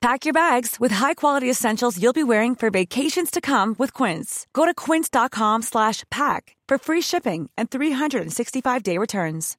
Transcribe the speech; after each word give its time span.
Pack 0.00 0.24
your 0.24 0.32
bags 0.32 0.80
with 0.80 0.92
high-quality 0.92 1.50
essentials 1.50 2.02
you'll 2.02 2.14
be 2.14 2.24
wearing 2.24 2.54
for 2.54 2.70
vacations 2.70 3.30
to 3.30 3.38
come 3.38 3.76
with 3.78 3.92
Quince. 3.92 4.46
Go 4.54 4.64
to 4.64 4.72
quince.com 4.72 5.60
slash 5.60 6.04
pack 6.10 6.56
for 6.66 6.78
free 6.78 7.02
shipping 7.02 7.50
and 7.58 7.70
365-day 7.70 8.96
returns. 8.96 9.58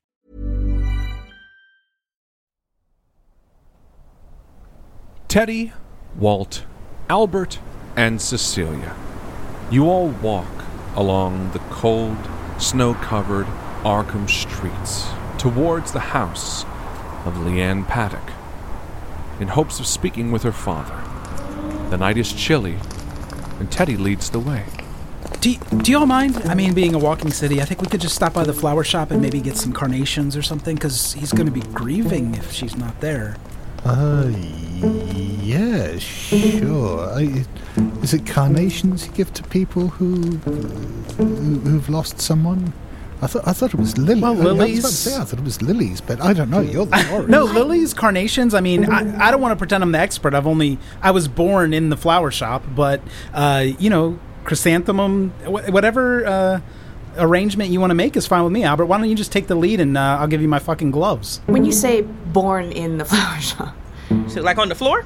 Teddy, 5.28 5.74
Walt, 6.18 6.66
Albert, 7.08 7.60
and 7.96 8.20
Cecilia. 8.20 8.96
You 9.70 9.90
all 9.90 10.10
walk 10.10 10.66
along 10.96 11.52
the 11.52 11.60
cold, 11.70 12.18
snow 12.58 12.96
covered 12.96 13.46
Arkham 13.84 14.28
streets 14.28 15.08
towards 15.38 15.92
the 15.92 16.00
house 16.00 16.64
of 17.26 17.36
Leanne 17.36 17.88
Paddock 17.88 18.41
in 19.42 19.48
hopes 19.50 19.80
of 19.80 19.88
speaking 19.88 20.32
with 20.32 20.44
her 20.44 20.52
father. 20.52 20.98
The 21.90 21.98
night 21.98 22.18
is 22.18 22.32
chilly, 22.32 22.78
and 23.60 23.72
Teddy 23.72 23.98
leads 23.98 24.30
the 24.30 24.40
way. 24.40 24.66
Do, 25.42 25.56
do 25.56 25.92
y'all 25.92 26.06
mind? 26.06 26.38
I 26.46 26.54
mean, 26.54 26.74
being 26.74 26.94
a 26.94 27.00
walking 27.00 27.32
city, 27.32 27.62
I 27.62 27.66
think 27.66 27.82
we 27.82 27.88
could 27.88 28.02
just 28.02 28.16
stop 28.16 28.34
by 28.34 28.44
the 28.44 28.54
flower 28.54 28.84
shop 28.84 29.10
and 29.10 29.22
maybe 29.22 29.42
get 29.42 29.58
some 29.58 29.74
carnations 29.74 30.38
or 30.38 30.44
something, 30.44 30.76
because 30.76 31.14
he's 31.14 31.34
going 31.34 31.48
to 31.48 31.52
be 31.52 31.62
grieving 31.74 32.36
if 32.36 32.52
she's 32.52 32.78
not 32.78 33.02
there. 33.02 33.38
Uh, 33.84 34.32
yeah, 35.42 35.98
sure. 35.98 37.10
I, 37.10 37.44
is 38.04 38.14
it 38.14 38.28
carnations 38.28 39.08
you 39.08 39.14
give 39.14 39.34
to 39.34 39.44
people 39.44 39.88
who, 39.88 40.38
who 41.18 41.26
who've 41.26 41.90
lost 41.90 42.22
someone? 42.22 42.74
I 43.24 43.28
thought 43.28 43.48
I 43.48 43.54
thought 43.54 43.74
it 43.74 43.80
was 43.80 43.98
lilies. 43.98 44.22
Well, 44.22 44.32
I, 44.32 44.36
I 44.36 44.36
was 44.38 44.42
about 44.46 44.54
to 44.58 44.64
lilies- 44.66 44.98
say 44.98 45.16
I 45.16 45.24
thought 45.24 45.40
it 45.40 45.44
was 45.46 45.62
lilies, 45.62 46.02
but 46.02 46.20
I 46.22 46.34
don't 46.34 46.50
know. 46.50 46.60
You're 46.62 46.86
the 46.88 46.98
florist. 47.08 47.30
No, 47.30 47.44
lilies, 47.44 47.94
carnations. 47.94 48.54
I 48.54 48.62
mean, 48.62 48.86
I, 48.92 49.28
I 49.28 49.32
don't 49.32 49.42
want 49.42 49.52
to 49.52 49.56
pretend 49.56 49.84
I'm 49.84 49.92
the 49.92 50.00
expert. 50.00 50.34
I've 50.34 50.48
only 50.48 50.80
I 51.02 51.12
was 51.12 51.28
born 51.28 51.74
in 51.74 51.90
the 51.90 51.98
flower 51.98 52.32
shop, 52.32 52.64
but 52.76 53.02
uh, 53.34 53.66
you 53.78 53.90
know, 53.92 54.18
chrysanthemum, 54.44 55.30
wh- 55.46 55.70
whatever 55.72 56.26
uh, 56.26 56.60
arrangement 57.18 57.70
you 57.70 57.80
want 57.80 57.92
to 57.92 57.96
make 57.96 58.16
is 58.16 58.26
fine 58.28 58.44
with 58.44 58.54
me, 58.54 58.64
Albert. 58.64 58.86
Why 58.88 58.98
don't 58.98 59.10
you 59.10 59.16
just 59.16 59.32
take 59.32 59.48
the 59.48 59.56
lead 59.56 59.80
and 59.80 59.98
uh, 59.98 60.18
I'll 60.20 60.28
give 60.28 60.42
you 60.42 60.48
my 60.48 60.60
fucking 60.60 60.92
gloves? 60.92 61.42
When 61.46 61.64
you 61.66 61.72
say 61.72 62.02
born 62.02 62.72
in 62.72 62.98
the 62.98 63.06
flower 63.12 63.40
shop, 63.40 63.76
So, 64.30 64.42
like 64.42 64.58
on 64.58 64.70
the 64.70 64.76
floor, 64.76 65.06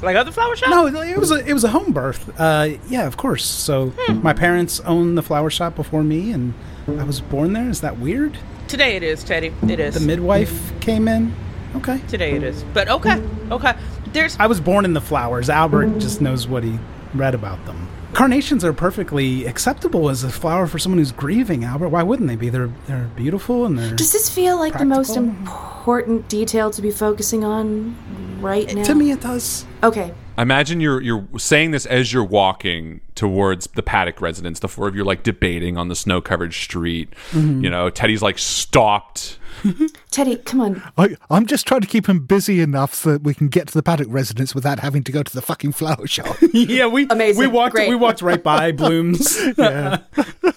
like 0.00 0.14
other 0.16 0.30
flower 0.30 0.54
shop. 0.56 0.70
No, 0.70 0.86
it 0.86 1.18
was 1.18 1.32
a 1.32 1.44
it 1.44 1.52
was 1.52 1.64
a 1.64 1.70
home 1.70 1.92
birth. 1.92 2.30
Uh, 2.38 2.70
yeah, 2.88 3.06
of 3.06 3.16
course. 3.16 3.44
So 3.44 3.92
my 4.22 4.32
parents 4.32 4.78
owned 4.80 5.18
the 5.18 5.22
flower 5.22 5.50
shop 5.50 5.74
before 5.74 6.04
me, 6.04 6.30
and 6.30 6.54
I 6.96 7.04
was 7.04 7.20
born 7.20 7.52
there. 7.52 7.68
Is 7.68 7.80
that 7.82 7.98
weird? 7.98 8.38
Today 8.66 8.96
it 8.96 9.02
is, 9.02 9.22
Teddy. 9.24 9.52
It 9.68 9.80
is. 9.80 9.94
The 9.94 10.00
midwife 10.00 10.78
came 10.80 11.08
in. 11.08 11.34
Okay. 11.76 12.00
Today 12.08 12.32
it 12.34 12.42
is. 12.42 12.64
But 12.72 12.88
okay, 12.88 13.22
okay. 13.50 13.74
There's 14.12 14.38
I 14.38 14.46
was 14.46 14.60
born 14.60 14.84
in 14.84 14.94
the 14.94 15.00
flowers. 15.00 15.50
Albert 15.50 15.98
just 15.98 16.20
knows 16.20 16.48
what 16.48 16.64
he 16.64 16.78
read 17.14 17.34
about 17.34 17.64
them. 17.66 17.88
Carnations 18.14 18.64
are 18.64 18.72
perfectly 18.72 19.44
acceptable 19.44 20.08
as 20.08 20.24
a 20.24 20.30
flower 20.30 20.66
for 20.66 20.78
someone 20.78 20.98
who's 20.98 21.12
grieving, 21.12 21.62
Albert. 21.62 21.90
Why 21.90 22.02
wouldn't 22.02 22.28
they 22.28 22.36
be? 22.36 22.48
They're 22.48 22.70
they're 22.86 23.10
beautiful 23.16 23.66
and 23.66 23.78
they're 23.78 23.94
does 23.94 24.12
this 24.12 24.30
feel 24.30 24.56
like 24.56 24.78
the 24.78 24.86
most 24.86 25.16
important 25.16 26.28
detail 26.28 26.70
to 26.70 26.80
be 26.80 26.90
focusing 26.90 27.44
on 27.44 27.96
right 28.40 28.72
now? 28.74 28.82
to 28.84 28.94
me 28.94 29.10
it 29.10 29.20
does. 29.20 29.66
Okay. 29.82 30.14
I 30.38 30.42
imagine 30.42 30.78
you're 30.80 31.00
you're 31.00 31.26
saying 31.36 31.72
this 31.72 31.84
as 31.84 32.12
you're 32.12 32.22
walking 32.24 33.00
towards 33.16 33.66
the 33.74 33.82
Paddock 33.82 34.20
residence. 34.20 34.60
The 34.60 34.68
four 34.68 34.86
of 34.86 34.94
you 34.94 35.02
are 35.02 35.04
like 35.04 35.24
debating 35.24 35.76
on 35.76 35.88
the 35.88 35.96
snow 35.96 36.20
covered 36.20 36.54
street. 36.54 37.12
Mm-hmm. 37.32 37.64
You 37.64 37.70
know, 37.70 37.90
Teddy's 37.90 38.22
like 38.22 38.38
stopped. 38.38 39.36
Teddy, 40.12 40.36
come 40.36 40.60
on. 40.60 40.92
I, 40.96 41.16
I'm 41.28 41.46
just 41.46 41.66
trying 41.66 41.80
to 41.80 41.88
keep 41.88 42.08
him 42.08 42.20
busy 42.24 42.60
enough 42.60 42.94
so 42.94 43.14
that 43.14 43.24
we 43.24 43.34
can 43.34 43.48
get 43.48 43.66
to 43.66 43.74
the 43.74 43.82
paddock 43.82 44.06
residence 44.08 44.54
without 44.54 44.78
having 44.78 45.02
to 45.02 45.10
go 45.10 45.24
to 45.24 45.34
the 45.34 45.42
fucking 45.42 45.72
flower 45.72 46.06
shop. 46.06 46.36
yeah, 46.52 46.86
we 46.86 47.08
Amazing. 47.10 47.40
we 47.40 47.48
walked 47.48 47.74
Great. 47.74 47.88
we 47.88 47.96
walked 47.96 48.22
right 48.22 48.40
by 48.40 48.70
blooms. 48.82 49.36
yeah. 49.58 49.98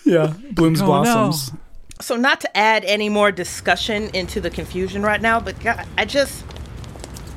yeah, 0.06 0.36
blooms 0.52 0.84
Oh, 0.84 0.86
blossoms. 0.86 1.54
so 2.00 2.16
not 2.16 2.40
to 2.42 2.56
add 2.56 2.86
any 2.86 3.10
more 3.10 3.32
discussion 3.32 4.12
into 4.14 4.40
the 4.40 4.52
confusion 4.52 5.02
right 5.02 5.22
now, 5.22 5.40
but 5.40 5.60
God, 5.60 5.88
I 5.98 6.06
just 6.06 6.44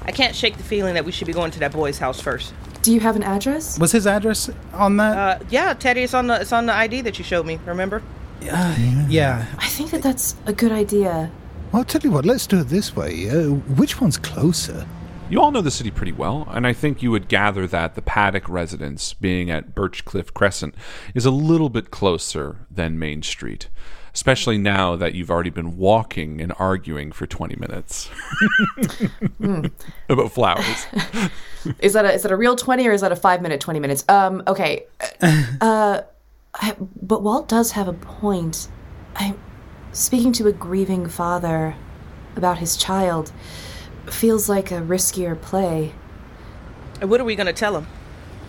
I 0.04 0.12
can't 0.12 0.34
shake 0.34 0.56
the 0.56 0.62
feeling 0.62 0.94
that 0.94 1.04
we 1.04 1.12
should 1.12 1.26
be 1.26 1.32
going 1.32 1.50
to 1.52 1.58
that 1.60 1.72
boy's 1.72 1.98
house 1.98 2.20
first. 2.20 2.52
Do 2.82 2.92
you 2.92 3.00
have 3.00 3.16
an 3.16 3.22
address? 3.22 3.78
Was 3.78 3.92
his 3.92 4.06
address 4.06 4.50
on 4.74 4.98
that? 4.98 5.16
Uh, 5.16 5.44
yeah, 5.48 5.72
Teddy, 5.72 6.02
it's 6.02 6.14
on 6.14 6.26
the 6.26 6.40
it's 6.40 6.52
on 6.52 6.66
the 6.66 6.74
ID 6.74 7.00
that 7.02 7.18
you 7.18 7.24
showed 7.24 7.46
me. 7.46 7.58
Remember? 7.64 8.02
yeah. 8.42 9.46
I 9.58 9.68
think 9.68 9.90
that 9.90 10.02
that's 10.02 10.36
a 10.44 10.52
good 10.52 10.72
idea. 10.72 11.30
Well, 11.72 11.80
I'll 11.80 11.84
tell 11.84 12.02
you 12.02 12.10
what, 12.10 12.26
let's 12.26 12.46
do 12.46 12.60
it 12.60 12.68
this 12.68 12.94
way. 12.94 13.30
Uh, 13.30 13.54
which 13.54 14.00
one's 14.00 14.18
closer? 14.18 14.86
You 15.30 15.40
all 15.40 15.50
know 15.50 15.62
the 15.62 15.70
city 15.70 15.90
pretty 15.90 16.12
well, 16.12 16.46
and 16.50 16.66
I 16.66 16.74
think 16.74 17.02
you 17.02 17.10
would 17.10 17.28
gather 17.28 17.66
that 17.66 17.94
the 17.94 18.02
Paddock 18.02 18.46
residence, 18.48 19.14
being 19.14 19.50
at 19.50 19.74
Birchcliff 19.74 20.34
Crescent, 20.34 20.74
is 21.14 21.24
a 21.24 21.30
little 21.30 21.70
bit 21.70 21.90
closer 21.90 22.58
than 22.70 22.98
Main 22.98 23.22
Street. 23.22 23.70
Especially 24.14 24.58
now 24.58 24.94
that 24.94 25.14
you've 25.14 25.30
already 25.30 25.50
been 25.50 25.76
walking 25.76 26.40
and 26.40 26.52
arguing 26.58 27.10
for 27.10 27.26
20 27.26 27.56
minutes 27.56 28.08
about 30.08 30.30
flowers. 30.30 30.86
Is 31.80 31.94
that 31.94 32.04
a 32.04 32.12
is 32.12 32.22
that 32.22 32.30
a 32.30 32.36
real 32.36 32.56
twenty 32.56 32.86
or 32.86 32.92
is 32.92 33.00
that 33.00 33.10
a 33.10 33.16
five 33.16 33.42
minute 33.42 33.60
twenty 33.60 33.80
minutes? 33.80 34.04
Um, 34.08 34.42
okay. 34.46 34.84
Uh, 35.60 36.02
I, 36.54 36.76
but 37.00 37.22
Walt 37.22 37.48
does 37.48 37.72
have 37.72 37.88
a 37.88 37.92
point. 37.92 38.68
I'm 39.16 39.38
speaking 39.92 40.32
to 40.34 40.46
a 40.46 40.52
grieving 40.52 41.08
father 41.08 41.74
about 42.36 42.58
his 42.58 42.76
child. 42.76 43.32
Feels 44.06 44.48
like 44.48 44.70
a 44.70 44.80
riskier 44.80 45.40
play. 45.40 45.92
And 47.00 47.10
what 47.10 47.20
are 47.20 47.24
we 47.24 47.34
going 47.34 47.46
to 47.46 47.52
tell 47.52 47.76
him? 47.76 47.86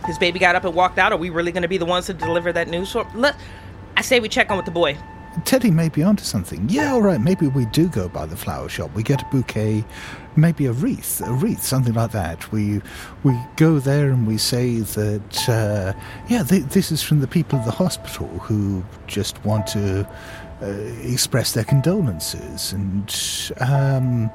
His 0.05 0.19
baby 0.19 0.37
got 0.37 0.55
up 0.55 0.65
and 0.65 0.75
walked 0.75 0.99
out. 0.99 1.11
Are 1.11 1.17
we 1.17 1.29
really 1.29 1.51
going 1.51 1.63
to 1.63 1.67
be 1.67 1.77
the 1.77 1.85
ones 1.85 2.05
to 2.07 2.13
deliver 2.13 2.51
that 2.53 2.67
news 2.67 2.91
for 2.91 3.05
him? 3.05 3.21
Let, 3.21 3.35
I 3.97 4.01
say 4.01 4.19
we 4.19 4.29
check 4.29 4.51
on 4.51 4.57
with 4.57 4.65
the 4.65 4.71
boy. 4.71 4.97
Teddy 5.43 5.69
may 5.71 5.89
be 5.89 6.01
onto 6.01 6.23
something. 6.23 6.67
Yeah, 6.69 6.93
all 6.93 7.01
right, 7.01 7.19
maybe 7.19 7.47
we 7.47 7.65
do 7.65 7.87
go 7.89 8.07
by 8.07 8.25
the 8.25 8.37
flower 8.37 8.69
shop. 8.69 8.93
We 8.95 9.03
get 9.03 9.21
a 9.21 9.25
bouquet, 9.25 9.83
maybe 10.35 10.65
a 10.65 10.71
wreath, 10.71 11.21
a 11.25 11.33
wreath, 11.33 11.63
something 11.63 11.93
like 11.93 12.11
that. 12.11 12.51
We 12.51 12.81
we 13.23 13.37
go 13.57 13.79
there 13.79 14.09
and 14.09 14.25
we 14.25 14.37
say 14.37 14.79
that, 14.79 15.49
uh, 15.49 15.93
yeah, 16.29 16.43
th- 16.43 16.65
this 16.65 16.91
is 16.91 17.03
from 17.03 17.19
the 17.19 17.27
people 17.27 17.59
of 17.59 17.65
the 17.65 17.71
hospital 17.71 18.27
who 18.39 18.83
just 19.07 19.43
want 19.43 19.67
to 19.67 20.07
uh, 20.61 20.65
express 21.03 21.51
their 21.51 21.65
condolences. 21.65 22.71
And, 22.71 23.13
um, 23.59 24.31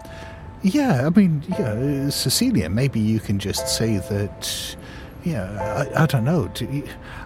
yeah, 0.62 1.06
I 1.06 1.10
mean, 1.10 1.42
yeah, 1.48 2.10
Cecilia, 2.10 2.68
maybe 2.68 3.00
you 3.00 3.20
can 3.20 3.38
just 3.38 3.68
say 3.68 3.96
that. 3.96 4.76
Yeah, 5.24 5.86
I, 5.94 6.04
I 6.04 6.06
don't 6.06 6.24
know. 6.24 6.50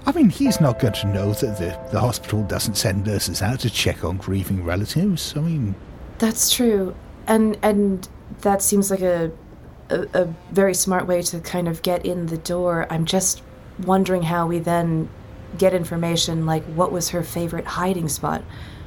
I 0.06 0.12
mean, 0.12 0.28
he's 0.28 0.60
not 0.60 0.78
going 0.78 0.94
to 0.94 1.06
know 1.08 1.32
that 1.32 1.58
the, 1.58 1.78
the 1.92 2.00
hospital 2.00 2.42
doesn't 2.42 2.74
send 2.74 3.06
nurses 3.06 3.42
out 3.42 3.60
to 3.60 3.70
check 3.70 4.04
on 4.04 4.16
grieving 4.16 4.64
relatives. 4.64 5.34
I 5.36 5.40
mean, 5.40 5.74
That's 6.18 6.50
true, 6.50 6.94
and 7.26 7.56
and 7.62 8.08
that 8.40 8.62
seems 8.62 8.90
like 8.90 9.00
a, 9.00 9.30
a 9.90 10.06
a 10.14 10.34
very 10.52 10.74
smart 10.74 11.06
way 11.06 11.22
to 11.22 11.40
kind 11.40 11.68
of 11.68 11.82
get 11.82 12.04
in 12.04 12.26
the 12.26 12.38
door. 12.38 12.86
I'm 12.90 13.04
just 13.04 13.42
wondering 13.84 14.22
how 14.22 14.46
we 14.46 14.58
then 14.58 15.08
get 15.58 15.72
information 15.72 16.46
like 16.46 16.64
what 16.64 16.90
was 16.90 17.10
her 17.10 17.22
favorite 17.22 17.66
hiding 17.66 18.08
spot? 18.08 18.42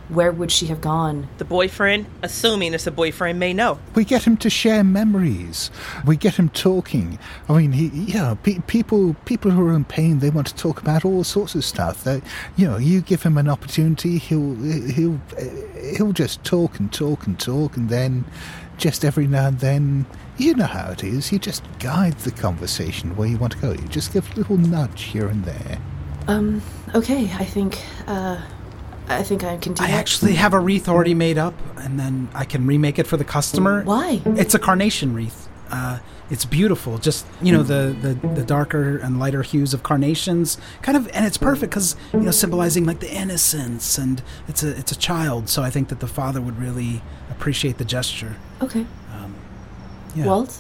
Where 0.10 0.32
would 0.32 0.52
she 0.52 0.68
have 0.68 0.80
gone? 0.80 1.28
The 1.38 1.44
boyfriend, 1.44 2.06
assuming 2.24 2.74
it's 2.74 2.88
a 2.88 2.92
boyfriend, 2.92 3.40
may 3.40 3.54
know. 3.54 3.78
we 3.94 4.06
get 4.06 4.24
him 4.24 4.38
to 4.38 4.50
share 4.50 4.82
memories. 4.84 5.70
We 6.06 6.16
get 6.16 6.36
him 6.36 6.48
talking. 6.50 7.20
I 7.50 7.58
mean, 7.58 7.74
he, 7.74 7.88
yeah, 7.88 8.36
pe- 8.42 8.60
people 8.68 9.16
people 9.26 9.52
who 9.52 9.68
are 9.68 9.74
in 9.74 9.84
pain, 9.84 10.20
they 10.20 10.30
want 10.30 10.48
to 10.48 10.56
talk 10.56 10.82
about 10.82 11.04
all 11.04 11.26
sorts 11.26 11.56
of 11.56 11.66
stuff. 11.66 12.06
That 12.06 12.24
you 12.56 12.66
know, 12.66 12.78
you 12.78 13.02
give 13.02 13.24
him 13.24 13.38
an 13.38 13.50
opportunity, 13.50 14.18
he'll 14.18 14.56
he'll 14.56 15.20
he'll 15.98 16.14
just 16.14 16.42
talk 16.46 16.80
and 16.80 16.92
talk 16.94 17.28
and 17.28 17.38
talk, 17.38 17.76
and 17.76 17.90
then 17.90 18.24
just 18.78 19.04
every 19.04 19.28
now 19.28 19.48
and 19.48 19.60
then. 19.60 20.06
You 20.38 20.54
know 20.54 20.66
how 20.66 20.92
it 20.92 21.04
is. 21.04 21.32
You 21.32 21.40
just 21.40 21.64
guide 21.80 22.20
the 22.20 22.30
conversation 22.30 23.16
where 23.16 23.28
you 23.28 23.38
want 23.40 23.54
to 23.54 23.58
go. 23.60 23.72
You 23.72 23.88
just 23.88 24.14
give 24.14 24.32
a 24.34 24.36
little 24.36 24.58
nudge 24.58 25.02
here 25.02 25.28
and 25.28 25.44
there. 25.44 25.80
Um. 26.28 26.62
Okay. 26.94 27.32
I 27.34 27.44
think. 27.44 27.84
Uh. 28.06 28.40
I 29.10 29.24
think 29.24 29.44
I 29.44 29.58
can 29.58 29.74
do 29.74 29.84
I 29.84 29.88
that. 29.88 29.94
actually 29.94 30.34
have 30.36 30.54
a 30.54 30.60
wreath 30.60 30.88
already 30.90 31.14
made 31.14 31.38
up, 31.38 31.54
and 31.78 32.00
then 32.00 32.30
I 32.34 32.46
can 32.46 32.68
remake 32.68 33.00
it 33.00 33.08
for 33.08 33.18
the 33.18 33.24
customer. 33.24 33.84
Why? 33.84 34.22
It's 34.26 34.54
a 34.54 34.60
carnation 34.60 35.14
wreath. 35.14 35.48
Uh, 35.70 36.00
it's 36.30 36.46
beautiful. 36.46 36.98
Just 36.98 37.26
you 37.42 37.54
know 37.54 37.64
the, 37.64 37.96
the 38.02 38.28
the 38.36 38.44
darker 38.44 38.98
and 38.98 39.20
lighter 39.20 39.44
hues 39.44 39.74
of 39.74 39.84
carnations, 39.84 40.58
kind 40.82 40.98
of, 40.98 41.08
and 41.14 41.26
it's 41.26 41.38
perfect 41.38 41.72
because 41.72 41.96
you 42.14 42.20
know 42.20 42.32
symbolizing 42.32 42.86
like 42.86 43.00
the 43.00 43.14
innocence, 43.14 43.98
and 43.98 44.22
it's 44.48 44.64
a 44.64 44.78
it's 44.78 44.92
a 44.92 44.98
child. 44.98 45.50
So 45.50 45.64
I 45.64 45.70
think 45.70 45.88
that 45.90 46.00
the 46.00 46.08
father 46.08 46.42
would 46.42 46.60
really 46.60 47.02
appreciate 47.30 47.78
the 47.78 47.86
gesture. 47.86 48.36
Okay. 48.62 48.86
Yeah. 50.16 50.26
Walt. 50.26 50.58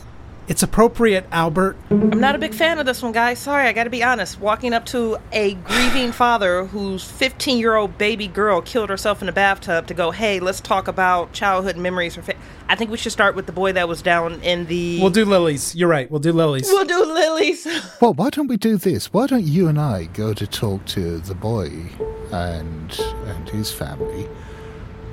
It's 0.48 0.64
appropriate, 0.64 1.26
Albert. 1.30 1.76
I'm 1.90 2.22
not 2.22 2.34
a 2.34 2.38
big 2.38 2.54
fan 2.54 2.80
of 2.80 2.86
this 2.86 3.04
one, 3.04 3.12
guys. 3.12 3.38
Sorry, 3.38 3.68
I 3.68 3.74
gotta 3.74 3.90
be 3.90 4.02
honest. 4.02 4.40
Walking 4.40 4.74
up 4.74 4.86
to 4.88 5.18
a 5.34 5.56
grieving 5.56 6.14
father 6.14 6.64
whose 6.66 7.04
15 7.04 7.58
year 7.58 7.76
old 7.76 7.98
baby 7.98 8.30
girl 8.30 8.62
killed 8.62 8.90
herself 8.90 9.22
in 9.22 9.28
a 9.28 9.34
bathtub 9.34 9.88
to 9.88 9.94
go, 9.94 10.12
hey, 10.12 10.40
let's 10.40 10.62
talk 10.62 10.88
about 10.88 11.34
childhood 11.34 11.76
memories. 11.76 12.16
Fa-. 12.16 12.36
I 12.70 12.76
think 12.76 12.92
we 12.92 12.98
should 12.98 13.12
start 13.12 13.36
with 13.36 13.46
the 13.46 13.52
boy 13.52 13.74
that 13.74 13.90
was 13.90 14.02
down 14.02 14.42
in 14.42 14.68
the. 14.68 15.02
We'll 15.02 15.10
do 15.10 15.26
lilies. 15.26 15.76
You're 15.76 15.90
right. 15.90 16.10
We'll 16.10 16.22
do 16.22 16.32
lilies. 16.32 16.68
We'll 16.70 16.86
do 16.86 17.04
lilies. 17.04 17.68
Well, 18.00 18.14
why 18.14 18.30
don't 18.30 18.48
we 18.48 18.58
do 18.58 18.78
this? 18.78 19.12
Why 19.12 19.26
don't 19.26 19.44
you 19.44 19.68
and 19.68 19.80
I 19.80 20.06
go 20.06 20.32
to 20.34 20.46
talk 20.46 20.86
to 20.88 21.18
the 21.18 21.34
boy 21.34 21.72
and 22.32 23.00
and 23.26 23.50
his 23.50 23.72
family? 23.72 24.30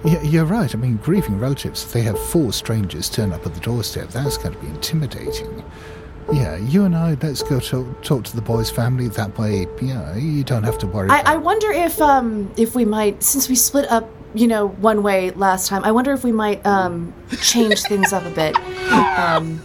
Yeah, 0.04 0.20
you're 0.22 0.44
right. 0.44 0.72
I 0.74 0.78
mean, 0.78 0.98
grieving 0.98 1.38
relatives, 1.38 1.82
if 1.84 1.92
they 1.92 2.02
have 2.02 2.18
four 2.18 2.52
strangers 2.52 3.08
turn 3.08 3.32
up 3.32 3.46
at 3.46 3.54
the 3.54 3.60
doorstep, 3.60 4.08
that's 4.08 4.36
going 4.36 4.54
to 4.54 4.60
be 4.60 4.66
intimidating. 4.66 5.64
Yeah, 6.32 6.56
you 6.56 6.84
and 6.84 6.96
I, 6.96 7.16
let's 7.22 7.42
go 7.42 7.60
talk, 7.60 8.02
talk 8.02 8.24
to 8.24 8.36
the 8.36 8.42
boy's 8.42 8.70
family. 8.70 9.08
That 9.08 9.36
way, 9.38 9.66
yeah, 9.80 10.16
you 10.16 10.42
don't 10.44 10.62
have 10.62 10.78
to 10.78 10.86
worry 10.86 11.10
I, 11.10 11.34
I 11.34 11.36
wonder 11.36 11.70
if 11.70 12.00
um 12.00 12.50
if 12.56 12.74
we 12.74 12.84
might 12.84 13.22
since 13.22 13.48
we 13.48 13.54
split 13.54 13.90
up 13.90 14.08
you 14.34 14.46
know 14.46 14.68
one 14.68 15.02
way 15.02 15.30
last 15.32 15.68
time. 15.68 15.84
I 15.84 15.92
wonder 15.92 16.12
if 16.12 16.24
we 16.24 16.32
might 16.32 16.64
um 16.66 17.12
change 17.42 17.82
things 17.82 18.12
up 18.12 18.24
a 18.24 18.30
bit. 18.30 18.56
Um. 19.18 19.62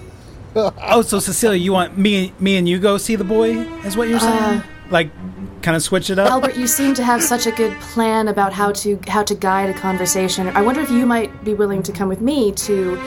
Oh, 0.55 1.01
so 1.01 1.19
Cecilia, 1.19 1.57
you 1.57 1.73
want 1.73 1.97
me 1.97 2.33
me 2.39 2.57
and 2.57 2.67
you 2.67 2.79
go 2.79 2.97
see 2.97 3.15
the 3.15 3.23
boy? 3.23 3.51
Is 3.85 3.95
what 3.95 4.09
you're 4.09 4.19
saying? 4.19 4.63
Like, 4.91 5.11
kind 5.61 5.75
of 5.75 5.83
switch 5.83 6.09
it 6.09 6.19
up. 6.19 6.31
Albert, 6.31 6.55
you 6.55 6.67
seem 6.67 6.93
to 6.95 7.03
have 7.03 7.21
such 7.21 7.45
a 7.45 7.51
good 7.51 7.77
plan 7.79 8.27
about 8.27 8.53
how 8.53 8.71
to 8.71 8.99
how 9.07 9.23
to 9.23 9.35
guide 9.35 9.69
a 9.69 9.73
conversation. 9.73 10.47
I 10.49 10.61
wonder 10.61 10.81
if 10.81 10.89
you 10.89 11.05
might 11.05 11.43
be 11.43 11.53
willing 11.53 11.83
to 11.83 11.91
come 11.91 12.09
with 12.09 12.21
me 12.21 12.51
to 12.53 12.97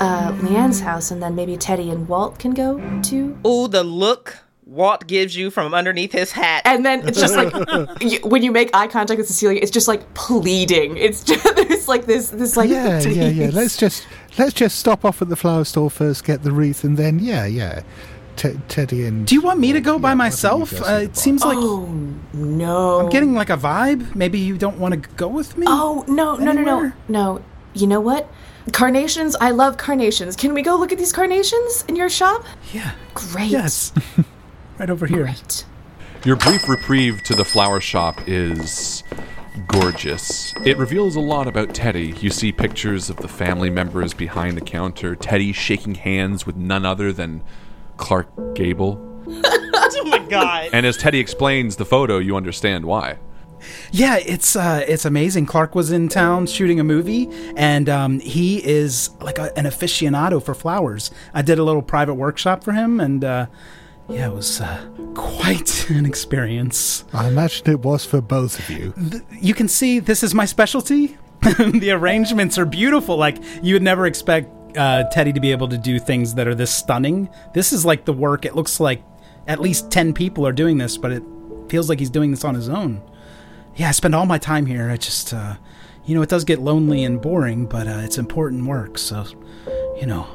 uh, 0.00 0.32
Leanne's 0.40 0.80
house, 0.80 1.10
and 1.10 1.22
then 1.22 1.34
maybe 1.34 1.56
Teddy 1.56 1.90
and 1.90 2.08
Walt 2.08 2.38
can 2.38 2.52
go 2.52 2.80
too. 3.02 3.38
Ooh, 3.46 3.68
the 3.68 3.84
look 3.84 4.44
Walt 4.66 5.06
gives 5.06 5.36
you 5.36 5.50
from 5.50 5.74
underneath 5.74 6.12
his 6.12 6.32
hat. 6.32 6.62
And 6.64 6.86
then 6.86 7.06
it's 7.06 7.20
just 7.20 7.36
like 7.36 7.52
you, 8.00 8.18
when 8.20 8.42
you 8.42 8.50
make 8.50 8.74
eye 8.74 8.86
contact 8.86 9.18
with 9.18 9.26
Cecilia, 9.26 9.60
it's 9.60 9.70
just 9.70 9.88
like 9.88 10.14
pleading. 10.14 10.96
It's 10.96 11.22
just 11.22 11.44
it's 11.58 11.88
like 11.88 12.06
this 12.06 12.30
this 12.30 12.56
like 12.56 12.70
Yeah, 12.70 13.00
yeah, 13.00 13.28
yeah. 13.28 13.50
Let's 13.52 13.76
just 13.76 14.06
let's 14.38 14.54
just 14.54 14.78
stop 14.78 15.04
off 15.04 15.20
at 15.20 15.28
the 15.28 15.36
flower 15.36 15.64
store 15.64 15.90
first, 15.90 16.24
get 16.24 16.42
the 16.42 16.52
wreath, 16.52 16.82
and 16.84 16.96
then 16.96 17.18
yeah, 17.18 17.44
yeah. 17.44 17.82
Te- 18.36 18.58
Teddy 18.68 19.04
and 19.06 19.26
Do 19.26 19.34
you 19.34 19.40
want 19.42 19.60
me 19.60 19.72
to 19.72 19.80
go 19.80 19.98
by 19.98 20.10
Yeah, 20.10 20.12
why 20.12 20.14
myself? 20.14 20.70
go 20.72 20.84
Uh, 20.84 20.98
it 20.98 21.16
seems 21.16 21.44
like 21.44 21.58
Oh 21.58 21.86
no! 22.32 23.00
I'm 23.00 23.10
getting 23.10 23.34
like 23.34 23.50
a 23.50 23.56
vibe. 23.56 24.14
Maybe 24.14 24.38
you 24.38 24.56
don't 24.58 24.78
want 24.78 24.94
to 24.94 25.08
go 25.16 25.28
with 25.28 25.56
me. 25.56 25.66
Oh 25.68 26.04
no 26.08 26.36
no 26.36 26.52
no 26.52 26.62
no 26.62 26.92
no! 27.08 27.44
You 27.74 27.86
know 27.86 28.00
what? 28.00 28.28
Carnations. 28.72 29.36
I 29.40 29.50
love 29.50 29.76
carnations. 29.76 30.36
Can 30.36 30.54
we 30.54 30.62
go 30.62 30.76
look 30.76 30.90
at 30.92 30.98
these 30.98 31.12
carnations 31.12 31.84
in 31.88 31.96
your 31.96 32.08
shop? 32.08 32.44
yeah. 32.72 32.92
Great. 33.14 33.50
Yes. 33.50 33.92
right 34.78 34.90
over 34.90 35.06
here. 35.06 35.24
Great. 35.24 35.64
Your 36.24 36.36
brief 36.36 36.68
reprieve 36.68 37.22
to 37.24 37.34
the 37.34 37.44
flower 37.44 37.80
shop 37.80 38.18
is 38.26 39.02
gorgeous. 39.68 40.54
It 40.64 40.78
reveals 40.78 41.16
a 41.16 41.20
lot 41.20 41.46
about 41.46 41.74
Teddy. 41.74 42.14
You 42.20 42.30
see 42.30 42.50
pictures 42.52 43.10
of 43.10 43.16
the 43.16 43.28
family 43.28 43.70
members 43.70 44.14
behind 44.14 44.56
the 44.56 44.60
counter, 44.62 45.14
Teddy 45.14 45.52
shaking 45.52 45.94
hands 45.96 46.46
with 46.46 46.56
none 46.56 46.84
other 46.86 47.12
than 47.12 47.42
Clark 47.96 48.54
Gable. 48.54 49.00
oh 49.28 50.04
my 50.06 50.18
god. 50.18 50.70
And 50.72 50.86
as 50.86 50.96
Teddy 50.96 51.18
explains 51.18 51.76
the 51.76 51.84
photo, 51.84 52.18
you 52.18 52.36
understand 52.36 52.84
why. 52.84 53.18
Yeah, 53.92 54.18
it's 54.18 54.56
uh, 54.56 54.84
it's 54.86 55.04
amazing. 55.04 55.46
Clark 55.46 55.74
was 55.74 55.90
in 55.90 56.08
town 56.08 56.46
shooting 56.46 56.80
a 56.80 56.84
movie, 56.84 57.28
and 57.56 57.88
um, 57.88 58.20
he 58.20 58.64
is 58.64 59.10
like 59.20 59.38
a, 59.38 59.56
an 59.56 59.64
aficionado 59.64 60.42
for 60.42 60.54
flowers. 60.54 61.10
I 61.32 61.42
did 61.42 61.58
a 61.58 61.64
little 61.64 61.82
private 61.82 62.14
workshop 62.14 62.62
for 62.62 62.72
him, 62.72 63.00
and 63.00 63.24
uh, 63.24 63.46
yeah, 64.08 64.28
it 64.28 64.34
was 64.34 64.60
uh, 64.60 64.86
quite 65.14 65.88
an 65.90 66.06
experience. 66.06 67.04
I 67.12 67.28
imagine 67.28 67.70
it 67.70 67.80
was 67.80 68.04
for 68.04 68.20
both 68.20 68.58
of 68.58 68.70
you. 68.70 68.92
You 69.30 69.54
can 69.54 69.68
see 69.68 69.98
this 69.98 70.22
is 70.22 70.34
my 70.34 70.44
specialty. 70.44 71.16
the 71.58 71.90
arrangements 71.90 72.58
are 72.58 72.66
beautiful. 72.66 73.16
Like 73.16 73.38
you 73.62 73.74
would 73.74 73.82
never 73.82 74.06
expect 74.06 74.48
uh, 74.76 75.04
Teddy 75.10 75.32
to 75.32 75.40
be 75.40 75.52
able 75.52 75.68
to 75.68 75.78
do 75.78 75.98
things 75.98 76.34
that 76.34 76.46
are 76.46 76.54
this 76.54 76.74
stunning. 76.74 77.28
This 77.52 77.72
is 77.72 77.84
like 77.84 78.04
the 78.04 78.12
work. 78.12 78.44
It 78.44 78.54
looks 78.54 78.80
like 78.80 79.02
at 79.46 79.60
least 79.60 79.90
ten 79.90 80.12
people 80.12 80.46
are 80.46 80.52
doing 80.52 80.78
this, 80.78 80.96
but 80.96 81.12
it 81.12 81.22
feels 81.68 81.88
like 81.88 81.98
he's 81.98 82.10
doing 82.10 82.30
this 82.30 82.44
on 82.44 82.54
his 82.54 82.68
own. 82.68 83.02
Yeah, 83.76 83.88
I 83.88 83.92
spend 83.92 84.14
all 84.14 84.26
my 84.26 84.38
time 84.38 84.66
here. 84.66 84.90
I 84.90 84.96
just, 84.96 85.34
uh, 85.34 85.56
you 86.04 86.14
know, 86.14 86.22
it 86.22 86.28
does 86.28 86.44
get 86.44 86.60
lonely 86.60 87.02
and 87.02 87.20
boring, 87.20 87.66
but 87.66 87.88
uh, 87.88 88.02
it's 88.04 88.18
important 88.18 88.66
work. 88.66 88.98
So, 88.98 89.24
you 89.98 90.06
know, 90.06 90.26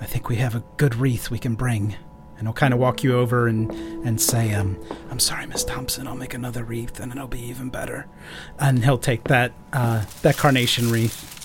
I 0.00 0.06
think 0.06 0.28
we 0.28 0.36
have 0.36 0.54
a 0.54 0.64
good 0.76 0.96
wreath 0.96 1.30
we 1.30 1.38
can 1.38 1.54
bring. 1.54 1.96
And 2.38 2.46
I'll 2.46 2.54
kind 2.54 2.74
of 2.74 2.80
walk 2.80 3.02
you 3.02 3.16
over 3.16 3.48
and, 3.48 3.70
and 4.04 4.20
say, 4.20 4.52
um, 4.52 4.76
I'm 5.10 5.18
sorry, 5.18 5.46
Miss 5.46 5.64
Thompson, 5.64 6.06
I'll 6.06 6.16
make 6.16 6.34
another 6.34 6.64
wreath 6.64 7.00
and 7.00 7.10
it'll 7.10 7.28
be 7.28 7.40
even 7.40 7.70
better. 7.70 8.08
And 8.58 8.84
he'll 8.84 8.98
take 8.98 9.24
that, 9.24 9.52
uh, 9.72 10.04
that 10.20 10.36
carnation 10.36 10.90
wreath. 10.90 11.35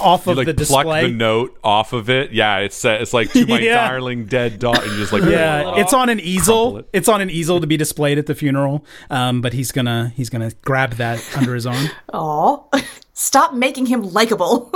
Off 0.00 0.26
You 0.26 0.32
of 0.32 0.38
like 0.38 0.46
the 0.46 0.54
pluck 0.54 0.84
display. 0.84 1.02
the 1.02 1.12
note 1.12 1.58
off 1.62 1.92
of 1.92 2.08
it. 2.10 2.32
Yeah, 2.32 2.58
it's 2.58 2.84
uh, 2.84 2.98
it's 3.00 3.12
like 3.12 3.30
to 3.32 3.46
my 3.48 3.58
Yeah. 3.60 3.88
darling 3.88 4.26
dead 4.26 4.58
daughter. 4.58 4.82
And 4.82 4.92
just 4.96 5.12
like 5.12 5.22
yeah, 5.28 5.74
it's 5.76 5.92
on 5.92 6.08
an 6.08 6.18
easel. 6.20 6.78
it. 6.78 6.88
It's 6.92 7.08
on 7.08 7.20
an 7.20 7.30
easel 7.30 7.60
to 7.60 7.66
be 7.66 7.76
displayed 7.76 8.18
at 8.18 8.26
the 8.26 8.34
funeral. 8.34 8.84
Um, 9.10 9.40
but 9.40 9.52
he's 9.52 9.72
gonna 9.72 10.12
he's 10.16 10.30
gonna 10.30 10.50
grab 10.62 10.92
that 10.94 11.22
under 11.36 11.54
his 11.54 11.66
arm. 11.66 11.86
Aw. 12.12 12.82
Stop 13.12 13.52
making 13.54 13.84
him 13.86 14.02
likable. 14.02 14.70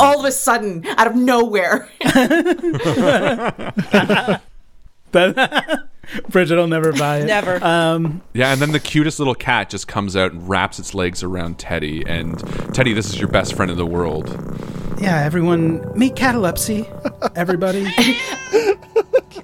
All 0.00 0.20
of 0.20 0.26
a 0.26 0.32
sudden, 0.32 0.84
out 0.98 1.06
of 1.06 1.16
nowhere. 1.16 1.88
That 5.12 5.88
Bridget 6.28 6.56
will 6.56 6.66
never 6.66 6.92
buy 6.92 7.18
it. 7.20 7.24
Never. 7.26 7.62
Um, 7.64 8.22
Yeah, 8.32 8.52
and 8.52 8.60
then 8.60 8.72
the 8.72 8.80
cutest 8.80 9.18
little 9.18 9.34
cat 9.34 9.70
just 9.70 9.88
comes 9.88 10.16
out 10.16 10.32
and 10.32 10.48
wraps 10.48 10.78
its 10.78 10.94
legs 10.94 11.22
around 11.22 11.58
Teddy. 11.58 12.04
And 12.06 12.38
Teddy, 12.74 12.92
this 12.92 13.08
is 13.08 13.18
your 13.18 13.28
best 13.28 13.54
friend 13.54 13.70
in 13.70 13.76
the 13.76 13.86
world. 13.86 14.28
yeah, 15.00 15.20
everyone 15.24 15.96
meet 15.98 16.16
catalepsy. 16.16 16.86
Everybody, 17.34 17.84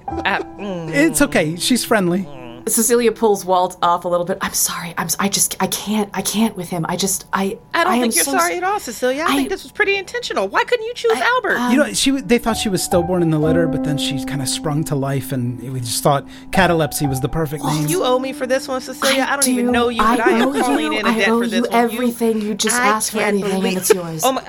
Uh, 0.07 0.39
mm. 0.57 0.93
it's 0.93 1.21
okay. 1.21 1.55
She's 1.55 1.83
friendly. 1.83 2.27
Cecilia 2.67 3.11
pulls 3.11 3.43
Walt 3.45 3.77
off 3.81 4.05
a 4.05 4.07
little 4.07 4.25
bit. 4.25 4.37
I'm 4.41 4.53
sorry. 4.53 4.93
I'm. 4.97 5.07
I 5.19 5.27
just. 5.29 5.55
I 5.61 5.67
can't. 5.67 6.09
I 6.13 6.21
can't 6.21 6.55
with 6.55 6.69
him. 6.69 6.85
I 6.87 6.95
just. 6.95 7.25
I. 7.33 7.57
I 7.73 7.83
don't 7.83 7.93
am 7.93 8.01
think 8.01 8.15
you're 8.15 8.23
so 8.23 8.31
sorry 8.31 8.55
at 8.57 8.63
all, 8.63 8.79
Cecilia. 8.79 9.23
I, 9.23 9.33
I- 9.33 9.35
think 9.35 9.49
this 9.49 9.63
was 9.63 9.71
pretty 9.71 9.95
intentional. 9.97 10.47
Why 10.47 10.63
couldn't 10.63 10.85
you 10.85 10.93
choose 10.93 11.11
Albert? 11.13 11.57
Um 11.57 11.71
you 11.71 11.77
know, 11.77 11.93
she 11.93 12.11
they 12.11 12.37
thought 12.37 12.55
she 12.57 12.69
was 12.69 12.81
stillborn 12.83 13.21
in 13.21 13.29
the 13.31 13.39
litter, 13.39 13.67
but 13.67 13.83
then 13.83 13.97
she 13.97 14.23
kind 14.25 14.41
of 14.41 14.47
sprung 14.47 14.83
to 14.85 14.95
life, 14.95 15.31
and 15.31 15.59
we 15.73 15.79
just 15.79 16.01
thought 16.03 16.27
catalepsy 16.51 17.05
was 17.07 17.19
the 17.21 17.29
perfect 17.29 17.63
name. 17.65 17.87
you 17.87 18.03
owe 18.03 18.19
me 18.19 18.31
for 18.33 18.47
this 18.47 18.67
one, 18.67 18.79
Cecilia. 18.81 19.25
I, 19.27 19.35
don't 19.35 19.47
even 19.47 19.71
know 19.71 19.89
you, 19.89 20.01
but 20.01 20.19
I, 20.21 20.29
am 20.31 20.47
owe 20.49 20.61
calling 20.61 20.79
you. 20.93 20.99
in 20.99 21.05
a 21.05 21.09
I 21.09 21.17
debt 21.19 21.29
owe 21.29 21.39
for 21.41 21.47
this 21.47 21.53
you 21.55 21.61
one. 21.63 21.73
everything. 21.73 22.41
You, 22.41 22.53
just 22.53 22.75
I 22.75 22.87
ask 22.87 23.11
for 23.11 23.19
anything, 23.19 23.51
believe- 23.51 23.65
and 23.73 23.77
it's 23.77 23.93
yours. 23.93 24.21
Oh 24.23 24.31
my, 24.33 24.47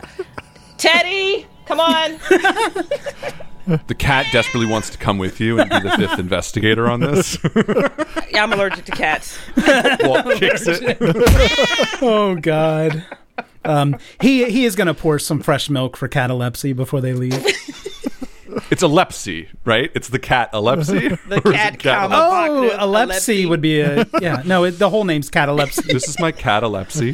Teddy, 0.77 1.47
come 1.67 1.81
on. 1.81 2.19
The 3.67 3.95
cat 3.95 4.27
desperately 4.33 4.69
wants 4.71 4.91
to 4.91 4.99
come 4.99 5.19
with 5.19 5.41
you 5.41 5.59
and 5.59 5.71
be 5.71 5.81
the 5.81 5.97
fifth 5.97 6.19
investigator 6.19 6.89
on 6.89 7.01
this. 7.01 7.39
yeah, 8.31 8.43
I'm 8.43 8.53
allergic 8.53 8.85
to 8.87 8.93
cats. 8.93 9.39
Walt 10.01 10.27
kicks 10.37 10.65
it. 10.67 10.99
oh 12.03 12.37
God. 12.37 13.05
Um, 13.65 13.97
he 14.21 14.51
he 14.51 14.65
is 14.65 14.77
gonna 14.77 14.95
pour 14.95 15.19
some 15.19 15.41
fresh 15.41 15.71
milk 15.71 15.97
for 15.97 16.09
catalepsy 16.09 16.73
before 16.73 17.01
they 17.01 17.15
leave. 17.15 17.45
It's 18.71 18.83
elepsy, 18.83 19.49
right? 19.65 19.91
It's 19.95 20.09
the 20.09 20.19
cat 20.19 20.51
elepsy. 20.53 21.09
The 21.29 21.41
cat 21.41 21.75
it 21.75 21.79
cat 21.81 22.11
comma. 22.11 22.17
Oh, 22.17 22.63
Bacchus, 22.63 22.81
elepsy 22.81 23.47
would 23.47 23.61
be 23.61 23.81
a 23.81 24.07
yeah. 24.21 24.43
No, 24.45 24.65
it, 24.65 24.73
the 24.73 24.91
whole 24.91 25.05
name's 25.05 25.31
catalepsy. 25.31 25.83
This 25.93 26.09
is 26.09 26.19
my 26.19 26.33
catalepsy. 26.33 27.13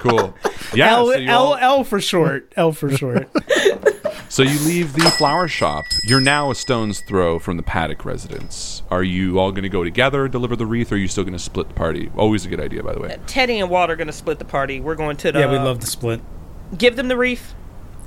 cool. 0.00 0.34
Yeah. 0.74 0.96
L, 0.96 1.06
so, 1.06 1.16
you 1.16 1.28
L, 1.28 1.54
L 1.54 1.84
for 1.84 2.00
short. 2.00 2.52
L 2.56 2.72
for 2.72 2.90
short. 2.90 3.28
So 4.28 4.42
you 4.42 4.58
leave 4.66 4.92
the 4.94 5.10
flower 5.10 5.48
shop. 5.48 5.84
You're 6.04 6.20
now 6.20 6.50
a 6.50 6.54
stone's 6.54 7.00
throw 7.00 7.38
from 7.38 7.56
the 7.56 7.62
paddock 7.62 8.04
residence. 8.04 8.82
Are 8.90 9.02
you 9.02 9.38
all 9.38 9.50
going 9.52 9.62
to 9.64 9.68
go 9.68 9.84
together, 9.84 10.28
deliver 10.28 10.56
the 10.56 10.66
wreath, 10.66 10.90
or 10.92 10.94
are 10.94 10.98
you 10.98 11.08
still 11.08 11.24
going 11.24 11.32
to 11.32 11.38
split 11.38 11.68
the 11.68 11.74
party? 11.74 12.10
Always 12.16 12.44
a 12.46 12.48
good 12.48 12.60
idea, 12.60 12.82
by 12.82 12.94
the 12.94 13.00
way. 13.00 13.16
Teddy 13.26 13.58
and 13.58 13.70
Walt 13.70 13.90
are 13.90 13.96
going 13.96 14.06
to 14.08 14.12
split 14.12 14.38
the 14.38 14.44
party. 14.44 14.80
We're 14.80 14.94
going 14.94 15.16
to 15.18 15.32
the. 15.32 15.40
yeah, 15.40 15.50
we'd 15.50 15.58
love 15.58 15.80
to 15.80 15.86
split. 15.86 16.20
Give 16.76 16.96
them 16.96 17.08
the 17.08 17.16
reef. 17.16 17.54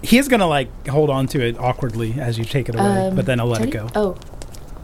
He 0.01 0.17
is 0.17 0.29
gonna 0.29 0.47
like 0.47 0.87
hold 0.87 1.09
on 1.09 1.27
to 1.27 1.45
it 1.45 1.57
awkwardly 1.59 2.13
as 2.19 2.37
you 2.37 2.45
take 2.45 2.69
it 2.69 2.75
away, 2.75 3.07
Um, 3.07 3.15
but 3.17 3.25
then 3.25 3.39
I'll 3.41 3.47
let 3.47 3.59
Teddy? 3.59 3.71
it 3.71 3.73
go. 3.73 3.87
Oh, 3.95 4.17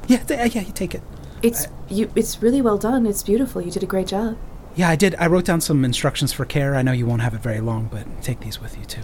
Yeah, 0.08 0.18
th- 0.18 0.54
yeah, 0.54 0.62
you 0.62 0.74
take 0.74 0.94
it. 0.94 1.02
it's 1.42 1.68
you. 1.88 2.12
It's 2.18 2.42
really 2.42 2.62
well 2.62 2.78
done. 2.78 3.06
It's 3.06 3.24
beautiful. 3.24 3.62
You 3.62 3.72
did 3.72 3.82
a 3.82 3.86
great 3.86 4.08
job. 4.08 4.38
Yeah, 4.76 4.90
I 4.90 4.98
did. 4.98 5.16
I 5.16 5.28
wrote 5.28 5.46
down 5.46 5.62
some 5.62 5.86
instructions 5.86 6.34
for 6.34 6.44
care. 6.44 6.76
I 6.76 6.82
know 6.82 6.92
you 6.92 7.06
won't 7.06 7.22
have 7.22 7.34
it 7.34 7.40
very 7.40 7.62
long, 7.62 7.88
but 7.90 8.06
take 8.22 8.42
these 8.42 8.60
with 8.60 8.78
you 8.78 8.84
too. 8.84 9.04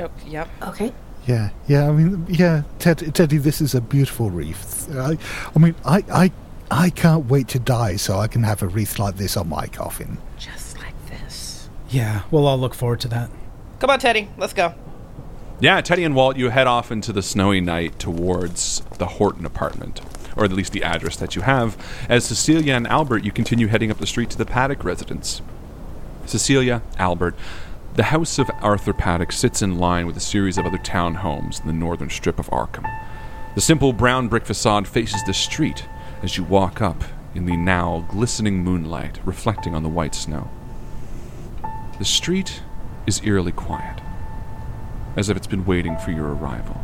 Oh, 0.00 0.10
yep. 0.26 0.48
Okay. 0.62 0.92
Yeah, 1.26 1.50
yeah. 1.66 1.88
I 1.88 1.92
mean, 1.92 2.24
yeah, 2.28 2.62
Ted, 2.78 3.14
Teddy, 3.14 3.38
this 3.38 3.60
is 3.60 3.74
a 3.74 3.80
beautiful 3.80 4.30
wreath. 4.30 4.88
I, 4.94 5.18
I 5.54 5.58
mean, 5.58 5.74
I, 5.84 6.04
I, 6.12 6.32
I 6.70 6.90
can't 6.90 7.26
wait 7.26 7.48
to 7.48 7.58
die 7.58 7.96
so 7.96 8.18
I 8.18 8.28
can 8.28 8.44
have 8.44 8.62
a 8.62 8.68
wreath 8.68 8.98
like 8.98 9.16
this 9.16 9.36
on 9.36 9.48
my 9.48 9.66
coffin. 9.66 10.18
Just 10.38 10.78
like 10.78 10.94
this. 11.08 11.68
Yeah, 11.90 12.22
we'll 12.30 12.46
all 12.46 12.58
look 12.58 12.74
forward 12.74 13.00
to 13.00 13.08
that. 13.08 13.30
Come 13.80 13.90
on, 13.90 13.98
Teddy. 13.98 14.28
Let's 14.38 14.52
go. 14.52 14.74
Yeah, 15.58 15.80
Teddy 15.80 16.04
and 16.04 16.14
Walt, 16.14 16.36
you 16.36 16.50
head 16.50 16.66
off 16.66 16.92
into 16.92 17.12
the 17.12 17.22
snowy 17.22 17.60
night 17.60 17.98
towards 17.98 18.82
the 18.98 19.06
Horton 19.06 19.46
apartment, 19.46 20.00
or 20.36 20.44
at 20.44 20.52
least 20.52 20.72
the 20.72 20.84
address 20.84 21.16
that 21.16 21.34
you 21.34 21.42
have. 21.42 21.76
As 22.08 22.26
Cecilia 22.26 22.74
and 22.74 22.86
Albert, 22.86 23.24
you 23.24 23.32
continue 23.32 23.66
heading 23.66 23.90
up 23.90 23.98
the 23.98 24.06
street 24.06 24.30
to 24.30 24.38
the 24.38 24.44
Paddock 24.44 24.84
residence. 24.84 25.40
Cecilia, 26.26 26.82
Albert, 26.98 27.34
the 27.96 28.02
house 28.02 28.38
of 28.38 28.50
Arthur 28.60 28.92
Paddock 28.92 29.32
sits 29.32 29.62
in 29.62 29.78
line 29.78 30.06
with 30.06 30.18
a 30.18 30.20
series 30.20 30.58
of 30.58 30.66
other 30.66 30.76
townhomes 30.76 31.62
in 31.62 31.66
the 31.66 31.72
northern 31.72 32.10
strip 32.10 32.38
of 32.38 32.50
Arkham. 32.50 32.84
The 33.54 33.62
simple 33.62 33.94
brown 33.94 34.28
brick 34.28 34.44
facade 34.44 34.86
faces 34.86 35.24
the 35.24 35.32
street 35.32 35.86
as 36.22 36.36
you 36.36 36.44
walk 36.44 36.82
up 36.82 37.02
in 37.34 37.46
the 37.46 37.56
now 37.56 38.06
glistening 38.10 38.62
moonlight 38.62 39.18
reflecting 39.24 39.74
on 39.74 39.82
the 39.82 39.88
white 39.88 40.14
snow. 40.14 40.50
The 41.98 42.04
street 42.04 42.60
is 43.06 43.22
eerily 43.24 43.52
quiet 43.52 44.02
as 45.16 45.30
if 45.30 45.36
it's 45.38 45.46
been 45.46 45.64
waiting 45.64 45.96
for 45.96 46.10
your 46.10 46.34
arrival. 46.34 46.78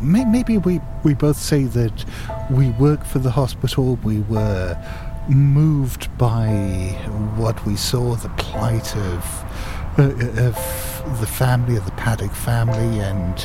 Maybe 0.00 0.56
we, 0.56 0.80
we 1.02 1.14
both 1.14 1.36
say 1.36 1.64
that 1.64 2.04
we 2.48 2.70
work 2.70 3.04
for 3.04 3.18
the 3.18 3.30
hospital. 3.30 3.96
We 4.04 4.20
were 4.20 4.76
moved 5.28 6.16
by 6.16 6.46
what 7.36 7.64
we 7.66 7.74
saw, 7.76 8.14
the 8.14 8.28
plight 8.30 8.96
of, 8.96 9.81
of 9.98 11.20
the 11.20 11.26
family, 11.26 11.76
of 11.76 11.84
the 11.84 11.92
Paddock 11.92 12.32
family, 12.32 13.00
and 13.00 13.36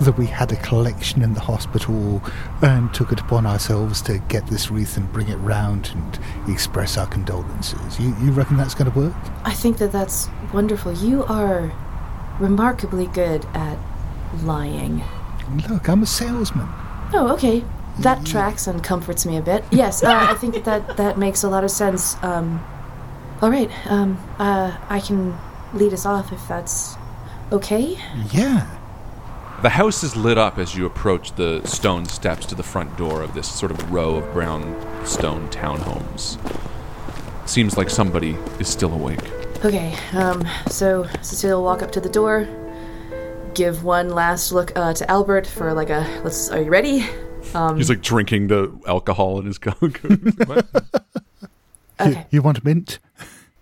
that 0.00 0.16
we 0.18 0.26
had 0.26 0.52
a 0.52 0.56
collection 0.56 1.22
in 1.22 1.34
the 1.34 1.40
hospital 1.40 2.22
and 2.62 2.92
took 2.92 3.12
it 3.12 3.20
upon 3.20 3.46
ourselves 3.46 4.02
to 4.02 4.18
get 4.28 4.46
this 4.48 4.70
wreath 4.70 4.96
and 4.96 5.12
bring 5.12 5.28
it 5.28 5.36
round 5.36 5.90
and 5.94 6.18
express 6.48 6.98
our 6.98 7.06
condolences. 7.06 7.98
You, 7.98 8.14
you 8.22 8.32
reckon 8.32 8.56
that's 8.56 8.74
going 8.74 8.90
to 8.90 8.98
work? 8.98 9.14
I 9.44 9.54
think 9.54 9.78
that 9.78 9.92
that's 9.92 10.28
wonderful. 10.52 10.92
You 10.92 11.24
are 11.24 11.72
remarkably 12.38 13.06
good 13.06 13.44
at 13.54 13.78
lying. 14.42 15.02
Look, 15.68 15.88
I'm 15.88 16.02
a 16.02 16.06
salesman. 16.06 16.68
Oh, 17.12 17.30
okay. 17.34 17.64
That 18.00 18.26
tracks 18.26 18.66
and 18.66 18.82
comforts 18.82 19.24
me 19.24 19.36
a 19.36 19.42
bit. 19.42 19.64
Yes, 19.70 20.02
uh, 20.02 20.10
I 20.10 20.34
think 20.34 20.54
that, 20.54 20.64
that 20.64 20.96
that 20.96 21.16
makes 21.16 21.44
a 21.44 21.48
lot 21.48 21.62
of 21.62 21.70
sense. 21.70 22.16
Um, 22.22 22.64
all 23.40 23.50
right, 23.50 23.70
um, 23.86 24.18
uh, 24.38 24.76
I 24.88 24.98
can 24.98 25.38
lead 25.74 25.92
us 25.92 26.06
off 26.06 26.32
if 26.32 26.46
that's 26.48 26.96
okay. 27.52 27.98
Yeah. 28.32 28.68
The 29.62 29.70
house 29.70 30.02
is 30.02 30.16
lit 30.16 30.36
up 30.36 30.58
as 30.58 30.74
you 30.74 30.84
approach 30.84 31.34
the 31.36 31.62
stone 31.66 32.04
steps 32.06 32.44
to 32.46 32.54
the 32.54 32.62
front 32.62 32.96
door 32.96 33.22
of 33.22 33.34
this 33.34 33.50
sort 33.50 33.70
of 33.70 33.92
row 33.92 34.16
of 34.16 34.32
brown 34.32 34.74
stone 35.06 35.48
townhomes. 35.48 36.38
Seems 37.48 37.76
like 37.76 37.88
somebody 37.88 38.36
is 38.58 38.68
still 38.68 38.92
awake. 38.92 39.24
Okay, 39.64 39.96
um, 40.12 40.46
so 40.68 41.06
Cecilia 41.22 41.56
will 41.56 41.64
walk 41.64 41.82
up 41.82 41.90
to 41.92 42.00
the 42.00 42.08
door, 42.10 42.46
give 43.54 43.84
one 43.84 44.10
last 44.10 44.52
look 44.52 44.76
uh, 44.76 44.92
to 44.92 45.10
Albert 45.10 45.46
for 45.46 45.72
like 45.72 45.88
a 45.88 46.06
let's. 46.24 46.50
Are 46.50 46.60
you 46.60 46.70
ready? 46.70 47.06
Um, 47.54 47.76
He's 47.76 47.88
like 47.88 48.02
drinking 48.02 48.48
the 48.48 48.78
alcohol 48.86 49.38
in 49.38 49.46
his 49.46 49.58
coke. 49.58 50.00
Okay. 52.00 52.10
You, 52.10 52.24
you 52.30 52.42
want 52.42 52.64
mint? 52.64 52.98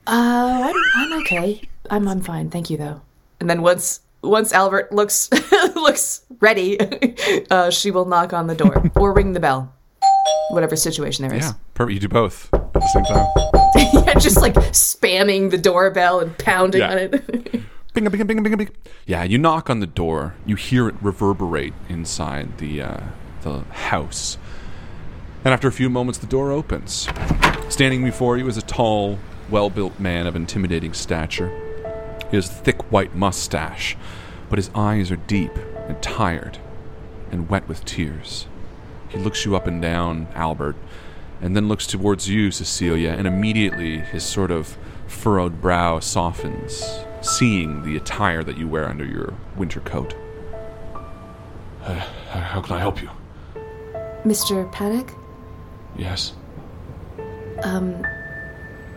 Uh, 0.06 0.72
I'm, 0.72 0.74
I'm 0.96 1.20
okay. 1.20 1.60
I'm 1.90 2.06
I'm 2.08 2.20
fine. 2.20 2.50
Thank 2.50 2.70
you 2.70 2.76
though. 2.76 3.00
And 3.40 3.48
then 3.50 3.62
once 3.62 4.00
once 4.22 4.52
Albert 4.52 4.92
looks 4.92 5.30
looks 5.74 6.22
ready, 6.40 6.78
uh, 7.50 7.70
she 7.70 7.90
will 7.90 8.04
knock 8.04 8.32
on 8.32 8.46
the 8.46 8.54
door 8.54 8.82
or 8.94 9.12
ring 9.12 9.32
the 9.32 9.40
bell, 9.40 9.72
whatever 10.50 10.76
situation 10.76 11.26
there 11.26 11.36
is. 11.36 11.44
yeah, 11.46 11.52
perfect. 11.74 11.94
You 11.94 12.00
do 12.00 12.08
both 12.08 12.52
at 12.54 12.72
the 12.72 12.88
same 12.88 13.04
time. 13.04 13.26
yeah, 14.06 14.14
just 14.18 14.40
like 14.40 14.54
spamming 14.54 15.50
the 15.50 15.58
doorbell 15.58 16.20
and 16.20 16.36
pounding 16.38 16.80
Yeah. 16.80 16.90
on 16.92 16.98
it. 16.98 17.52
Bing, 17.94 18.08
bing, 18.08 18.26
bing, 18.26 18.42
bing, 18.42 18.56
bing. 18.56 18.70
Yeah, 19.06 19.22
you 19.24 19.36
knock 19.36 19.68
on 19.68 19.80
the 19.80 19.86
door. 19.86 20.34
You 20.46 20.56
hear 20.56 20.88
it 20.88 20.94
reverberate 21.02 21.74
inside 21.90 22.56
the 22.58 22.80
uh, 22.80 23.00
the 23.42 23.60
house. 23.70 24.38
And 25.44 25.52
after 25.52 25.66
a 25.68 25.72
few 25.72 25.90
moments, 25.90 26.18
the 26.20 26.26
door 26.28 26.52
opens. 26.52 27.08
Standing 27.68 28.04
before 28.04 28.38
you 28.38 28.46
is 28.46 28.56
a 28.56 28.62
tall, 28.62 29.18
well-built 29.50 29.98
man 29.98 30.26
of 30.28 30.36
intimidating 30.36 30.94
stature. 30.94 31.50
He 32.32 32.38
has 32.38 32.50
thick 32.50 32.90
white 32.90 33.14
mustache, 33.14 33.94
but 34.48 34.58
his 34.58 34.70
eyes 34.74 35.10
are 35.10 35.16
deep 35.16 35.52
and 35.86 36.02
tired 36.02 36.56
and 37.30 37.46
wet 37.50 37.68
with 37.68 37.84
tears. 37.84 38.46
He 39.10 39.18
looks 39.18 39.44
you 39.44 39.54
up 39.54 39.66
and 39.66 39.82
down, 39.82 40.28
Albert, 40.34 40.76
and 41.42 41.54
then 41.54 41.68
looks 41.68 41.86
towards 41.86 42.30
you, 42.30 42.50
Cecilia, 42.50 43.10
and 43.10 43.26
immediately 43.26 43.98
his 43.98 44.24
sort 44.24 44.50
of 44.50 44.78
furrowed 45.06 45.60
brow 45.60 46.00
softens, 46.00 46.82
seeing 47.20 47.82
the 47.82 47.96
attire 47.96 48.42
that 48.42 48.56
you 48.56 48.66
wear 48.66 48.88
under 48.88 49.04
your 49.04 49.34
winter 49.54 49.80
coat. 49.80 50.14
Uh, 51.84 51.96
how 52.30 52.62
can 52.62 52.76
I 52.76 52.78
help 52.78 53.02
you? 53.02 53.10
Mr. 54.24 54.72
Paddock, 54.72 55.12
Yes. 55.98 56.32
um, 57.62 58.02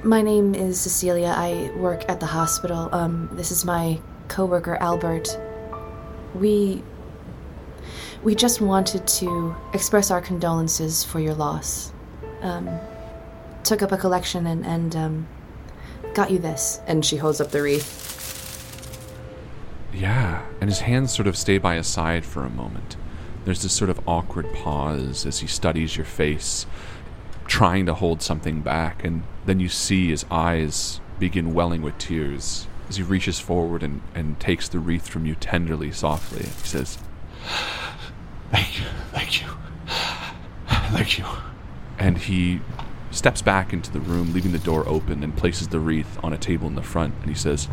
my 0.06 0.22
name 0.22 0.54
is 0.54 0.80
Cecilia. 0.80 1.34
I 1.36 1.72
work 1.78 2.08
at 2.08 2.20
the 2.20 2.28
hospital. 2.28 2.90
Um, 2.94 3.28
this 3.34 3.52
is 3.52 3.66
my 3.66 4.00
coworker 4.28 4.78
Albert. 4.80 5.38
we. 6.36 6.84
We 8.24 8.34
just 8.34 8.60
wanted 8.60 9.08
to 9.08 9.56
express 9.74 10.10
our 10.10 10.20
condolences 10.20 11.04
for 11.04 11.20
your 11.20 11.36
loss. 11.36 11.94
Um, 12.42 12.68
took 13.64 13.84
up 13.84 13.92
a 13.92 13.98
collection 13.98 14.48
and, 14.48 14.66
and 14.66 14.96
um, 14.96 15.28
got 16.16 16.32
you 16.32 16.40
this. 16.40 16.80
And 16.88 17.06
she 17.06 17.18
holds 17.18 17.40
up 17.40 17.52
the 17.52 17.62
wreath. 17.62 18.02
Yeah, 19.94 20.44
and 20.60 20.72
his 20.72 20.80
hands 20.80 21.14
sort 21.14 21.28
of 21.28 21.38
stay 21.38 21.60
by 21.60 21.76
his 21.76 21.86
side 21.86 22.26
for 22.26 22.44
a 22.44 22.50
moment. 22.50 22.98
There's 23.44 23.62
this 23.62 23.74
sort 23.74 23.92
of 23.92 24.00
awkward 24.08 24.52
pause 24.56 25.28
as 25.28 25.40
he 25.40 25.48
studies 25.48 25.96
your 25.96 26.06
face, 26.06 26.66
trying 27.56 27.86
to 27.86 27.94
hold 27.94 28.22
something 28.22 28.60
back, 28.60 29.02
and 29.06 29.24
then 29.46 29.62
you 29.62 29.70
see 29.70 30.10
his 30.10 30.26
eyes 30.30 31.00
begin 31.20 31.54
welling 31.54 31.82
with 31.82 31.98
tears 31.98 32.68
as 32.90 32.98
he 32.98 33.04
reaches 33.04 33.40
forward 33.40 33.82
and, 33.82 34.02
and 34.14 34.38
takes 34.42 34.68
the 34.68 34.78
wreath 34.78 35.08
from 35.08 35.26
you 35.26 35.36
tenderly, 35.36 35.90
softly. 35.90 36.44
He 36.44 36.68
says, 36.68 36.98
Thank 38.52 38.78
you, 38.78 38.86
thank 39.14 39.42
you, 39.42 39.48
thank 40.68 41.18
you. 41.18 41.24
and 41.98 42.18
he 42.18 42.60
steps 43.10 43.42
back 43.42 43.72
into 43.72 43.90
the 43.90 44.02
room, 44.02 44.34
leaving 44.34 44.52
the 44.52 44.60
door 44.60 44.86
open, 44.86 45.24
and 45.24 45.38
places 45.38 45.70
the 45.70 45.80
wreath 45.80 46.22
on 46.22 46.34
a 46.34 46.38
table 46.38 46.68
in 46.68 46.76
the 46.76 46.84
front. 46.84 47.14
And 47.22 47.30
he 47.30 47.36
says, 47.36 47.70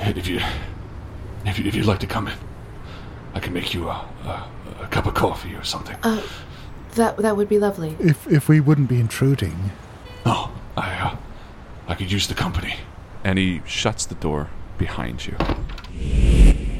If 0.00 0.26
you, 0.26 0.40
if 1.44 1.58
you, 1.58 1.66
if 1.66 1.74
you'd 1.74 1.84
like 1.84 2.00
to 2.00 2.06
come 2.06 2.28
in, 2.28 2.38
I 3.34 3.40
can 3.40 3.52
make 3.52 3.74
you 3.74 3.90
a, 3.90 4.08
a, 4.24 4.48
a 4.80 4.86
cup 4.86 5.04
of 5.04 5.12
coffee 5.12 5.54
or 5.54 5.62
something. 5.62 5.98
Uh, 6.02 6.22
that 6.94 7.16
that 7.18 7.36
would 7.36 7.48
be 7.48 7.58
lovely. 7.58 7.96
If 8.00 8.26
if 8.26 8.48
we 8.48 8.60
wouldn't 8.60 8.88
be 8.88 9.00
intruding. 9.00 9.70
No, 10.24 10.50
I, 10.76 10.92
uh, 10.94 11.16
I 11.88 11.94
could 11.94 12.10
use 12.10 12.26
the 12.28 12.34
company. 12.34 12.76
and 13.22 13.38
he 13.38 13.62
shuts 13.66 14.04
the 14.06 14.14
door 14.16 14.48
behind 14.78 15.26
you. 15.26 15.36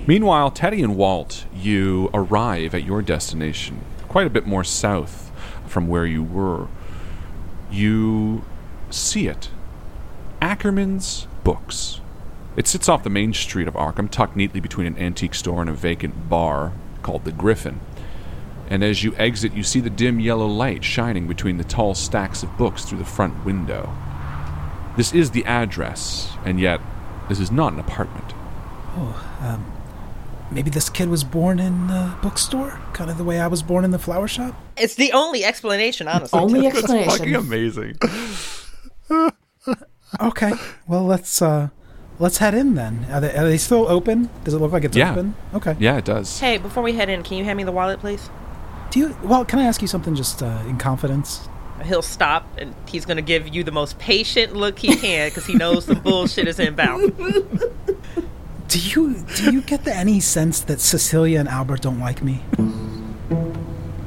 Meanwhile, 0.06 0.50
Teddy 0.50 0.82
and 0.82 0.96
Walt, 0.96 1.46
you 1.54 2.10
arrive 2.12 2.74
at 2.74 2.84
your 2.84 3.00
destination 3.00 3.80
quite 4.08 4.26
a 4.26 4.30
bit 4.30 4.46
more 4.46 4.62
south 4.64 5.32
from 5.66 5.88
where 5.88 6.04
you 6.06 6.22
were. 6.22 6.68
You 7.70 8.44
see 8.90 9.26
it 9.26 9.48
Ackerman's 10.42 11.26
Books. 11.42 12.00
It 12.56 12.68
sits 12.68 12.88
off 12.88 13.02
the 13.02 13.10
main 13.10 13.32
street 13.32 13.66
of 13.66 13.74
Arkham, 13.74 14.08
tucked 14.10 14.36
neatly 14.36 14.60
between 14.60 14.86
an 14.86 14.98
antique 14.98 15.34
store 15.34 15.60
and 15.60 15.68
a 15.70 15.72
vacant 15.72 16.28
bar 16.28 16.72
called 17.02 17.24
the 17.24 17.32
Griffin. 17.32 17.80
And 18.70 18.82
as 18.82 19.04
you 19.04 19.14
exit, 19.16 19.52
you 19.52 19.62
see 19.62 19.80
the 19.80 19.90
dim 19.90 20.20
yellow 20.20 20.46
light 20.46 20.82
shining 20.84 21.26
between 21.26 21.58
the 21.58 21.64
tall 21.64 21.94
stacks 21.94 22.42
of 22.42 22.56
books 22.56 22.84
through 22.84 22.98
the 22.98 23.04
front 23.04 23.44
window. 23.44 23.92
This 24.96 25.12
is 25.12 25.32
the 25.32 25.44
address, 25.44 26.32
and 26.44 26.58
yet 26.58 26.80
this 27.28 27.40
is 27.40 27.50
not 27.50 27.72
an 27.72 27.80
apartment. 27.80 28.32
Oh, 28.96 29.38
um, 29.42 29.72
maybe 30.50 30.70
this 30.70 30.88
kid 30.88 31.08
was 31.08 31.24
born 31.24 31.58
in 31.58 31.88
the 31.88 32.14
bookstore, 32.22 32.78
kind 32.92 33.10
of 33.10 33.18
the 33.18 33.24
way 33.24 33.40
I 33.40 33.48
was 33.48 33.62
born 33.62 33.84
in 33.84 33.90
the 33.90 33.98
flower 33.98 34.28
shop. 34.28 34.54
It's 34.76 34.94
the 34.94 35.12
only 35.12 35.44
explanation, 35.44 36.06
honestly. 36.08 36.38
Only 36.38 36.66
explanation. 36.68 37.10
Fucking 37.10 37.34
amazing. 37.34 37.94
Okay, 40.20 40.52
well 40.86 41.02
let's 41.04 41.42
uh, 41.42 41.70
let's 42.20 42.38
head 42.38 42.54
in 42.54 42.74
then. 42.76 43.04
Are 43.10 43.20
they, 43.20 43.34
are 43.34 43.44
they 43.48 43.58
still 43.58 43.88
open? 43.88 44.30
Does 44.44 44.54
it 44.54 44.58
look 44.60 44.70
like 44.70 44.84
it's 44.84 44.96
Yeah. 44.96 45.10
open? 45.10 45.34
Okay. 45.52 45.74
Yeah, 45.80 45.96
it 45.96 46.04
does. 46.04 46.38
Hey, 46.38 46.56
before 46.56 46.84
we 46.84 46.92
head 46.92 47.08
in, 47.08 47.24
can 47.24 47.36
you 47.36 47.42
hand 47.44 47.56
me 47.56 47.64
the 47.64 47.72
wallet, 47.72 47.98
please? 47.98 48.30
Do 48.94 49.00
you? 49.00 49.16
Well, 49.24 49.44
can 49.44 49.58
I 49.58 49.64
ask 49.64 49.82
you 49.82 49.88
something 49.88 50.14
just 50.14 50.40
uh, 50.40 50.62
in 50.68 50.78
confidence? 50.78 51.48
He'll 51.84 52.00
stop 52.00 52.46
and 52.58 52.72
he's 52.86 53.04
gonna 53.04 53.22
give 53.22 53.48
you 53.52 53.64
the 53.64 53.72
most 53.72 53.98
patient 53.98 54.54
look 54.54 54.78
he 54.78 54.94
can 54.94 55.30
because 55.30 55.46
he 55.46 55.54
knows 55.54 55.86
the 55.86 55.96
bullshit 55.96 56.46
is 56.46 56.60
inbound. 56.60 57.12
Do 58.68 58.78
you 58.78 59.14
do 59.34 59.52
you 59.52 59.62
get 59.62 59.84
the, 59.84 59.92
any 59.94 60.20
sense 60.20 60.60
that 60.60 60.80
Cecilia 60.80 61.40
and 61.40 61.48
Albert 61.48 61.82
don't 61.82 61.98
like 61.98 62.22
me? 62.22 62.40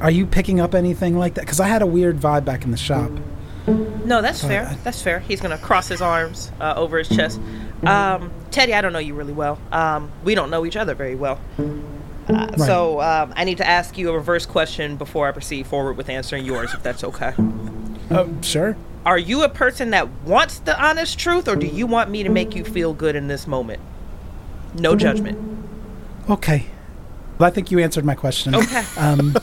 Are 0.00 0.10
you 0.10 0.24
picking 0.26 0.58
up 0.58 0.74
anything 0.74 1.18
like 1.18 1.34
that? 1.34 1.42
Because 1.42 1.60
I 1.60 1.68
had 1.68 1.82
a 1.82 1.86
weird 1.86 2.16
vibe 2.18 2.46
back 2.46 2.64
in 2.64 2.70
the 2.70 2.76
shop. 2.78 3.10
No, 3.66 4.22
that's 4.22 4.42
Uh, 4.42 4.48
fair. 4.48 4.66
I- 4.68 4.74
That's 4.84 5.02
fair. 5.02 5.20
He's 5.20 5.40
gonna 5.42 5.58
cross 5.58 5.88
his 5.88 6.00
arms 6.00 6.50
uh, 6.60 6.72
over 6.76 6.96
his 6.96 7.08
chest. 7.10 7.38
Um, 7.84 8.30
Teddy, 8.50 8.72
I 8.72 8.80
don't 8.80 8.94
know 8.94 8.98
you 8.98 9.14
really 9.14 9.34
well. 9.34 9.58
Um, 9.70 10.10
we 10.24 10.34
don't 10.34 10.50
know 10.50 10.64
each 10.64 10.76
other 10.76 10.94
very 10.94 11.14
well. 11.14 11.38
Uh, 12.28 12.56
So 12.56 13.00
um, 13.00 13.32
I 13.36 13.44
need 13.44 13.58
to 13.58 13.66
ask 13.66 13.96
you 13.96 14.10
a 14.10 14.12
reverse 14.12 14.46
question 14.46 14.96
before 14.96 15.28
I 15.28 15.32
proceed 15.32 15.66
forward 15.66 15.96
with 15.96 16.08
answering 16.08 16.44
yours, 16.44 16.74
if 16.74 16.82
that's 16.82 17.04
okay. 17.04 17.34
Oh, 18.10 18.28
sure. 18.42 18.76
Are 19.06 19.18
you 19.18 19.42
a 19.42 19.48
person 19.48 19.90
that 19.90 20.08
wants 20.24 20.58
the 20.58 20.78
honest 20.82 21.18
truth, 21.18 21.48
or 21.48 21.56
do 21.56 21.66
you 21.66 21.86
want 21.86 22.10
me 22.10 22.22
to 22.22 22.28
make 22.28 22.54
you 22.54 22.64
feel 22.64 22.92
good 22.92 23.16
in 23.16 23.28
this 23.28 23.46
moment? 23.46 23.80
No 24.74 24.96
judgment. 24.96 25.38
Okay. 26.28 26.66
Well, 27.38 27.46
I 27.46 27.50
think 27.50 27.70
you 27.70 27.78
answered 27.78 28.04
my 28.04 28.14
question. 28.14 28.54
Okay. 28.54 28.84
Um, 28.98 29.34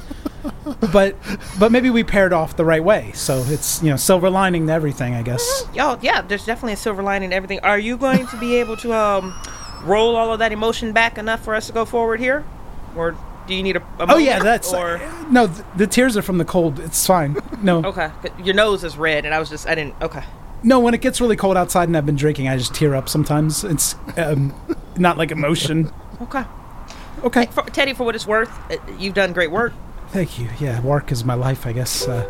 but 0.92 1.16
but 1.60 1.72
maybe 1.72 1.90
we 1.90 2.04
paired 2.04 2.34
off 2.34 2.56
the 2.56 2.66
right 2.66 2.84
way. 2.84 3.12
So 3.14 3.44
it's 3.48 3.82
you 3.82 3.90
know 3.90 3.96
silver 3.96 4.30
lining 4.30 4.68
to 4.68 4.74
everything, 4.74 5.14
I 5.16 5.22
guess. 5.24 5.64
Oh 5.80 5.98
yeah, 6.02 6.22
there's 6.22 6.46
definitely 6.46 6.74
a 6.74 6.78
silver 6.78 7.02
lining 7.02 7.30
to 7.32 7.36
everything. 7.36 7.60
Are 7.62 7.80
you 7.80 7.98
going 7.98 8.28
to 8.28 8.38
be 8.38 8.56
able 8.58 8.78
to 8.78 8.94
um, 8.94 9.34
roll 9.84 10.16
all 10.16 10.34
of 10.34 10.40
that 10.40 10.52
emotion 10.52 10.92
back 10.92 11.18
enough 11.18 11.44
for 11.44 11.56
us 11.56 11.68
to 11.68 11.74
go 11.74 11.86
forward 11.86 12.20
here, 12.20 12.44
or 12.96 13.16
do 13.48 13.54
you 13.54 13.64
need 13.64 13.76
a? 13.76 13.82
a 14.00 14.06
Oh 14.10 14.18
yeah, 14.18 14.40
that's 14.40 14.74
or 14.74 15.00
no. 15.30 15.48
th- 15.48 15.60
the 15.76 15.88
tears 15.88 16.18
are 16.18 16.22
from 16.22 16.38
the 16.38 16.46
cold. 16.46 16.80
It's 16.80 17.06
fine. 17.06 17.38
No, 17.62 17.78
okay. 17.86 18.12
Your 18.44 18.56
nose 18.56 18.84
is 18.84 18.98
red, 18.98 19.26
and 19.26 19.34
I 19.34 19.40
was 19.40 19.50
just 19.50 19.68
I 19.68 19.76
didn't. 19.76 19.96
Okay. 20.02 20.24
no. 20.64 20.80
When 20.80 20.94
it 20.94 21.02
gets 21.02 21.22
really 21.22 21.36
cold 21.36 21.58
outside 21.58 21.88
and 21.88 21.96
I've 21.98 22.06
been 22.06 22.16
drinking, 22.16 22.48
I 22.48 22.58
just 22.58 22.74
tear 22.74 22.96
up 22.96 23.08
sometimes. 23.10 23.64
It's 23.64 23.96
um, 24.18 24.54
not 24.98 25.18
like 25.18 25.32
emotion. 25.32 25.92
Okay. 26.22 26.44
Okay. 27.24 27.46
For, 27.48 27.64
Teddy, 27.64 27.94
for 27.94 28.04
what 28.04 28.16
it's 28.16 28.28
worth, 28.28 28.52
uh, 28.72 28.78
you've 28.98 29.14
done 29.16 29.34
great 29.34 29.52
work. 29.52 29.74
Thank 30.10 30.40
you. 30.40 30.48
Yeah, 30.60 30.80
work 30.82 31.12
is 31.12 31.24
my 31.26 31.34
life, 31.34 31.66
I 31.66 31.72
guess. 31.74 32.08
Uh, 32.08 32.26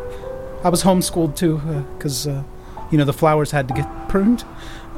I 0.63 0.69
was 0.69 0.83
homeschooled 0.83 1.35
too, 1.35 1.57
because 1.97 2.27
uh, 2.27 2.43
you 2.91 2.97
know 2.97 3.05
the 3.05 3.13
flowers 3.13 3.51
had 3.51 3.67
to 3.67 3.73
get 3.73 4.09
pruned. 4.09 4.43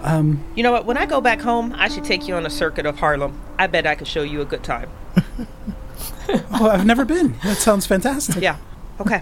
Um, 0.04 0.44
You 0.56 0.64
know 0.64 0.72
what? 0.72 0.86
When 0.86 0.98
I 0.98 1.06
go 1.06 1.22
back 1.22 1.42
home, 1.42 1.74
I 1.78 1.88
should 1.88 2.04
take 2.04 2.28
you 2.28 2.36
on 2.36 2.46
a 2.46 2.50
circuit 2.50 2.86
of 2.86 3.00
Harlem. 3.00 3.40
I 3.58 3.68
bet 3.68 3.86
I 3.86 3.96
could 3.96 4.08
show 4.08 4.24
you 4.24 4.42
a 4.42 4.46
good 4.46 4.64
time. 4.64 4.90
oh, 6.30 6.70
I've 6.70 6.86
never 6.86 7.06
been. 7.06 7.36
That 7.44 7.58
sounds 7.58 7.86
fantastic. 7.86 8.42
Yeah. 8.42 8.58
Okay. 9.00 9.22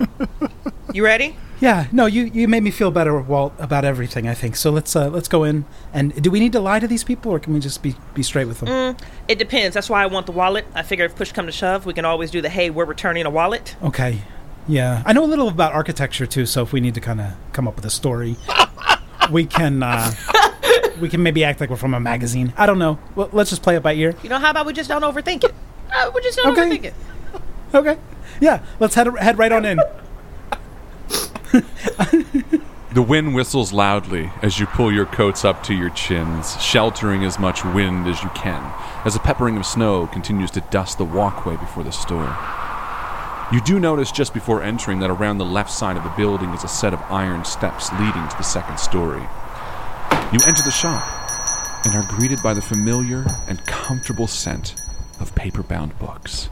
You 0.93 1.03
ready? 1.03 1.35
Yeah. 1.59 1.87
No, 1.91 2.05
you 2.05 2.25
you 2.25 2.47
made 2.47 2.63
me 2.63 2.71
feel 2.71 2.91
better, 2.91 3.19
Walt, 3.19 3.53
about 3.59 3.83
everything. 3.85 4.27
I 4.27 4.33
think 4.33 4.55
so. 4.55 4.71
Let's 4.71 4.95
uh, 4.95 5.09
let's 5.09 5.27
go 5.27 5.43
in. 5.43 5.65
And 5.93 6.21
do 6.21 6.31
we 6.31 6.39
need 6.39 6.51
to 6.53 6.59
lie 6.59 6.79
to 6.79 6.87
these 6.87 7.03
people, 7.03 7.31
or 7.31 7.39
can 7.39 7.53
we 7.53 7.59
just 7.59 7.81
be 7.81 7.95
be 8.13 8.23
straight 8.23 8.45
with 8.47 8.59
them? 8.59 8.69
Mm, 8.69 8.99
it 9.27 9.37
depends. 9.39 9.73
That's 9.73 9.89
why 9.89 10.03
I 10.03 10.05
want 10.05 10.25
the 10.25 10.31
wallet. 10.31 10.65
I 10.73 10.83
figure 10.83 11.05
if 11.05 11.15
push 11.15 11.31
come 11.31 11.45
to 11.45 11.51
shove, 11.51 11.85
we 11.85 11.93
can 11.93 12.05
always 12.05 12.31
do 12.31 12.41
the 12.41 12.49
hey, 12.49 12.69
we're 12.69 12.85
returning 12.85 13.25
a 13.25 13.29
wallet. 13.29 13.75
Okay. 13.83 14.21
Yeah, 14.67 15.03
I 15.05 15.13
know 15.13 15.23
a 15.23 15.27
little 15.27 15.47
about 15.47 15.73
architecture 15.73 16.25
too. 16.25 16.45
So 16.45 16.63
if 16.63 16.73
we 16.73 16.79
need 16.79 16.95
to 16.95 17.01
kind 17.01 17.21
of 17.21 17.33
come 17.53 17.67
up 17.67 17.75
with 17.75 17.85
a 17.85 17.89
story, 17.89 18.35
we 19.31 19.45
can 19.45 19.81
uh, 19.83 20.11
we 21.01 21.09
can 21.09 21.21
maybe 21.23 21.43
act 21.43 21.59
like 21.59 21.69
we're 21.69 21.75
from 21.75 21.93
a 21.93 21.99
magazine. 21.99 22.53
I 22.57 22.65
don't 22.65 22.79
know. 22.79 22.99
Well, 23.15 23.29
let's 23.33 23.49
just 23.49 23.61
play 23.63 23.75
it 23.75 23.83
by 23.83 23.93
ear. 23.93 24.15
You 24.23 24.29
know, 24.29 24.39
how 24.39 24.51
about 24.51 24.65
we 24.65 24.73
just 24.73 24.89
don't 24.89 25.01
overthink 25.03 25.43
it? 25.43 25.53
Uh, 25.93 26.11
we 26.13 26.21
just 26.21 26.37
don't 26.37 26.57
Okay. 26.57 26.69
overthink 26.69 26.83
it. 26.85 26.93
Okay. 27.73 27.97
Yeah. 28.41 28.63
Let's 28.79 28.95
head 28.95 29.07
head 29.19 29.37
right 29.37 29.51
on 29.51 29.65
in. 29.65 29.79
The 32.93 33.01
wind 33.01 33.35
whistles 33.35 33.73
loudly 33.73 34.31
as 34.41 34.57
you 34.57 34.65
pull 34.67 34.89
your 34.91 35.05
coats 35.05 35.43
up 35.43 35.63
to 35.63 35.73
your 35.73 35.89
chins, 35.89 36.61
sheltering 36.61 37.25
as 37.25 37.37
much 37.37 37.65
wind 37.65 38.07
as 38.07 38.23
you 38.23 38.29
can, 38.29 38.73
as 39.03 39.17
a 39.17 39.19
peppering 39.19 39.57
of 39.57 39.65
snow 39.65 40.07
continues 40.07 40.49
to 40.51 40.61
dust 40.71 40.97
the 40.97 41.03
walkway 41.03 41.57
before 41.57 41.83
the 41.83 41.91
store. 41.91 42.37
You 43.51 43.61
do 43.61 43.79
notice 43.79 44.11
just 44.11 44.33
before 44.33 44.63
entering 44.63 44.99
that 44.99 45.11
around 45.11 45.37
the 45.37 45.45
left 45.45 45.69
side 45.69 45.97
of 45.97 46.03
the 46.03 46.13
building 46.17 46.49
is 46.49 46.63
a 46.63 46.67
set 46.67 46.93
of 46.93 47.01
iron 47.11 47.45
steps 47.45 47.91
leading 47.93 48.27
to 48.27 48.37
the 48.37 48.43
second 48.43 48.79
story. 48.79 49.21
You 50.33 50.39
enter 50.47 50.63
the 50.63 50.71
shop 50.71 51.03
and 51.85 51.95
are 51.95 52.07
greeted 52.09 52.41
by 52.41 52.55
the 52.55 52.61
familiar 52.61 53.23
and 53.47 53.63
comfortable 53.67 54.25
scent 54.25 54.75
of 55.19 55.35
paper 55.35 55.61
bound 55.61 55.97
books. 55.99 56.49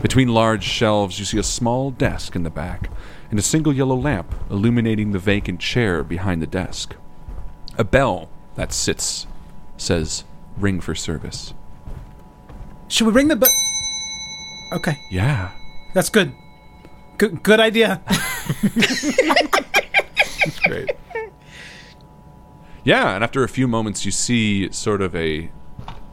Between 0.00 0.28
large 0.28 0.64
shelves, 0.64 1.18
you 1.18 1.26
see 1.26 1.38
a 1.38 1.42
small 1.42 1.90
desk 1.90 2.34
in 2.34 2.42
the 2.42 2.50
back 2.50 2.90
and 3.30 3.38
a 3.38 3.42
single 3.42 3.74
yellow 3.74 3.96
lamp 3.96 4.34
illuminating 4.50 5.12
the 5.12 5.18
vacant 5.18 5.60
chair 5.60 6.02
behind 6.02 6.40
the 6.40 6.46
desk. 6.46 6.96
A 7.76 7.84
bell 7.84 8.30
that 8.54 8.72
sits 8.72 9.26
says 9.76 10.24
ring 10.56 10.80
for 10.80 10.94
service. 10.94 11.52
Should 12.88 13.08
we 13.08 13.12
ring 13.12 13.28
the 13.28 13.36
bell? 13.36 13.50
Okay, 14.72 14.98
Yeah. 15.10 15.50
That's 15.94 16.10
good. 16.10 16.34
Good 17.16 17.42
good 17.42 17.60
idea. 17.60 18.02
That's 20.44 20.60
Great. 20.66 20.90
Yeah, 22.82 23.14
and 23.14 23.24
after 23.24 23.42
a 23.42 23.48
few 23.48 23.66
moments, 23.66 24.04
you 24.04 24.10
see 24.10 24.70
sort 24.70 25.00
of 25.00 25.16
a 25.16 25.50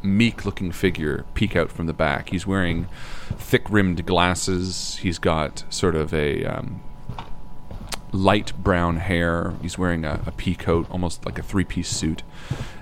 meek 0.04 0.46
looking 0.46 0.72
figure 0.72 1.26
peek 1.34 1.56
out 1.56 1.72
from 1.72 1.86
the 1.88 1.94
back. 1.94 2.30
He's 2.30 2.48
wearing 2.48 2.88
thick 3.36 3.70
rimmed 3.70 4.06
glasses. 4.06 4.98
He's 5.02 5.20
got 5.20 5.66
sort 5.70 5.96
of 5.96 6.14
a 6.14 6.46
um, 6.46 6.82
light 8.12 8.54
brown 8.58 8.98
hair. 8.98 9.54
He's 9.62 9.78
wearing 9.78 10.06
a, 10.06 10.22
a 10.26 10.32
pea 10.32 10.56
coat, 10.56 10.88
almost 10.90 11.26
like 11.26 11.38
a 11.38 11.44
three 11.44 11.66
piece 11.66 11.90
suit. 11.90 12.24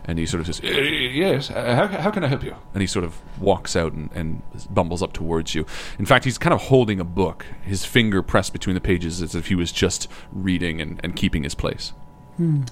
And 0.10 0.18
he 0.18 0.26
sort 0.26 0.42
of 0.42 0.48
says, 0.48 0.60
"Eh, 0.64 1.12
Yes, 1.14 1.52
uh, 1.52 1.76
how, 1.76 1.86
how 1.88 2.10
can 2.10 2.24
I 2.24 2.28
help 2.28 2.44
you? 2.44 2.56
And 2.74 2.82
he 2.82 2.88
sort 2.88 3.06
of 3.06 3.22
walks 3.40 3.76
out 3.76 3.94
and, 3.94 4.10
and 4.16 4.42
bumbles 4.72 5.04
up 5.04 5.14
towards 5.14 5.54
you. 5.54 5.68
In 6.00 6.06
fact, 6.08 6.26
he's 6.26 6.40
kind 6.40 6.52
of 6.52 6.62
holding 6.62 7.00
a 7.00 7.04
book, 7.04 7.46
his 7.62 7.86
finger 7.86 8.24
pressed 8.24 8.52
between 8.52 8.74
the 8.74 8.82
pages 8.82 9.22
as 9.22 9.36
if 9.36 9.50
he 9.50 9.56
was 9.56 9.72
just 9.72 10.08
reading 10.32 10.82
and, 10.82 11.00
and 11.04 11.16
keeping 11.16 11.44
his 11.44 11.54
place. 11.54 11.94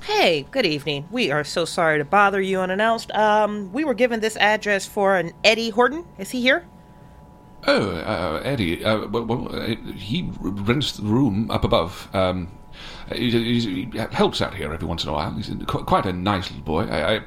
Hey, 0.04 0.48
good 0.50 0.66
evening. 0.66 1.08
We 1.12 1.30
are 1.30 1.44
so 1.44 1.64
sorry 1.64 2.00
to 2.00 2.06
bother 2.06 2.42
you 2.42 2.60
unannounced. 2.60 3.12
Um, 3.12 3.72
we 3.72 3.86
were 3.86 3.94
given 3.94 4.20
this 4.20 4.36
address 4.38 4.88
for 4.88 5.16
an 5.16 5.34
Eddie 5.44 5.70
Horton. 5.70 6.06
Is 6.18 6.32
he 6.32 6.42
here? 6.42 6.66
Oh, 7.68 7.92
uh, 7.92 8.42
Eddie. 8.44 8.84
Uh, 8.84 9.06
well, 9.10 9.26
well 9.26 9.56
uh, 9.56 9.76
he 9.94 10.32
rents 10.40 10.94
the 10.94 11.04
room 11.04 11.52
up 11.52 11.64
above. 11.64 12.10
Um, 12.16 12.57
he, 13.14 13.30
he, 13.32 13.60
he 13.88 13.98
helps 14.12 14.42
out 14.42 14.54
here 14.56 14.72
every 14.74 14.88
once 14.88 15.04
in 15.04 15.10
a 15.10 15.14
while. 15.14 15.32
He's 15.34 15.50
quite 15.68 16.06
a 16.06 16.14
nice 16.14 16.50
little 16.50 16.66
boy. 16.66 16.84
I, 16.86 17.16
I, 17.16 17.22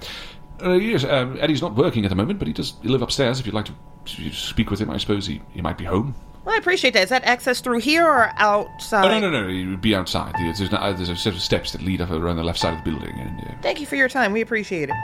uh, 0.63 0.73
yes, 0.75 1.05
um, 1.05 1.39
Eddie's 1.41 1.63
not 1.63 1.75
working 1.75 2.05
at 2.05 2.09
the 2.11 2.15
moment, 2.17 2.39
but 2.39 2.47
he 2.49 2.55
does 2.55 2.75
live 2.83 3.03
upstairs. 3.03 3.41
If 3.41 3.47
you'd 3.47 3.55
like 3.55 3.67
to 3.67 3.75
to 4.07 4.33
speak 4.33 4.71
with 4.71 4.81
him, 4.81 4.89
I 4.91 4.97
suppose 4.97 5.27
he, 5.27 5.43
he 5.53 5.61
might 5.61 5.77
be 5.77 5.85
home. 5.85 6.15
Well, 6.45 6.55
I 6.55 6.59
appreciate 6.59 6.95
that. 6.95 7.03
Is 7.05 7.09
that 7.11 7.23
access 7.25 7.61
through 7.61 7.81
here 7.81 8.05
or 8.07 8.31
outside? 8.37 9.05
Oh, 9.05 9.21
no, 9.21 9.31
no, 9.31 9.43
no. 9.43 9.49
He 9.49 9.67
would 9.67 9.83
be 9.83 9.95
outside. 9.95 10.35
There's, 10.39 10.59
there's, 10.59 10.73
no- 10.73 10.93
there's 10.95 11.11
a 11.11 11.17
set 11.17 11.35
of 11.35 11.41
steps 11.41 11.73
that 11.73 11.83
lead 11.83 12.01
up 12.01 12.11
around 12.11 12.37
the 12.37 12.43
left 12.45 12.59
side 12.59 12.79
of 12.79 12.83
the 12.85 12.91
building. 12.91 13.15
And, 13.19 13.41
uh, 13.41 13.53
Thank 13.61 13.79
you 13.79 13.85
for 13.87 13.97
your 13.97 14.09
time. 14.09 14.33
We 14.33 14.41
appreciate 14.41 14.89
it. 14.89 14.95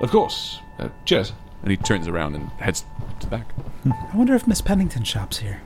of 0.00 0.10
course. 0.10 0.58
Uh, 0.78 0.88
cheers. 1.04 1.32
And 1.62 1.70
he 1.70 1.76
turns 1.76 2.08
around 2.08 2.34
and 2.34 2.48
heads 2.52 2.86
to 3.20 3.26
the 3.26 3.30
back. 3.36 3.46
I 3.84 4.16
wonder 4.16 4.34
if 4.34 4.46
Miss 4.46 4.62
Pennington 4.62 5.04
shops 5.04 5.36
here. 5.38 5.60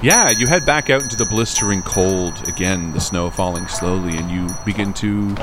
Yeah, 0.00 0.30
you 0.30 0.46
head 0.46 0.64
back 0.64 0.90
out 0.90 1.02
into 1.02 1.16
the 1.16 1.24
blistering 1.24 1.82
cold 1.82 2.46
again, 2.46 2.92
the 2.92 3.00
snow 3.00 3.30
falling 3.30 3.66
slowly, 3.66 4.16
and 4.16 4.30
you 4.30 4.46
begin 4.64 4.94
to 4.94 5.34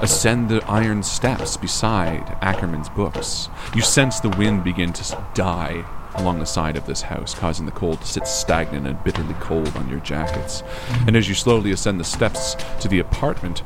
ascend 0.00 0.48
the 0.48 0.64
iron 0.66 1.02
steps 1.02 1.56
beside 1.56 2.38
Ackerman's 2.40 2.88
books. 2.88 3.48
You 3.74 3.82
sense 3.82 4.20
the 4.20 4.28
wind 4.28 4.62
begin 4.62 4.92
to 4.92 5.24
die 5.34 5.84
along 6.14 6.38
the 6.38 6.46
side 6.46 6.76
of 6.76 6.86
this 6.86 7.02
house, 7.02 7.34
causing 7.34 7.66
the 7.66 7.72
cold 7.72 8.00
to 8.00 8.06
sit 8.06 8.28
stagnant 8.28 8.86
and 8.86 9.02
bitterly 9.02 9.34
cold 9.40 9.76
on 9.76 9.88
your 9.88 9.98
jackets. 9.98 10.62
And 11.08 11.16
as 11.16 11.28
you 11.28 11.34
slowly 11.34 11.72
ascend 11.72 11.98
the 11.98 12.04
steps 12.04 12.54
to 12.80 12.86
the 12.86 13.00
apartment, 13.00 13.64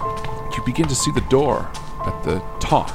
you 0.00 0.62
begin 0.64 0.88
to 0.88 0.94
see 0.94 1.12
the 1.12 1.26
door 1.28 1.70
at 2.06 2.24
the 2.24 2.42
top. 2.58 2.90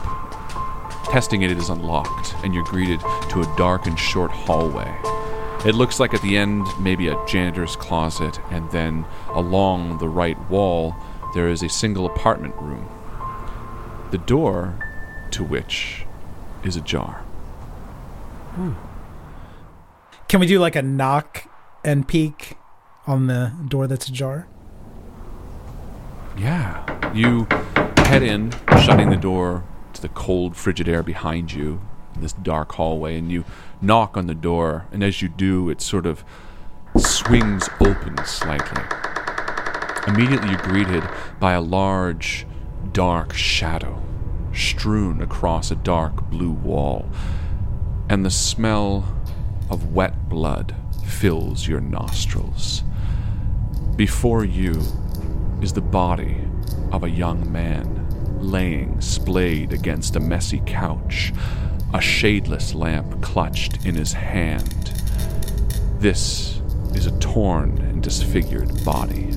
Testing 1.12 1.44
it, 1.44 1.52
it 1.52 1.60
is 1.60 1.70
unlocked, 1.70 2.34
and 2.44 2.52
you're 2.52 2.64
greeted 2.64 3.00
to 3.30 3.42
a 3.42 3.56
dark 3.58 3.86
and 3.86 4.00
short 4.00 4.32
hallway. 4.32 5.13
It 5.66 5.76
looks 5.76 5.98
like 5.98 6.14
at 6.14 6.22
the 6.22 6.38
end, 6.38 6.68
maybe 6.78 7.08
a 7.08 7.26
janitor's 7.26 7.78
closet, 7.78 8.38
and 8.52 8.70
then 8.72 9.06
along 9.30 10.00
the 10.00 10.10
right 10.10 10.38
wall, 10.50 10.94
there 11.34 11.48
is 11.48 11.64
a 11.64 11.70
single 11.70 12.06
apartment 12.06 12.54
room. 12.58 12.90
The 14.12 14.18
door 14.18 14.78
to 15.32 15.44
which 15.44 16.06
is 16.66 16.76
ajar. 16.76 17.24
Hmm. 18.56 18.74
Can 20.28 20.42
we 20.42 20.48
do 20.48 20.60
like 20.60 20.76
a 20.76 20.82
knock 20.82 21.48
and 21.86 22.06
peek 22.06 22.58
on 23.08 23.28
the 23.28 23.54
door 23.68 23.88
that's 23.88 24.10
ajar? 24.10 24.48
Yeah. 26.38 27.14
You 27.14 27.48
head 27.98 28.22
in, 28.22 28.52
shutting 28.82 29.10
the 29.10 29.18
door 29.18 29.64
to 29.94 30.02
the 30.02 30.10
cold, 30.10 30.58
frigid 30.58 30.90
air 30.90 31.04
behind 31.04 31.54
you 31.54 31.80
this 32.20 32.34
dark 32.34 32.74
hallway, 32.74 33.18
and 33.18 33.32
you 33.32 33.46
knock 33.82 34.18
on 34.18 34.28
the 34.28 34.36
door, 34.36 34.86
and 34.92 35.04
as 35.04 35.22
you 35.22 35.30
do, 35.30 35.70
it 35.70 35.82
sort 35.82 36.06
of 36.06 36.24
swings 36.98 37.70
open 37.80 38.18
slightly. 38.26 38.84
Immediately, 40.08 40.50
you're 40.50 40.62
greeted 40.62 41.04
by 41.40 41.54
a 41.54 41.62
large, 41.62 42.46
dark 42.92 43.34
shadow 43.34 44.02
strewn 44.54 45.22
across 45.22 45.72
a 45.72 45.76
dark 45.76 46.30
blue 46.30 46.52
wall, 46.52 47.08
and 48.10 48.26
the 48.26 48.30
smell 48.30 49.06
of 49.70 49.94
wet 49.94 50.30
blood 50.30 50.76
fills 51.06 51.68
your 51.68 51.82
nostrils. 51.82 52.84
Before 53.96 54.44
you 54.44 54.82
is 55.62 55.74
the 55.74 55.82
body 55.82 56.38
of 56.92 57.04
a 57.04 57.10
young 57.10 57.52
man 57.52 58.08
laying 58.40 59.00
splayed 59.00 59.72
against 59.72 60.16
a 60.16 60.20
messy 60.20 60.62
couch, 60.66 61.34
a 61.94 62.00
shadeless 62.00 62.74
lamp 62.74 63.22
clutched 63.22 63.86
in 63.86 63.94
his 63.94 64.14
hand. 64.14 64.92
This 66.00 66.60
is 66.96 67.06
a 67.06 67.20
torn 67.20 67.78
and 67.78 68.02
disfigured 68.02 68.84
body. 68.84 69.30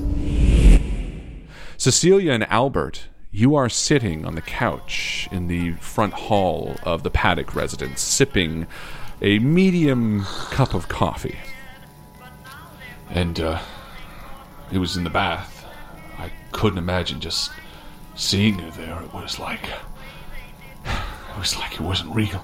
Cecilia 1.77 2.31
and 2.31 2.43
Albert, 2.51 3.09
you 3.31 3.55
are 3.55 3.69
sitting 3.69 4.25
on 4.25 4.33
the 4.33 4.41
couch 4.41 5.29
in 5.31 5.47
the 5.47 5.73
front 5.73 6.13
hall 6.13 6.75
of 6.81 7.03
the 7.03 7.11
Paddock 7.11 7.53
residence, 7.53 8.01
sipping 8.01 8.65
a 9.21 9.37
medium 9.37 10.23
cup 10.49 10.73
of 10.73 10.87
coffee. 10.87 11.37
And, 13.11 13.39
uh, 13.39 13.61
it 14.71 14.79
was 14.79 14.97
in 14.97 15.03
the 15.03 15.11
bath. 15.11 15.65
I 16.17 16.31
couldn't 16.51 16.79
imagine 16.79 17.21
just 17.21 17.51
seeing 18.15 18.57
her 18.59 18.71
there. 18.71 18.99
It 19.01 19.13
was 19.13 19.37
like. 19.39 19.69
It 21.37 21.39
was 21.39 21.55
like 21.57 21.73
it 21.75 21.81
wasn't 21.81 22.13
real. 22.15 22.43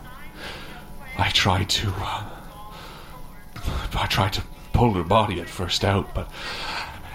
I 1.17 1.29
tried 1.29 1.69
to. 1.69 1.91
Uh, 1.97 2.23
I 3.95 4.05
tried 4.07 4.33
to 4.33 4.43
pull 4.71 4.93
her 4.93 5.03
body 5.03 5.41
at 5.41 5.49
first 5.49 5.83
out, 5.83 6.13
but 6.13 6.29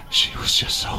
she 0.09 0.35
was 0.37 0.55
just 0.55 0.77
so. 0.81 0.89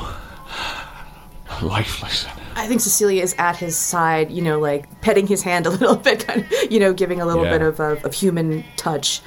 lifeless. 1.62 2.26
I 2.56 2.66
think 2.66 2.80
Cecilia 2.80 3.22
is 3.22 3.34
at 3.38 3.56
his 3.56 3.76
side, 3.76 4.30
you 4.30 4.40
know, 4.40 4.58
like 4.58 5.00
petting 5.02 5.26
his 5.26 5.42
hand 5.42 5.66
a 5.66 5.70
little 5.70 5.96
bit, 6.08 6.26
kind 6.26 6.42
of, 6.42 6.72
you 6.72 6.80
know, 6.80 6.92
giving 6.92 7.20
a 7.20 7.26
little 7.26 7.44
Yeah. 7.44 7.50
bit 7.58 7.62
of, 7.62 7.80
of, 7.80 8.04
of 8.04 8.14
human 8.14 8.64
touch. 8.76 9.20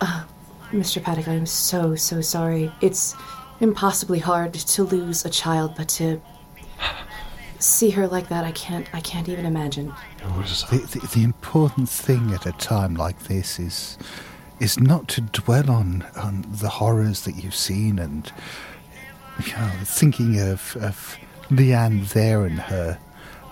Uh, 0.00 0.24
Mr. 0.70 1.02
Paddock, 1.02 1.28
I 1.28 1.34
am 1.34 1.46
so, 1.46 1.94
so 1.96 2.20
sorry. 2.20 2.72
It's 2.80 3.14
impossibly 3.60 4.18
hard 4.20 4.54
to 4.54 4.82
lose 4.84 5.24
a 5.24 5.30
child, 5.30 5.74
but 5.76 5.88
to 5.90 6.20
see 7.58 7.90
her 7.90 8.06
like 8.06 8.28
that, 8.28 8.44
I 8.44 8.52
can't, 8.52 8.86
I 8.94 9.00
can't 9.00 9.28
even 9.28 9.46
imagine. 9.46 9.92
The, 10.22 10.98
the, 11.00 11.08
the 11.14 11.24
important 11.24 11.88
thing 11.88 12.32
at 12.32 12.46
a 12.46 12.52
time 12.52 12.94
like 12.94 13.24
this 13.24 13.58
is 13.58 13.98
is 14.60 14.78
not 14.78 15.08
to 15.08 15.20
dwell 15.20 15.68
on, 15.70 16.06
on 16.16 16.44
the 16.48 16.68
horrors 16.68 17.24
that 17.24 17.34
you've 17.42 17.54
seen 17.54 17.98
and 17.98 18.30
you 19.44 19.52
know, 19.54 19.70
thinking 19.84 20.38
of, 20.38 20.76
of 20.80 21.16
Leanne 21.50 22.08
there 22.12 22.44
and 22.44 22.60
her 22.60 22.98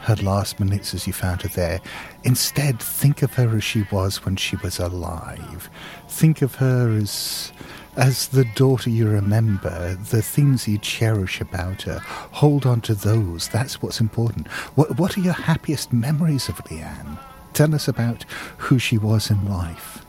her 0.01 0.17
last 0.17 0.59
minutes 0.59 0.95
as 0.95 1.07
you 1.07 1.13
found 1.13 1.43
her 1.43 1.49
there. 1.49 1.79
Instead, 2.25 2.81
think 2.81 3.21
of 3.23 3.35
her 3.35 3.57
as 3.57 3.63
she 3.63 3.85
was 3.93 4.25
when 4.25 4.35
she 4.35 4.57
was 4.57 4.79
alive. 4.79 5.69
Think 6.09 6.41
of 6.41 6.55
her 6.55 6.97
as 6.97 7.53
as 8.01 8.29
the 8.29 8.47
daughter 8.55 8.89
you 8.89 9.07
remember, 9.07 9.95
the 9.95 10.23
things 10.23 10.67
you 10.67 10.79
cherish 10.79 11.41
about 11.41 11.83
her. 11.83 11.99
Hold 12.33 12.65
on 12.65 12.81
to 12.83 12.95
those. 12.95 13.49
That's 13.49 13.83
what's 13.83 14.01
important. 14.01 14.49
What 14.75 14.99
what 14.99 15.17
are 15.17 15.21
your 15.21 15.35
happiest 15.35 15.93
memories 15.93 16.49
of 16.49 16.57
Leanne? 16.65 17.19
Tell 17.53 17.75
us 17.75 17.89
about 17.89 18.25
who 18.57 18.79
she 18.79 18.97
was 18.97 19.31
in 19.31 19.47
life. 19.47 20.05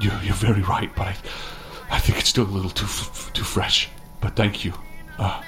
You're, 0.00 0.18
you're 0.22 0.34
very 0.34 0.62
right, 0.62 0.90
but 0.96 1.08
I, 1.08 1.16
I 1.90 1.98
think 1.98 2.18
it's 2.18 2.30
still 2.30 2.44
a 2.44 2.54
little 2.56 2.70
too 2.70 2.86
f- 2.86 3.30
too 3.34 3.44
fresh. 3.44 3.90
But 4.22 4.36
thank 4.36 4.64
you, 4.64 4.72
uh, 5.18 5.42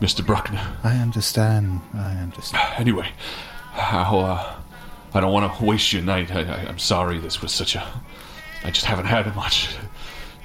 Mr. 0.00 0.24
Bruckner. 0.24 0.64
I 0.84 0.96
understand. 0.98 1.80
I 1.92 2.12
understand. 2.12 2.62
Anyway, 2.78 3.08
I'll, 3.74 4.20
uh, 4.20 4.56
I 5.12 5.20
don't 5.20 5.32
want 5.32 5.58
to 5.58 5.64
waste 5.64 5.92
your 5.92 6.02
night. 6.02 6.30
I, 6.30 6.42
I, 6.42 6.68
I'm 6.68 6.78
sorry 6.78 7.18
this 7.18 7.42
was 7.42 7.50
such 7.50 7.74
a. 7.74 7.84
I 8.62 8.70
just 8.70 8.86
haven't 8.86 9.06
had 9.06 9.34
much 9.34 9.74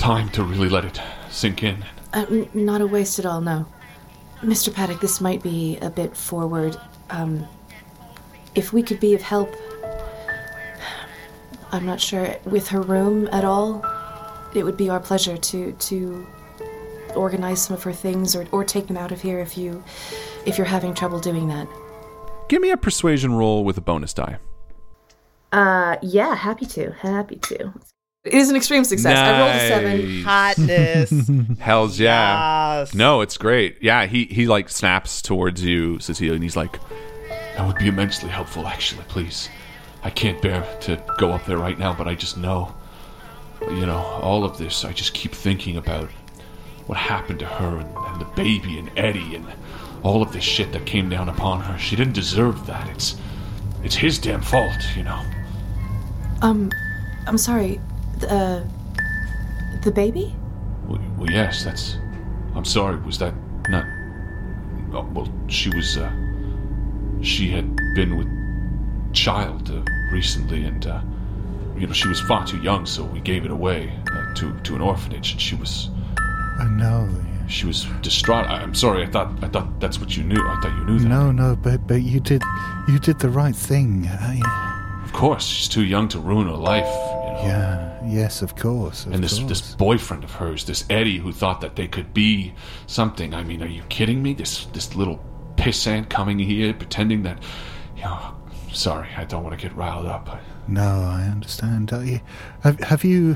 time 0.02 0.28
to 0.30 0.44
really 0.44 0.68
let 0.68 0.84
it 0.84 1.00
sink 1.30 1.62
in. 1.62 1.86
Uh, 2.12 2.26
n- 2.28 2.50
not 2.56 2.82
a 2.82 2.88
waste 2.88 3.20
at 3.20 3.26
all, 3.26 3.40
no. 3.40 3.68
Mr. 4.42 4.74
Paddock, 4.74 5.00
this 5.00 5.22
might 5.22 5.44
be 5.44 5.78
a 5.78 5.92
bit 5.92 6.18
forward. 6.18 6.76
Um, 7.12 7.48
if 8.56 8.74
we 8.74 8.82
could 8.82 9.00
be 9.00 9.14
of 9.14 9.22
help, 9.22 9.54
I'm 11.72 11.86
not 11.86 12.02
sure, 12.02 12.36
with 12.46 12.68
her 12.70 12.82
room 12.82 13.30
at 13.32 13.46
all, 13.46 13.86
it 14.56 14.64
would 14.64 14.76
be 14.76 14.90
our 14.90 15.00
pleasure 15.00 15.38
to 15.38 15.72
to 15.72 16.28
organize 17.16 17.62
some 17.62 17.76
of 17.76 17.84
her 17.84 17.94
things 17.94 18.36
or, 18.36 18.48
or 18.52 18.64
take 18.64 18.88
them 18.88 18.98
out 18.98 19.12
of 19.12 19.22
here 19.22 19.40
if 19.40 19.56
you 19.56 19.84
if 20.48 20.58
you're 20.58 20.66
having 20.66 20.96
trouble 20.96 21.20
doing 21.20 21.48
that. 21.50 21.68
Give 22.50 22.60
me 22.60 22.72
a 22.72 22.78
persuasion 22.78 23.36
roll 23.36 23.64
with 23.64 23.78
a 23.78 23.82
bonus 23.82 24.16
die. 24.16 24.40
Uh, 25.52 25.98
yeah, 26.02 26.34
happy 26.34 26.66
to, 26.66 26.92
happy 26.92 27.36
to. 27.36 27.74
It 28.24 28.36
is 28.36 28.52
an 28.52 28.56
extreme 28.56 28.84
success. 28.84 29.18
I 29.18 29.40
rolled 29.40 29.56
a 29.56 29.68
seven. 29.68 30.24
Hotness. 30.24 31.58
Hells 31.60 32.00
yeah. 32.00 32.80
Yes. 32.80 32.94
No, 32.94 33.22
it's 33.22 33.36
great. 33.38 33.78
Yeah, 33.82 34.06
he 34.06 34.26
he 34.26 34.46
like 34.46 34.70
snaps 34.70 35.24
towards 35.24 35.64
you, 35.64 35.98
Cecilia, 36.00 36.34
and 36.34 36.44
he's 36.44 36.56
like, 36.56 36.80
That 37.58 37.66
would 37.66 37.78
be 37.78 37.88
immensely 37.88 38.30
helpful, 38.30 38.68
actually, 38.68 39.04
please. 39.08 39.50
I 40.04 40.12
can't 40.12 40.40
bear 40.40 40.62
to 40.82 41.04
go 41.18 41.32
up 41.32 41.46
there 41.46 41.58
right 41.58 41.78
now, 41.80 41.94
but 41.96 42.08
I 42.08 42.14
just 42.14 42.38
know. 42.38 42.76
You 43.62 43.86
know, 43.88 43.98
all 43.98 44.44
of 44.44 44.58
this, 44.58 44.86
I 44.86 44.92
just 44.94 45.14
keep 45.14 45.34
thinking 45.34 45.78
about 45.78 46.10
what 46.88 46.98
happened 46.98 47.40
to 47.40 47.46
her 47.46 47.78
and, 47.78 47.96
and 47.96 48.22
the 48.22 48.26
baby 48.36 48.78
and 48.78 48.92
Eddie 48.98 49.36
and 49.36 49.46
all 50.04 50.22
of 50.22 50.32
this 50.32 50.44
shit 50.44 50.72
that 50.74 50.86
came 50.86 51.10
down 51.10 51.30
upon 51.30 51.62
her. 51.62 51.78
She 51.80 51.96
didn't 51.96 52.14
deserve 52.14 52.68
that. 52.68 52.88
It's. 52.90 53.16
it's 53.84 53.96
his 53.96 54.20
damn 54.20 54.42
fault, 54.42 54.96
you 54.96 55.04
know. 55.04 55.24
Um, 56.44 56.72
I'm 57.26 57.38
sorry. 57.40 57.80
The, 58.22 58.34
uh, 58.34 58.64
the 59.82 59.92
baby? 59.92 60.36
Well, 60.88 61.02
well, 61.18 61.30
yes, 61.30 61.64
that's. 61.64 61.98
I'm 62.56 62.66
sorry. 62.66 62.98
Was 62.98 63.18
that 63.20 63.34
not? 63.70 63.86
Oh, 64.94 65.08
well, 65.14 65.28
she 65.48 65.70
was. 65.76 65.98
Uh, 65.98 66.12
she 67.22 67.50
had 67.50 67.76
been 67.96 68.18
with 68.18 69.14
child 69.14 69.72
uh, 69.72 69.82
recently, 70.12 70.64
and 70.66 70.86
uh, 70.86 71.02
you 71.76 71.88
know 71.88 71.94
she 71.94 72.08
was 72.08 72.20
far 72.22 72.46
too 72.46 72.62
young, 72.62 72.86
so 72.86 73.04
we 73.04 73.20
gave 73.22 73.44
it 73.44 73.52
away 73.52 73.92
uh, 74.12 74.34
to 74.36 74.54
to 74.62 74.76
an 74.76 74.82
orphanage, 74.82 75.32
and 75.32 75.42
she 75.42 75.56
was. 75.56 75.90
I 76.60 76.66
know. 76.70 77.10
She 77.48 77.66
was 77.66 77.86
distraught. 78.02 78.46
I, 78.46 78.62
I'm 78.62 78.76
sorry. 78.76 79.04
I 79.04 79.08
thought 79.08 79.44
I 79.44 79.48
thought 79.48 79.80
that's 79.80 80.00
what 80.00 80.16
you 80.16 80.24
knew. 80.24 80.42
I 80.48 80.60
thought 80.62 80.78
you 80.78 80.86
knew 80.86 81.00
that. 81.00 81.08
No, 81.08 81.32
no, 81.32 81.56
but 81.56 81.88
but 81.88 82.04
you 82.04 82.20
did 82.20 82.44
you 82.88 83.00
did 83.00 83.20
the 83.20 83.30
right 83.30 83.56
thing. 83.56 84.08
I, 84.08 85.02
Of 85.04 85.12
course, 85.12 85.44
she's 85.46 85.68
too 85.68 85.84
young 85.84 86.08
to 86.10 86.20
ruin 86.20 86.48
her 86.48 86.54
life. 86.54 86.88
Know? 87.34 87.44
yeah, 87.44 88.00
yes, 88.06 88.41
of 88.41 88.56
course. 88.56 89.06
Of 89.06 89.13
and 89.13 89.24
this 89.24 89.39
course. 89.39 89.50
this 89.50 89.76
boyfriend 89.76 90.24
of 90.24 90.32
hers, 90.32 90.65
this 90.65 90.86
Eddie, 90.89 91.17
who 91.17 91.32
thought 91.32 91.62
that 91.62 91.76
they 91.76 91.88
could 91.88 92.13
be 92.13 92.54
something. 92.88 93.34
I 93.34 93.44
mean, 93.44 93.62
are 93.63 93.67
you 93.67 93.84
kidding 93.89 94.22
me? 94.22 94.34
This 94.34 94.65
this 94.67 94.96
little 94.96 95.24
pissant 95.56 96.10
coming 96.10 96.39
here 96.39 96.74
pretending 96.74 97.24
that, 97.24 97.41
you 97.96 98.04
know. 98.04 98.36
Sorry, 98.74 99.10
I 99.17 99.26
don't 99.26 99.44
want 99.44 99.60
to 99.60 99.67
get 99.67 99.76
riled 99.76 100.06
up. 100.06 100.39
No, 100.67 100.82
I 100.82 101.24
understand. 101.24 101.91
You, 101.91 102.22
have, 102.62 102.80
have 102.80 103.04
you, 103.04 103.36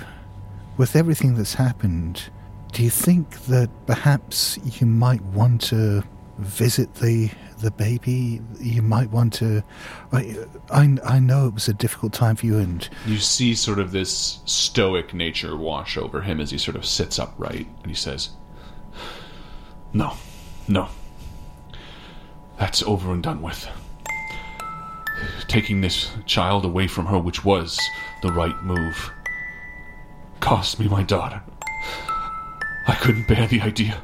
with 0.78 0.96
everything 0.96 1.36
that's 1.36 1.56
happened, 1.56 2.30
do 2.72 2.82
you 2.82 2.90
think 2.90 3.46
that 3.48 3.70
perhaps 3.86 4.58
you 4.80 4.88
might 4.88 5.22
want 5.22 5.62
to 5.64 6.04
visit 6.38 6.96
the 6.96 7.30
the 7.66 7.72
baby? 7.72 8.42
You 8.60 8.82
might 8.82 9.10
want 9.12 9.34
to. 9.34 9.64
I, 10.14 10.38
I, 10.70 10.98
I 11.04 11.20
know 11.20 11.48
it 11.48 11.54
was 11.54 11.68
a 11.68 11.74
difficult 11.74 12.14
time 12.14 12.36
for 12.36 12.46
you, 12.46 12.58
and 12.60 12.88
You 13.06 13.18
see 13.18 13.56
sort 13.56 13.80
of 13.80 13.92
this 13.92 14.40
stoic 14.46 15.14
nature 15.14 15.58
wash 15.58 15.98
over 15.98 16.22
him 16.22 16.40
as 16.40 16.52
he 16.52 16.58
sort 16.58 16.78
of 16.78 16.86
sits 16.86 17.20
upright 17.20 17.68
and 17.82 17.88
he 17.88 17.96
says, 17.96 18.30
No, 19.92 20.14
no. 20.68 20.88
That's 22.58 22.84
over 22.84 23.12
and 23.12 23.22
done 23.22 23.42
with. 23.42 23.68
Taking 25.48 25.82
this 25.82 26.12
child 26.26 26.66
away 26.66 26.88
from 26.88 27.08
her, 27.08 27.18
which 27.18 27.44
was 27.44 27.78
the 28.22 28.32
right 28.32 28.56
move, 28.64 29.12
cost 30.40 30.80
me 30.80 30.88
my 30.88 31.04
daughter. 31.04 31.42
I 32.88 32.96
couldn't 33.02 33.28
bear 33.28 33.48
the 33.48 33.62
idea 33.62 34.02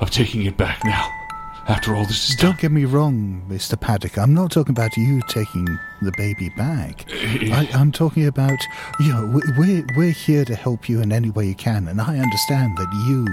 of 0.00 0.10
taking 0.10 0.44
it 0.46 0.56
back 0.56 0.82
now. 0.84 1.25
After 1.68 1.96
all 1.96 2.04
this 2.04 2.30
is 2.30 2.36
done. 2.36 2.50
don't 2.52 2.60
get 2.60 2.70
me 2.70 2.84
wrong, 2.84 3.42
Mister 3.48 3.76
Paddock. 3.76 4.18
I'm 4.18 4.32
not 4.32 4.52
talking 4.52 4.70
about 4.70 4.96
you 4.96 5.20
taking 5.28 5.66
the 6.00 6.12
baby 6.16 6.48
back. 6.50 7.04
Eh, 7.12 7.50
I, 7.52 7.64
eh. 7.64 7.70
I'm 7.74 7.90
talking 7.90 8.24
about 8.26 8.58
you 9.00 9.12
know 9.12 9.26
we- 9.26 9.42
we're 9.58 9.86
we're 9.96 10.12
here 10.12 10.44
to 10.44 10.54
help 10.54 10.88
you 10.88 11.00
in 11.00 11.10
any 11.12 11.30
way 11.30 11.46
you 11.48 11.56
can, 11.56 11.88
and 11.88 12.00
I 12.00 12.18
understand 12.18 12.78
that 12.78 12.88
you, 13.08 13.26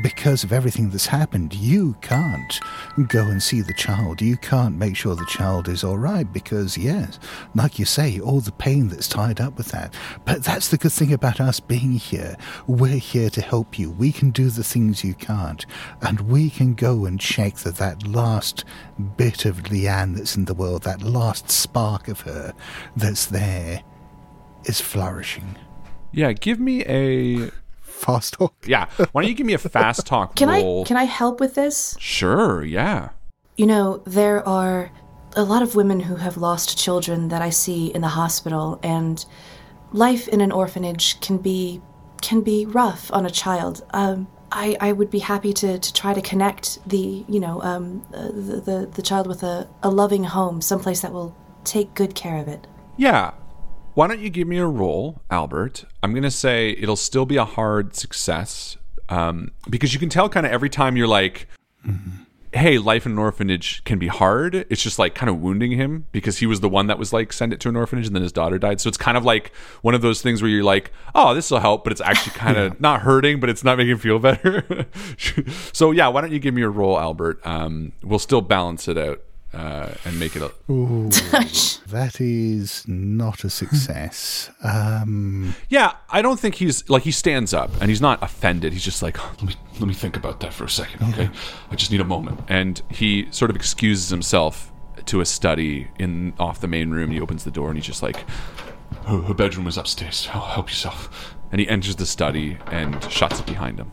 because 0.00 0.44
of 0.44 0.52
everything 0.52 0.90
that's 0.90 1.06
happened, 1.06 1.54
you 1.54 1.94
can't 2.00 2.60
go 3.08 3.22
and 3.22 3.42
see 3.42 3.60
the 3.60 3.74
child. 3.74 4.22
You 4.22 4.36
can't 4.36 4.76
make 4.76 4.96
sure 4.96 5.14
the 5.14 5.26
child 5.26 5.68
is 5.68 5.84
all 5.84 5.98
right 5.98 6.30
because 6.32 6.78
yes, 6.78 7.18
like 7.54 7.78
you 7.78 7.84
say, 7.84 8.18
all 8.18 8.40
the 8.40 8.52
pain 8.52 8.88
that's 8.88 9.08
tied 9.08 9.40
up 9.40 9.56
with 9.56 9.68
that. 9.68 9.94
But 10.24 10.44
that's 10.44 10.68
the 10.68 10.78
good 10.78 10.92
thing 10.92 11.12
about 11.12 11.40
us 11.40 11.60
being 11.60 11.92
here. 11.92 12.36
We're 12.66 12.96
here 12.96 13.30
to 13.30 13.42
help 13.42 13.78
you. 13.78 13.90
We 13.90 14.12
can 14.12 14.30
do 14.30 14.48
the 14.48 14.64
things 14.64 15.04
you 15.04 15.14
can't, 15.14 15.64
and 16.00 16.20
we 16.22 16.48
can 16.48 16.74
go 16.74 17.04
and 17.04 17.20
check 17.20 17.56
that 17.56 17.76
that 17.76 18.06
last 18.06 18.64
bit 19.16 19.44
of 19.44 19.64
Leanne 19.64 20.16
that's 20.16 20.36
in 20.36 20.46
the 20.46 20.54
world, 20.54 20.82
that 20.84 21.02
last 21.02 21.50
spark 21.50 22.08
of 22.08 22.20
her 22.22 22.54
that's 22.96 23.26
there, 23.26 23.82
is 24.64 24.80
flourishing. 24.80 25.56
Yeah, 26.12 26.32
give 26.32 26.60
me 26.60 26.84
a 26.86 27.50
fast 28.04 28.34
talk. 28.34 28.54
Yeah, 28.66 28.86
why 29.12 29.22
don't 29.22 29.28
you 29.28 29.34
give 29.34 29.46
me 29.46 29.54
a 29.54 29.58
fast 29.58 30.06
talk 30.06 30.36
Can 30.36 30.48
roll? 30.48 30.82
I 30.82 30.84
can 30.88 30.96
I 30.96 31.04
help 31.04 31.40
with 31.40 31.54
this? 31.54 31.96
Sure. 31.98 32.64
Yeah. 32.64 33.10
You 33.56 33.66
know, 33.66 34.02
there 34.06 34.46
are 34.46 34.90
a 35.34 35.44
lot 35.44 35.62
of 35.62 35.74
women 35.74 36.00
who 36.00 36.16
have 36.16 36.36
lost 36.36 36.78
children 36.78 37.28
that 37.28 37.42
I 37.42 37.50
see 37.50 37.86
in 37.86 38.00
the 38.00 38.08
hospital 38.08 38.78
and 38.82 39.24
life 39.92 40.28
in 40.28 40.40
an 40.40 40.52
orphanage 40.52 41.20
can 41.20 41.38
be 41.38 41.80
can 42.20 42.40
be 42.40 42.66
rough 42.66 43.12
on 43.12 43.26
a 43.26 43.30
child. 43.30 43.84
Um 43.92 44.28
I, 44.54 44.76
I 44.80 44.92
would 44.92 45.10
be 45.10 45.18
happy 45.18 45.54
to, 45.54 45.78
to 45.78 45.92
try 45.94 46.12
to 46.12 46.20
connect 46.20 46.86
the 46.86 47.24
you 47.26 47.40
know 47.40 47.62
um, 47.62 48.04
uh, 48.12 48.26
the, 48.26 48.60
the 48.60 48.90
the 48.94 49.02
child 49.02 49.26
with 49.26 49.42
a, 49.42 49.66
a 49.82 49.90
loving 49.90 50.24
home, 50.24 50.60
someplace 50.60 51.00
that 51.00 51.12
will 51.12 51.34
take 51.64 51.94
good 51.94 52.14
care 52.14 52.36
of 52.36 52.48
it. 52.48 52.66
Yeah. 52.96 53.32
Why 53.94 54.06
don't 54.06 54.20
you 54.20 54.30
give 54.30 54.48
me 54.48 54.58
a 54.58 54.66
roll, 54.66 55.20
Albert? 55.30 55.84
I'm 56.02 56.12
going 56.12 56.22
to 56.22 56.30
say 56.30 56.70
it'll 56.70 56.96
still 56.96 57.26
be 57.26 57.36
a 57.36 57.44
hard 57.44 57.94
success 57.94 58.78
um, 59.10 59.50
because 59.68 59.92
you 59.92 60.00
can 60.00 60.08
tell 60.08 60.28
kind 60.30 60.46
of 60.46 60.52
every 60.52 60.70
time 60.70 60.96
you're 60.96 61.06
like, 61.06 61.46
hey, 62.54 62.78
life 62.78 63.04
in 63.06 63.12
an 63.12 63.18
orphanage 63.18 63.82
can 63.84 63.98
be 63.98 64.08
hard. 64.08 64.54
It's 64.54 64.82
just 64.82 64.98
like 64.98 65.14
kind 65.14 65.28
of 65.28 65.40
wounding 65.40 65.72
him 65.72 66.06
because 66.12 66.38
he 66.38 66.46
was 66.46 66.60
the 66.60 66.68
one 66.68 66.86
that 66.86 66.98
was 66.98 67.12
like, 67.12 67.32
send 67.32 67.52
it 67.52 67.60
to 67.60 67.68
an 67.68 67.76
orphanage 67.76 68.06
and 68.06 68.14
then 68.16 68.22
his 68.22 68.32
daughter 68.32 68.58
died. 68.58 68.80
So 68.80 68.88
it's 68.88 68.96
kind 68.98 69.16
of 69.16 69.24
like 69.24 69.54
one 69.82 69.94
of 69.94 70.00
those 70.00 70.22
things 70.22 70.40
where 70.42 70.50
you're 70.50 70.64
like, 70.64 70.90
oh, 71.14 71.34
this 71.34 71.50
will 71.50 71.60
help, 71.60 71.84
but 71.84 71.92
it's 71.92 72.00
actually 72.00 72.32
kind 72.32 72.56
of 72.56 72.80
not 72.80 73.02
hurting, 73.02 73.40
but 73.40 73.50
it's 73.50 73.64
not 73.64 73.78
making 73.78 73.92
him 73.92 73.98
feel 73.98 74.18
better. 74.18 74.86
so 75.72 75.90
yeah, 75.90 76.08
why 76.08 76.20
don't 76.20 76.32
you 76.32 76.38
give 76.38 76.54
me 76.54 76.62
a 76.62 76.68
roll, 76.68 76.98
Albert? 76.98 77.40
Um, 77.46 77.92
we'll 78.02 78.18
still 78.18 78.42
balance 78.42 78.88
it 78.88 78.96
out. 78.96 79.22
Uh, 79.54 79.92
and 80.06 80.18
make 80.18 80.34
it 80.34 80.40
a 80.40 80.50
Ooh, 80.72 81.08
that 81.88 82.16
is 82.20 82.84
not 82.88 83.44
a 83.44 83.50
success. 83.50 84.50
Um, 84.64 85.54
Yeah, 85.68 85.92
I 86.08 86.22
don't 86.22 86.40
think 86.40 86.54
he's 86.54 86.88
like 86.88 87.02
he 87.02 87.10
stands 87.10 87.52
up 87.52 87.70
and 87.80 87.90
he's 87.90 88.00
not 88.00 88.22
offended. 88.22 88.72
He's 88.72 88.84
just 88.84 89.02
like, 89.02 89.18
let 89.42 89.42
me 89.42 89.54
let 89.74 89.86
me 89.88 89.92
think 89.94 90.16
about 90.16 90.40
that 90.40 90.54
for 90.54 90.64
a 90.64 90.70
second, 90.70 91.06
okay? 91.12 91.28
I 91.70 91.74
just 91.76 91.90
need 91.92 92.00
a 92.00 92.04
moment. 92.04 92.40
and 92.48 92.80
he 92.88 93.26
sort 93.30 93.50
of 93.50 93.56
excuses 93.56 94.08
himself 94.08 94.72
to 95.04 95.20
a 95.20 95.26
study 95.26 95.88
in 95.98 96.32
off 96.38 96.60
the 96.62 96.68
main 96.68 96.90
room. 96.90 97.10
He 97.10 97.20
opens 97.20 97.44
the 97.44 97.50
door 97.50 97.68
and 97.68 97.76
he's 97.76 97.86
just 97.86 98.02
like, 98.02 98.24
Her, 99.04 99.20
her 99.20 99.34
bedroom 99.34 99.66
is 99.66 99.76
upstairs. 99.76 100.24
Help, 100.26 100.44
help 100.46 100.68
yourself. 100.70 101.34
and 101.50 101.60
he 101.60 101.68
enters 101.68 101.96
the 101.96 102.06
study 102.06 102.56
and 102.68 103.02
shuts 103.12 103.38
it 103.40 103.44
behind 103.46 103.78
him. 103.78 103.90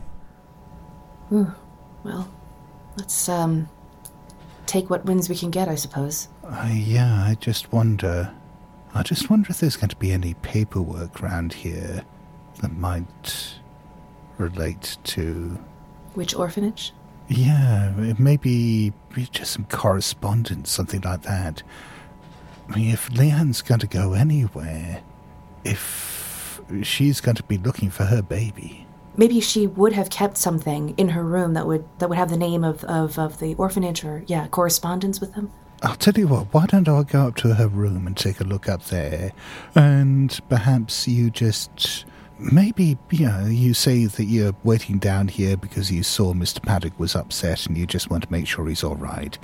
Ooh, 1.32 1.52
well, 2.02 2.32
let's 2.96 3.28
um 3.28 3.68
take 4.66 4.90
what 4.90 5.04
wins 5.04 5.28
we 5.28 5.36
can 5.36 5.50
get, 5.50 5.68
I 5.68 5.74
suppose. 5.74 6.28
I, 6.46 6.72
yeah, 6.72 7.24
I 7.24 7.36
just 7.40 7.72
wonder. 7.72 8.32
I 8.94 9.02
just 9.02 9.30
wonder 9.30 9.50
if 9.50 9.60
there's 9.60 9.76
going 9.76 9.90
to 9.90 9.96
be 9.96 10.12
any 10.12 10.34
paperwork 10.34 11.22
around 11.22 11.52
here 11.52 12.04
that 12.60 12.72
might 12.72 13.54
relate 14.38 14.96
to. 15.04 15.58
Which 16.14 16.34
orphanage? 16.34 16.92
Yeah, 17.28 17.92
it 18.00 18.18
maybe 18.18 18.92
be 19.14 19.28
just 19.30 19.52
some 19.52 19.64
correspondence, 19.66 20.70
something 20.70 21.00
like 21.02 21.22
that. 21.22 21.62
I 22.68 22.76
mean, 22.76 22.90
if 22.90 23.08
Leanne's 23.10 23.62
going 23.62 23.80
to 23.80 23.86
go 23.86 24.14
anywhere, 24.14 25.02
if 25.64 26.60
she's 26.82 27.20
going 27.20 27.36
to 27.36 27.42
be 27.44 27.58
looking 27.58 27.90
for 27.90 28.04
her 28.04 28.22
baby, 28.22 28.79
Maybe 29.16 29.40
she 29.40 29.66
would 29.66 29.92
have 29.92 30.10
kept 30.10 30.36
something 30.36 30.94
in 30.96 31.10
her 31.10 31.24
room 31.24 31.54
that 31.54 31.66
would 31.66 31.84
that 31.98 32.08
would 32.08 32.18
have 32.18 32.30
the 32.30 32.36
name 32.36 32.64
of, 32.64 32.84
of, 32.84 33.18
of 33.18 33.38
the 33.38 33.54
orphanage 33.54 34.04
or 34.04 34.24
yeah, 34.26 34.46
correspondence 34.48 35.20
with 35.20 35.34
them. 35.34 35.52
I'll 35.82 35.96
tell 35.96 36.14
you 36.14 36.28
what, 36.28 36.52
why 36.52 36.66
don't 36.66 36.88
I 36.88 37.02
go 37.02 37.28
up 37.28 37.36
to 37.36 37.54
her 37.54 37.66
room 37.68 38.06
and 38.06 38.16
take 38.16 38.40
a 38.40 38.44
look 38.44 38.68
up 38.68 38.84
there? 38.84 39.32
And 39.74 40.38
perhaps 40.48 41.08
you 41.08 41.30
just. 41.30 42.04
Maybe, 42.42 42.96
you 43.10 43.26
know, 43.26 43.44
you 43.44 43.74
say 43.74 44.06
that 44.06 44.24
you're 44.24 44.54
waiting 44.64 44.98
down 44.98 45.28
here 45.28 45.58
because 45.58 45.92
you 45.92 46.02
saw 46.02 46.32
Mr. 46.32 46.62
Paddock 46.62 46.98
was 46.98 47.14
upset 47.14 47.66
and 47.66 47.76
you 47.76 47.84
just 47.84 48.08
want 48.08 48.22
to 48.22 48.32
make 48.32 48.46
sure 48.46 48.66
he's 48.66 48.82
all 48.82 48.96
right. 48.96 49.38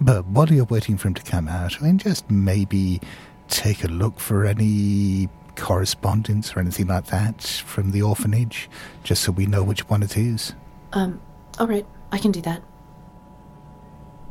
But 0.00 0.26
while 0.26 0.50
you're 0.50 0.64
waiting 0.64 0.96
for 0.96 1.06
him 1.06 1.14
to 1.14 1.22
come 1.22 1.46
out, 1.46 1.80
I 1.80 1.84
mean, 1.84 1.98
just 1.98 2.28
maybe 2.28 3.00
take 3.46 3.84
a 3.84 3.88
look 3.88 4.18
for 4.18 4.46
any 4.46 5.28
correspondence 5.60 6.56
or 6.56 6.60
anything 6.60 6.86
like 6.86 7.06
that 7.06 7.42
from 7.42 7.92
the 7.92 8.02
orphanage, 8.02 8.68
just 9.04 9.22
so 9.22 9.32
we 9.32 9.46
know 9.46 9.62
which 9.62 9.88
one 9.88 10.02
it 10.02 10.16
is. 10.16 10.54
Um, 10.92 11.20
all 11.58 11.66
right, 11.66 11.86
I 12.10 12.18
can 12.18 12.32
do 12.32 12.40
that. 12.42 12.62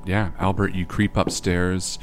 Yeah, 0.05 0.31
Albert, 0.39 0.73
you 0.73 0.85
creep 0.85 1.15
upstairs 1.15 1.99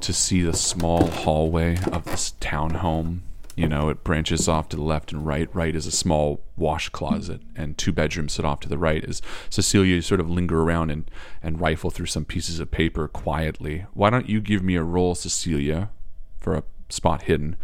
to 0.00 0.12
see 0.12 0.42
the 0.42 0.52
small 0.52 1.06
hallway 1.06 1.78
of 1.92 2.04
this 2.04 2.34
townhome. 2.40 3.20
You 3.56 3.68
know, 3.68 3.90
it 3.90 4.02
branches 4.04 4.48
off 4.48 4.68
to 4.70 4.76
the 4.76 4.82
left 4.82 5.12
and 5.12 5.26
right. 5.26 5.48
Right 5.54 5.74
is 5.74 5.86
a 5.86 5.92
small 5.92 6.40
wash 6.56 6.88
closet, 6.88 7.42
and 7.54 7.76
two 7.76 7.92
bedrooms 7.92 8.32
sit 8.32 8.44
off 8.44 8.60
to 8.60 8.68
the 8.68 8.78
right. 8.78 9.04
As 9.04 9.20
Cecilia 9.50 9.96
you 9.96 10.02
sort 10.02 10.20
of 10.20 10.30
linger 10.30 10.62
around 10.62 10.90
and, 10.90 11.10
and 11.42 11.60
rifle 11.60 11.90
through 11.90 12.06
some 12.06 12.24
pieces 12.24 12.58
of 12.58 12.70
paper 12.70 13.06
quietly. 13.06 13.84
Why 13.92 14.08
don't 14.10 14.28
you 14.28 14.40
give 14.40 14.62
me 14.62 14.76
a 14.76 14.82
roll, 14.82 15.14
Cecilia, 15.14 15.90
for 16.38 16.54
a 16.54 16.62
spot 16.88 17.22
hidden? 17.22 17.56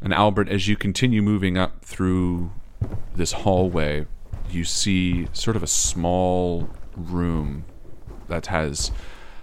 And 0.00 0.14
Albert, 0.14 0.48
as 0.48 0.68
you 0.68 0.76
continue 0.76 1.22
moving 1.22 1.58
up 1.58 1.84
through 1.84 2.52
this 3.14 3.32
hallway, 3.32 4.06
you 4.50 4.64
see 4.64 5.28
sort 5.32 5.56
of 5.56 5.62
a 5.62 5.68
small 5.68 6.70
room 6.96 7.64
that 8.28 8.46
has 8.46 8.92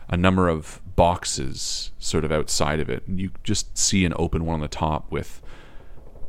a 0.08 0.16
number 0.16 0.48
of 0.48 0.82
boxes 0.96 1.92
sort 2.00 2.24
of 2.24 2.32
outside 2.32 2.80
of 2.80 2.90
it. 2.90 3.06
And 3.08 3.20
you 3.20 3.32
just 3.44 3.78
see 3.78 4.06
an 4.06 4.14
open 4.16 4.46
one 4.46 4.56
on 4.56 4.62
the 4.62 4.68
top 4.68 5.12
with 5.12 5.42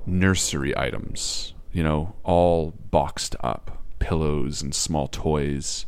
nursery 0.05 0.77
items, 0.77 1.55
you 1.73 1.83
know, 1.83 2.17
all 2.25 2.75
boxed 2.91 3.37
up 3.41 3.83
pillows 3.99 4.61
and 4.61 4.75
small 4.75 5.07
toys. 5.07 5.87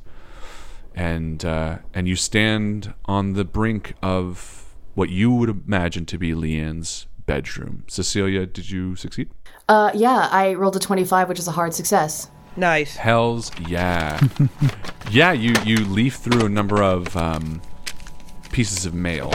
And, 0.94 1.44
uh, 1.44 1.78
and 1.92 2.06
you 2.06 2.14
stand 2.14 2.94
on 3.04 3.32
the 3.32 3.44
brink 3.44 3.94
of 4.02 4.74
what 4.94 5.10
you 5.10 5.32
would 5.32 5.48
imagine 5.48 6.06
to 6.06 6.18
be 6.18 6.34
Leanne's 6.34 7.07
bedroom. 7.28 7.84
Cecilia, 7.86 8.46
did 8.46 8.70
you 8.70 8.96
succeed? 8.96 9.30
Uh, 9.68 9.92
yeah, 9.94 10.28
I 10.32 10.54
rolled 10.54 10.74
a 10.74 10.80
25, 10.80 11.28
which 11.28 11.38
is 11.38 11.46
a 11.46 11.52
hard 11.52 11.74
success. 11.74 12.30
Nice. 12.56 12.96
Hells 12.96 13.52
yeah. 13.68 14.18
yeah, 15.10 15.30
you, 15.32 15.54
you 15.64 15.84
leaf 15.84 16.16
through 16.16 16.46
a 16.46 16.48
number 16.48 16.82
of 16.82 17.14
um, 17.16 17.60
pieces 18.50 18.86
of 18.86 18.94
mail, 18.94 19.32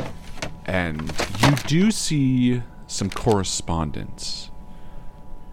and 0.65 1.01
you 1.39 1.51
do 1.67 1.91
see 1.91 2.61
some 2.87 3.09
correspondence 3.09 4.49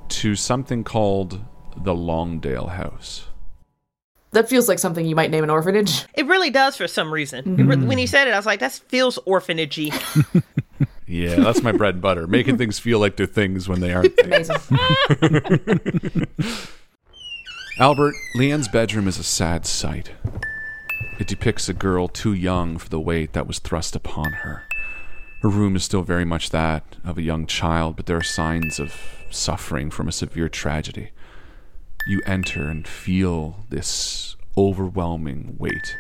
to 0.09 0.35
something 0.35 0.83
called 0.83 1.45
the 1.77 1.95
Longdale 1.95 2.69
House. 2.69 3.27
That 4.33 4.49
feels 4.49 4.69
like 4.69 4.79
something 4.79 5.05
you 5.05 5.15
might 5.15 5.31
name 5.31 5.45
an 5.45 5.51
orphanage. 5.51 6.07
It 6.15 6.27
really 6.27 6.51
does 6.51 6.77
for 6.77 6.89
some 6.89 7.13
reason. 7.13 7.61
It 7.61 7.65
re- 7.65 7.77
when 7.77 7.99
he 7.99 8.07
said 8.07 8.29
it, 8.29 8.33
I 8.33 8.37
was 8.37 8.47
like, 8.47 8.61
that 8.61 8.73
feels 8.73 9.19
orphanagey. 9.27 9.93
Yeah, 11.11 11.37
that's 11.41 11.63
my 11.63 11.73
bread 11.73 11.95
and 11.95 12.03
butter. 12.03 12.29
Making 12.29 12.57
things 12.57 12.79
feel 12.79 13.01
like 13.01 13.17
they're 13.17 13.27
things 13.27 13.69
when 13.69 13.81
they 13.81 13.93
aren't. 13.93 14.17
Amazing. 14.23 14.57
Albert, 17.81 18.15
Leanne's 18.37 18.69
bedroom 18.69 19.09
is 19.09 19.19
a 19.19 19.25
sad 19.25 19.67
sight. 19.67 20.13
It 21.19 21.27
depicts 21.27 21.69
a 21.69 21.75
girl 21.75 22.07
too 22.07 22.33
young 22.33 22.79
for 22.79 22.89
the 22.89 23.01
weight 23.01 23.33
that 23.33 23.49
was 23.49 23.59
thrust 23.59 23.97
upon 23.97 24.33
her. 24.33 24.63
Her 25.43 25.49
room 25.49 25.75
is 25.75 25.83
still 25.83 26.03
very 26.03 26.25
much 26.25 26.51
that 26.51 26.97
of 27.05 27.19
a 27.19 27.23
young 27.23 27.47
child, 27.47 27.97
but 27.97 28.07
there 28.07 28.19
are 28.19 28.23
signs 28.23 28.79
of 28.79 28.95
suffering 29.31 29.91
from 29.91 30.07
a 30.07 30.13
severe 30.13 30.49
tragedy. 30.49 31.11
You 32.07 32.21
enter 32.25 32.69
and 32.69 32.87
feel 32.87 33.65
this 33.69 34.37
overwhelming 34.57 35.57
weight 35.59 35.97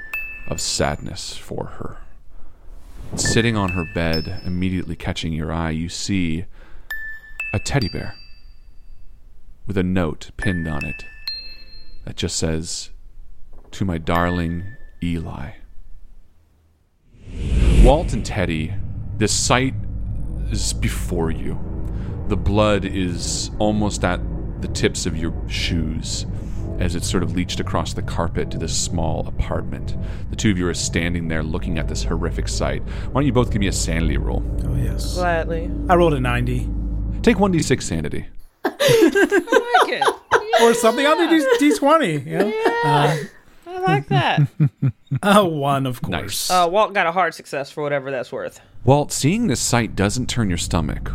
of 0.47 0.61
sadness 0.61 1.37
for 1.37 1.67
her. 1.67 1.99
Sitting 3.17 3.57
on 3.57 3.71
her 3.71 3.85
bed, 3.85 4.41
immediately 4.45 4.95
catching 4.95 5.33
your 5.33 5.53
eye, 5.53 5.71
you 5.71 5.89
see 5.89 6.45
a 7.53 7.59
teddy 7.59 7.89
bear 7.89 8.15
with 9.67 9.77
a 9.77 9.83
note 9.83 10.31
pinned 10.37 10.69
on 10.69 10.85
it 10.85 11.05
that 12.05 12.17
just 12.17 12.37
says, 12.37 12.91
To 13.73 13.85
my 13.85 13.99
darling 13.99 14.65
Eli. 15.03 15.53
Walt 17.83 18.13
and 18.13 18.25
Teddy, 18.25 18.75
this 19.17 19.33
sight 19.33 19.75
is 20.51 20.73
before 20.73 21.31
you. 21.31 21.59
The 22.29 22.37
blood 22.37 22.85
is 22.85 23.51
almost 23.59 24.05
at 24.05 24.21
the 24.63 24.69
tips 24.69 25.07
of 25.07 25.17
your 25.17 25.35
shoes 25.49 26.27
as 26.81 26.95
it 26.95 27.05
sort 27.05 27.23
of 27.23 27.37
leached 27.37 27.61
across 27.61 27.93
the 27.93 28.03
carpet 28.03 28.51
to 28.51 28.59
this 28.59 28.77
small 28.77 29.27
apartment. 29.29 29.97
The 30.31 30.37
two 30.37 30.51
of 30.51 30.59
you 30.59 30.67
are 30.67 30.75
standing 30.75 31.29
there 31.29 31.43
looking 31.43 31.79
at 31.79 31.89
this 31.89 32.03
horrific 32.03 32.49
sight. 32.49 32.83
Why 32.83 33.21
don't 33.21 33.27
you 33.27 33.33
both 33.33 33.53
give 33.53 33.61
me 33.61 33.69
a 33.69 33.73
sanity 33.73 34.17
roll? 34.17 34.43
Oh, 34.65 34.75
yes. 34.77 35.15
Gladly. 35.15 35.71
I 35.89 35.95
rolled 35.95 36.15
a 36.15 36.21
90. 36.21 36.69
Take 37.23 37.37
1d6 37.37 37.83
sanity. 37.83 38.27
I 38.65 39.83
like 39.85 39.93
it. 39.93 40.63
Or 40.63 40.75
something 40.75 41.07
on 41.07 41.19
the 41.19 41.27
D- 41.59 41.71
D20. 41.71 42.27
You 42.27 42.39
know? 42.39 42.63
uh, 42.85 43.17
I 43.67 43.79
like 43.81 44.09
that. 44.09 44.49
a 45.23 45.45
one, 45.47 45.87
of 45.87 46.03
course. 46.03 46.49
Nice. 46.49 46.51
Uh, 46.51 46.69
Walt 46.71 46.93
got 46.95 47.07
a 47.07 47.13
hard 47.13 47.35
success 47.35 47.71
for 47.71 47.83
whatever 47.83 48.11
that's 48.11 48.33
worth. 48.33 48.61
Walt, 48.85 49.13
seeing 49.13 49.47
this 49.47 49.61
sight 49.61 49.95
doesn't 49.95 50.29
turn 50.29 50.49
your 50.49 50.59
stomach. 50.59 51.09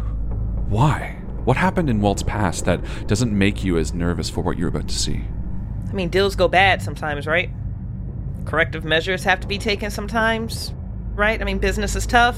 Why? 0.68 1.20
What 1.46 1.58
happened 1.58 1.90
in 1.90 2.02
Walt's 2.02 2.24
past 2.24 2.66
that 2.66 2.82
doesn't 3.08 3.36
make 3.36 3.64
you 3.64 3.78
as 3.78 3.94
nervous 3.94 4.30
for 4.30 4.42
what 4.42 4.58
you're 4.58 4.70
about 4.70 4.88
to 4.88 4.96
see? 4.96 5.24
I 5.96 5.98
mean, 5.98 6.10
deals 6.10 6.36
go 6.36 6.50
bad 6.50 6.82
sometimes, 6.82 7.26
right? 7.26 7.50
Corrective 8.44 8.84
measures 8.84 9.24
have 9.24 9.40
to 9.40 9.48
be 9.48 9.58
taken 9.58 9.90
sometimes, 9.90 10.74
right? 11.14 11.40
I 11.40 11.46
mean, 11.46 11.58
business 11.58 11.96
is 11.96 12.06
tough. 12.06 12.38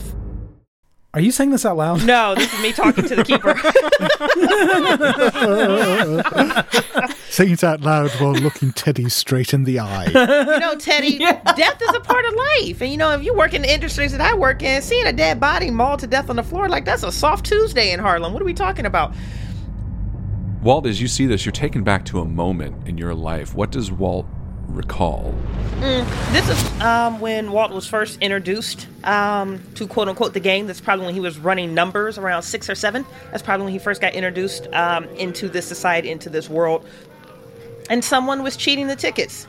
Are 1.16 1.22
you 1.22 1.32
saying 1.32 1.50
this 1.50 1.66
out 1.66 1.76
loud? 1.76 2.06
No, 2.06 2.36
this 2.36 2.54
is 2.54 2.62
me 2.62 2.72
talking 2.72 3.06
to 3.06 3.16
the 3.16 3.24
keeper. 3.24 3.56
Saying 7.32 7.54
it 7.54 7.64
out 7.64 7.82
loud 7.82 8.12
while 8.22 8.34
looking 8.34 8.74
Teddy 8.74 9.10
straight 9.10 9.56
in 9.56 9.64
the 9.64 9.80
eye. 9.80 10.06
you 10.06 10.60
know, 10.60 10.76
Teddy, 10.76 11.18
death 11.18 11.82
is 11.82 11.96
a 11.96 12.00
part 12.00 12.26
of 12.26 12.36
life. 12.36 12.80
And, 12.82 12.92
you 12.92 12.98
know, 12.98 13.12
if 13.14 13.24
you 13.24 13.34
work 13.34 13.56
in 13.56 13.64
the 13.64 13.74
industries 13.74 14.12
that 14.12 14.22
I 14.22 14.36
work 14.36 14.62
in, 14.62 14.84
seeing 14.84 15.08
a 15.08 15.14
dead 15.14 15.40
body 15.40 15.72
mauled 15.72 16.02
to 16.02 16.08
death 16.08 16.30
on 16.30 16.36
the 16.36 16.44
floor, 16.44 16.70
like, 16.70 16.86
that's 16.86 17.02
a 17.02 17.12
soft 17.12 17.48
Tuesday 17.48 17.92
in 17.92 18.00
Harlem. 18.00 18.34
What 18.34 18.42
are 18.44 18.46
we 18.46 18.54
talking 18.54 18.86
about? 18.86 19.16
Walt, 20.62 20.88
as 20.88 21.00
you 21.00 21.08
see 21.08 21.28
this, 21.28 21.46
you're 21.46 21.52
taken 21.52 21.84
back 21.84 22.04
to 22.06 22.20
a 22.20 22.26
moment 22.26 22.88
in 22.88 22.98
your 22.98 23.14
life. 23.14 23.54
What 23.54 23.72
does 23.72 23.92
Walt 23.92 24.26
recall? 24.68 25.36
Mm, 25.80 26.34
this 26.34 26.50
is 26.50 26.82
um, 26.82 27.20
when 27.20 27.52
Walt 27.52 27.72
was 27.72 27.86
first 27.86 28.20
introduced 28.22 28.88
um, 29.04 29.62
to 29.76 29.88
quote 29.88 30.08
unquote 30.08 30.34
the 30.34 30.40
game. 30.40 30.66
That's 30.66 30.82
probably 30.82 31.06
when 31.06 31.14
he 31.14 31.22
was 31.22 31.38
running 31.38 31.76
numbers 31.76 32.18
around 32.18 32.42
six 32.42 32.70
or 32.70 32.76
seven. 32.76 33.06
That's 33.30 33.44
probably 33.44 33.66
when 33.66 33.74
he 33.74 33.80
first 33.80 34.02
got 34.02 34.14
introduced 34.14 34.68
um, 34.74 35.04
into 35.16 35.48
this 35.48 35.68
society, 35.68 36.10
into 36.10 36.30
this 36.30 36.50
world. 36.50 36.86
And 37.92 38.04
someone 38.04 38.42
was 38.42 38.58
cheating 38.58 38.88
the 38.88 38.96
tickets. 38.96 39.48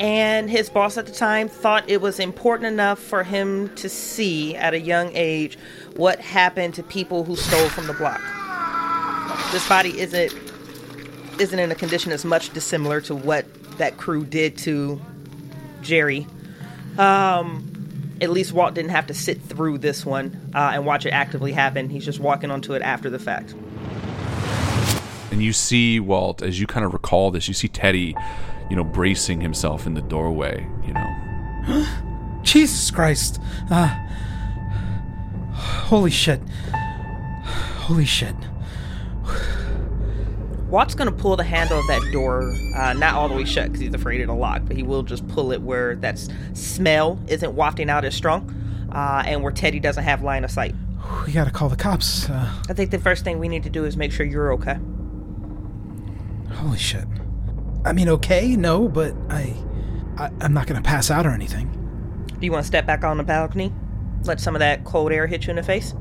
And 0.00 0.50
his 0.50 0.68
boss 0.68 0.98
at 0.98 1.06
the 1.06 1.12
time 1.12 1.48
thought 1.48 1.88
it 1.88 2.00
was 2.00 2.18
important 2.18 2.66
enough 2.66 2.98
for 2.98 3.22
him 3.22 3.72
to 3.76 3.88
see 3.88 4.56
at 4.56 4.74
a 4.74 4.80
young 4.80 5.10
age 5.14 5.56
what 5.94 6.18
happened 6.18 6.74
to 6.74 6.82
people 6.82 7.22
who 7.22 7.36
stole 7.36 7.68
from 7.68 7.86
the 7.86 7.92
block. 7.92 8.20
This 9.52 9.68
body 9.68 9.98
isn't 9.98 10.32
isn't 11.40 11.58
in 11.58 11.72
a 11.72 11.74
condition 11.74 12.12
as 12.12 12.24
much 12.24 12.50
dissimilar 12.50 13.00
to 13.00 13.14
what 13.14 13.46
that 13.78 13.96
crew 13.96 14.24
did 14.24 14.58
to 14.58 15.00
Jerry. 15.80 16.26
Um, 16.98 17.70
at 18.20 18.30
least 18.30 18.52
Walt 18.52 18.74
didn't 18.74 18.90
have 18.90 19.06
to 19.06 19.14
sit 19.14 19.40
through 19.40 19.78
this 19.78 20.04
one 20.04 20.50
uh, 20.54 20.72
and 20.74 20.84
watch 20.84 21.06
it 21.06 21.10
actively 21.10 21.52
happen. 21.52 21.88
He's 21.88 22.04
just 22.04 22.20
walking 22.20 22.50
onto 22.50 22.74
it 22.74 22.82
after 22.82 23.08
the 23.08 23.18
fact. 23.18 23.54
And 25.30 25.42
you 25.42 25.52
see 25.52 26.00
Walt, 26.00 26.42
as 26.42 26.60
you 26.60 26.66
kind 26.66 26.84
of 26.84 26.92
recall 26.92 27.30
this, 27.30 27.48
you 27.48 27.54
see 27.54 27.68
Teddy, 27.68 28.14
you 28.68 28.76
know, 28.76 28.84
bracing 28.84 29.40
himself 29.40 29.86
in 29.86 29.94
the 29.94 30.02
doorway, 30.02 30.66
you 30.84 30.92
know. 30.92 31.86
Jesus 32.42 32.90
Christ. 32.90 33.40
Uh, 33.70 33.86
holy 35.52 36.10
shit. 36.10 36.40
Holy 37.90 38.04
shit. 38.04 38.36
Walt's 40.68 40.94
gonna 40.94 41.10
pull 41.10 41.36
the 41.36 41.42
handle 41.44 41.80
of 41.80 41.86
that 41.88 42.00
door, 42.12 42.54
uh, 42.76 42.92
not 42.92 43.14
all 43.14 43.28
the 43.28 43.34
way 43.34 43.44
shut 43.44 43.66
because 43.66 43.80
he's 43.80 43.92
afraid 43.92 44.20
it'll 44.20 44.36
lock, 44.36 44.62
but 44.66 44.76
he 44.76 44.84
will 44.84 45.02
just 45.02 45.26
pull 45.26 45.50
it 45.50 45.60
where 45.60 45.96
that 45.96 46.18
smell 46.54 47.18
isn't 47.26 47.54
wafting 47.54 47.90
out 47.90 48.04
as 48.04 48.14
strong, 48.14 48.54
uh, 48.92 49.24
and 49.26 49.42
where 49.42 49.50
Teddy 49.50 49.80
doesn't 49.80 50.04
have 50.04 50.22
line 50.22 50.44
of 50.44 50.50
sight. 50.50 50.74
We 51.26 51.32
gotta 51.32 51.50
call 51.50 51.68
the 51.68 51.76
cops. 51.76 52.30
Uh, 52.30 52.52
I 52.68 52.72
think 52.72 52.92
the 52.92 53.00
first 53.00 53.24
thing 53.24 53.40
we 53.40 53.48
need 53.48 53.64
to 53.64 53.70
do 53.70 53.84
is 53.84 53.96
make 53.96 54.12
sure 54.12 54.24
you're 54.24 54.52
okay. 54.52 54.78
holy 56.52 56.78
shit. 56.78 57.04
I 57.84 57.92
mean, 57.92 58.08
okay, 58.08 58.54
no, 58.54 58.88
but 58.88 59.14
I, 59.28 59.54
I 60.18 60.30
I'm 60.40 60.54
not 60.54 60.68
gonna 60.68 60.82
pass 60.82 61.10
out 61.10 61.26
or 61.26 61.30
anything. 61.30 61.68
Do 62.38 62.46
you 62.46 62.52
want 62.52 62.62
to 62.62 62.66
step 62.66 62.86
back 62.86 63.02
on 63.02 63.16
the 63.16 63.24
balcony? 63.24 63.72
Let 64.24 64.38
some 64.38 64.54
of 64.54 64.60
that 64.60 64.84
cold 64.84 65.10
air 65.12 65.26
hit 65.26 65.46
you 65.46 65.50
in 65.50 65.56
the 65.56 65.62
face? 65.62 65.94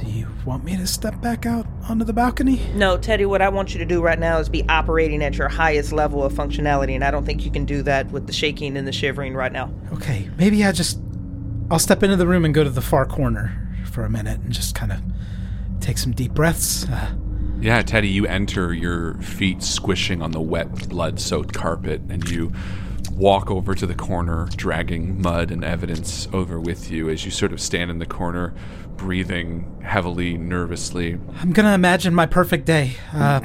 Do 0.00 0.08
you 0.08 0.28
want 0.44 0.62
me 0.62 0.76
to 0.76 0.86
step 0.86 1.20
back 1.20 1.44
out 1.44 1.66
onto 1.88 2.04
the 2.04 2.12
balcony? 2.12 2.60
No, 2.74 2.96
Teddy, 2.96 3.26
what 3.26 3.42
I 3.42 3.48
want 3.48 3.72
you 3.72 3.78
to 3.80 3.84
do 3.84 4.00
right 4.00 4.18
now 4.18 4.38
is 4.38 4.48
be 4.48 4.66
operating 4.68 5.24
at 5.24 5.36
your 5.36 5.48
highest 5.48 5.92
level 5.92 6.22
of 6.22 6.32
functionality, 6.32 6.94
and 6.94 7.02
I 7.02 7.10
don't 7.10 7.24
think 7.26 7.44
you 7.44 7.50
can 7.50 7.64
do 7.64 7.82
that 7.82 8.08
with 8.12 8.28
the 8.28 8.32
shaking 8.32 8.76
and 8.76 8.86
the 8.86 8.92
shivering 8.92 9.34
right 9.34 9.50
now. 9.50 9.72
Okay, 9.92 10.30
maybe 10.38 10.64
I 10.64 10.70
just 10.70 11.00
I'll 11.70 11.80
step 11.80 12.02
into 12.04 12.14
the 12.16 12.28
room 12.28 12.44
and 12.44 12.54
go 12.54 12.62
to 12.62 12.70
the 12.70 12.80
far 12.80 13.06
corner 13.06 13.68
for 13.90 14.04
a 14.04 14.10
minute 14.10 14.38
and 14.40 14.52
just 14.52 14.74
kind 14.76 14.92
of 14.92 15.00
take 15.80 15.98
some 15.98 16.12
deep 16.12 16.32
breaths. 16.32 16.88
Uh, 16.88 17.10
Yeah, 17.60 17.82
Teddy, 17.82 18.08
you 18.08 18.24
enter, 18.24 18.72
your 18.72 19.14
feet 19.14 19.64
squishing 19.64 20.22
on 20.22 20.30
the 20.30 20.40
wet, 20.40 20.88
blood 20.88 21.18
soaked 21.18 21.52
carpet, 21.54 22.02
and 22.08 22.28
you 22.30 22.52
walk 23.18 23.50
over 23.50 23.74
to 23.74 23.84
the 23.84 23.94
corner, 23.94 24.48
dragging 24.54 25.20
mud 25.20 25.50
and 25.50 25.64
evidence 25.64 26.28
over 26.32 26.60
with 26.60 26.90
you 26.90 27.10
as 27.10 27.24
you 27.24 27.30
sort 27.32 27.52
of 27.52 27.60
stand 27.60 27.90
in 27.90 27.98
the 27.98 28.06
corner, 28.06 28.54
breathing 28.96 29.80
heavily, 29.84 30.38
nervously. 30.38 31.18
I'm 31.40 31.52
gonna 31.52 31.74
imagine 31.74 32.14
my 32.14 32.26
perfect 32.26 32.64
day. 32.64 32.92
Uh, 33.12 33.40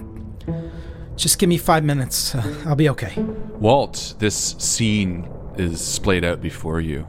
just 1.15 1.39
give 1.39 1.49
me 1.49 1.57
five 1.57 1.83
minutes. 1.83 2.35
Uh, 2.35 2.63
I'll 2.65 2.75
be 2.75 2.89
okay. 2.89 3.19
Walt, 3.59 4.13
this 4.19 4.55
scene 4.59 5.27
is 5.57 5.81
splayed 5.81 6.23
out 6.23 6.39
before 6.39 6.79
you. 6.79 7.07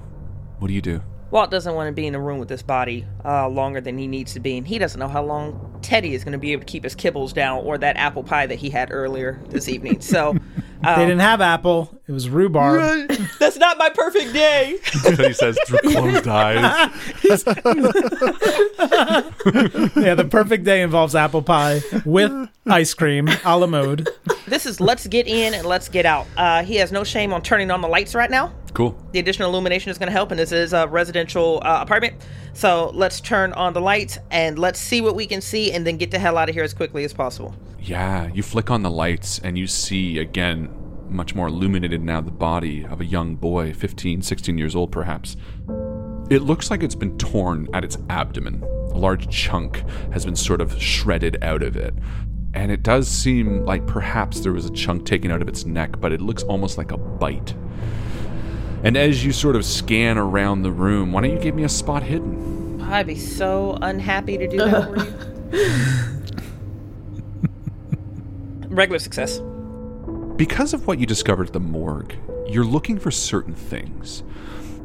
What 0.59 0.69
do 0.69 0.75
you 0.75 0.83
do? 0.83 1.03
Walt 1.31 1.51
doesn't 1.51 1.75
want 1.75 1.89
to 1.89 1.93
be 1.93 2.07
in 2.07 2.15
a 2.15 2.21
room 2.21 2.39
with 2.39 2.49
this 2.49 2.63
body 2.63 3.05
uh, 3.25 3.49
longer 3.49 3.81
than 3.81 3.99
he 3.99 4.07
needs 4.07 4.35
to 4.35 4.41
be, 4.41 4.57
and 4.57 4.67
he 4.67 4.79
doesn't 4.79 5.01
know 5.01 5.09
how 5.09 5.23
long 5.23 5.79
Teddy 5.83 6.15
is 6.15 6.23
going 6.23 6.33
to 6.33 6.39
be 6.39 6.53
able 6.53 6.61
to 6.61 6.67
keep 6.67 6.85
his 6.85 6.95
kibbles 6.95 7.35
down 7.35 7.65
or 7.65 7.77
that 7.79 7.97
apple 7.97 8.23
pie 8.23 8.47
that 8.47 8.55
he 8.55 8.71
had 8.71 8.93
earlier 8.93 9.43
this 9.49 9.69
evening. 9.69 10.01
So 10.01 10.37
They 10.85 11.07
didn't 11.07 11.21
have 11.21 11.41
apple. 11.41 11.99
It 12.07 12.13
was 12.13 12.29
rhubarb. 12.29 13.09
That's 13.39 13.57
not 13.57 13.79
my 13.79 13.89
perfect 13.89 14.35
day. 14.35 14.79
he 14.93 15.33
says 15.33 15.59
through 15.67 15.79
closed 15.79 16.29
eyes. 16.29 16.93
yeah, 19.97 20.15
the 20.15 20.29
perfect 20.31 20.65
day 20.65 20.83
involves 20.83 21.15
apple 21.15 21.41
pie 21.41 21.81
with 22.05 22.31
ice 22.67 22.93
cream 22.93 23.29
a 23.45 23.59
la 23.59 23.67
mode. 23.67 24.09
This 24.47 24.67
is 24.67 24.81
let's 24.81 25.07
get 25.07 25.27
in 25.27 25.55
and 25.55 25.67
let's 25.67 25.89
get 25.89 26.05
out. 26.05 26.27
Uh, 26.37 26.63
he 26.63 26.77
has 26.77 26.93
no 26.93 27.05
shame 27.05 27.33
on 27.33 27.41
turning 27.41 27.71
on 27.71 27.81
the 27.81 27.89
lights 27.89 28.15
right 28.15 28.31
now. 28.31 28.53
Cool. 28.75 28.95
The 29.13 29.19
additional 29.21 29.49
illumination 29.51 29.91
is 29.91 29.99
going 29.99 30.09
to 30.09 30.13
help, 30.13 30.31
and 30.31 30.39
this 30.39 30.53
is 30.53 30.73
a 30.73 30.87
residential 30.89 31.63
uh, 31.65 31.79
apartment. 31.81 32.17
So 32.53 32.91
let's 32.93 33.21
turn 33.21 33.53
on 33.55 33.73
the 33.73 33.81
lights 33.81 34.19
and 34.31 34.59
let's 34.59 34.81
see 34.81 35.01
what 35.01 35.15
we 35.15 35.27
can 35.27 35.41
see, 35.41 35.73
and 35.73 35.87
then 35.87 35.97
get 35.97 36.11
the 36.11 36.19
hell 36.19 36.37
out 36.37 36.49
of 36.49 36.55
here 36.55 36.65
as 36.65 36.75
quickly 36.75 37.05
as 37.05 37.15
possible. 37.15 37.55
Yeah, 37.81 38.27
you 38.33 38.43
flick 38.43 38.71
on 38.71 38.83
the 38.83 38.91
lights 38.91 39.39
and 39.39 39.57
you 39.57 39.67
see 39.67 40.19
again, 40.19 40.69
much 41.15 41.35
more 41.35 41.49
illuminated 41.49 42.03
now, 42.03 42.21
the 42.21 42.31
body 42.31 42.85
of 42.85 43.01
a 43.01 43.05
young 43.05 43.37
boy, 43.37 43.73
15, 43.73 44.23
16 44.23 44.59
years 44.59 44.75
old 44.75 44.93
perhaps. 44.93 45.37
It 46.31 46.43
looks 46.43 46.71
like 46.71 46.83
it's 46.83 46.95
been 46.95 47.17
torn 47.19 47.69
at 47.73 47.85
its 47.85 47.99
abdomen. 48.09 48.63
A 48.63 48.99
large 48.99 49.29
chunk 49.29 49.85
has 50.13 50.25
been 50.25 50.37
sort 50.37 50.61
of 50.61 50.81
shredded 50.81 51.43
out 51.43 51.63
of 51.63 51.77
it. 51.77 51.95
And 52.55 52.71
it 52.71 52.83
does 52.83 53.09
seem 53.09 53.65
like 53.65 53.87
perhaps 53.87 54.41
there 54.41 54.53
was 54.53 54.67
a 54.67 54.73
chunk 54.73 55.07
taken 55.07 55.31
out 55.31 55.43
of 55.43 55.49
its 55.49 55.65
neck, 55.65 56.01
but 56.01 56.13
it 56.13 56.21
looks 56.21 56.43
almost 56.45 56.79
like 56.79 56.93
a 56.93 56.97
bite. 56.97 57.55
And 58.85 58.97
as 58.97 59.25
you 59.25 59.33
sort 59.33 59.57
of 59.57 59.65
scan 59.65 60.19
around 60.19 60.63
the 60.63 60.71
room, 60.71 61.13
why 61.13 61.23
don't 61.23 61.33
you 61.33 61.39
give 61.39 61.55
me 61.55 61.65
a 61.65 61.69
spot 61.69 62.03
hidden? 62.03 62.81
I'd 62.83 63.07
be 63.07 63.17
so 63.17 63.79
unhappy 63.81 64.39
to 64.39 64.47
do 64.47 64.59
that 64.59 64.95
for 64.95 65.57
you. 65.57 65.67
Regular 68.69 68.99
success. 68.99 69.41
Because 70.37 70.75
of 70.75 70.89
what 70.89 70.99
you 70.99 71.07
discovered 71.07 71.47
at 71.47 71.53
the 71.53 71.61
morgue, 71.61 72.17
you're 72.49 72.65
looking 72.65 72.99
for 72.99 73.13
certain 73.13 73.55
things. 73.55 74.25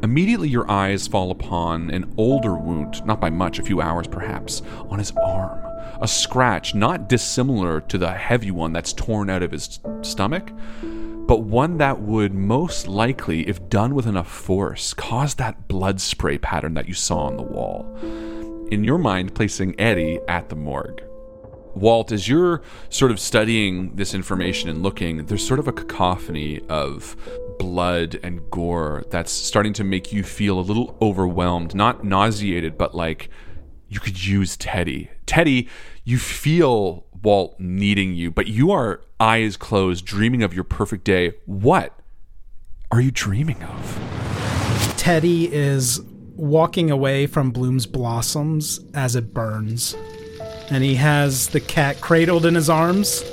Immediately, 0.03 0.47
your 0.47 0.69
eyes 0.69 1.07
fall 1.07 1.31
upon 1.31 1.89
an 1.89 2.13
older 2.17 2.55
wound, 2.55 3.03
not 3.03 3.19
by 3.19 3.31
much, 3.31 3.57
a 3.57 3.63
few 3.63 3.81
hours 3.81 4.05
perhaps, 4.05 4.61
on 4.91 4.99
his 4.99 5.11
arm. 5.17 5.59
A 6.01 6.07
scratch 6.07 6.75
not 6.75 7.09
dissimilar 7.09 7.81
to 7.81 7.97
the 7.97 8.11
heavy 8.11 8.51
one 8.51 8.73
that's 8.73 8.93
torn 8.93 9.27
out 9.27 9.41
of 9.41 9.51
his 9.51 9.79
stomach, 10.03 10.51
but 11.27 11.41
one 11.41 11.79
that 11.79 11.99
would 11.99 12.35
most 12.35 12.87
likely, 12.87 13.47
if 13.49 13.69
done 13.69 13.95
with 13.95 14.05
enough 14.05 14.31
force, 14.31 14.93
cause 14.93 15.33
that 15.35 15.67
blood 15.67 15.99
spray 15.99 16.37
pattern 16.37 16.75
that 16.75 16.87
you 16.87 16.93
saw 16.93 17.21
on 17.21 17.37
the 17.37 17.43
wall. 17.43 17.91
In 18.69 18.83
your 18.83 18.99
mind, 18.99 19.33
placing 19.33 19.79
Eddie 19.79 20.19
at 20.27 20.49
the 20.49 20.55
morgue. 20.55 21.01
Walt, 21.75 22.11
as 22.11 22.27
you're 22.27 22.61
sort 22.89 23.11
of 23.11 23.19
studying 23.19 23.95
this 23.95 24.13
information 24.13 24.69
and 24.69 24.83
looking, 24.83 25.25
there's 25.25 25.45
sort 25.45 25.59
of 25.59 25.67
a 25.67 25.71
cacophony 25.71 26.61
of 26.69 27.15
blood 27.57 28.19
and 28.23 28.41
gore 28.49 29.03
that's 29.09 29.31
starting 29.31 29.73
to 29.73 29.83
make 29.83 30.11
you 30.11 30.23
feel 30.23 30.59
a 30.59 30.61
little 30.61 30.97
overwhelmed, 31.01 31.75
not 31.75 32.03
nauseated, 32.03 32.77
but 32.77 32.95
like 32.95 33.29
you 33.87 33.99
could 33.99 34.23
use 34.23 34.55
Teddy. 34.57 35.09
Teddy, 35.25 35.67
you 36.03 36.17
feel 36.17 37.05
Walt 37.21 37.59
needing 37.59 38.13
you, 38.13 38.31
but 38.31 38.47
you 38.47 38.71
are 38.71 39.01
eyes 39.19 39.57
closed, 39.57 40.05
dreaming 40.05 40.43
of 40.43 40.53
your 40.53 40.63
perfect 40.63 41.03
day. 41.03 41.33
What 41.45 41.99
are 42.91 43.01
you 43.01 43.11
dreaming 43.11 43.61
of? 43.63 44.95
Teddy 44.97 45.53
is 45.53 46.01
walking 46.35 46.89
away 46.89 47.27
from 47.27 47.51
Bloom's 47.51 47.85
blossoms 47.85 48.79
as 48.93 49.15
it 49.15 49.33
burns. 49.33 49.95
And 50.71 50.83
he 50.83 50.95
has 50.95 51.47
the 51.47 51.59
cat 51.59 52.01
cradled 52.01 52.45
in 52.45 52.55
his 52.55 52.69
arms. 52.69 53.23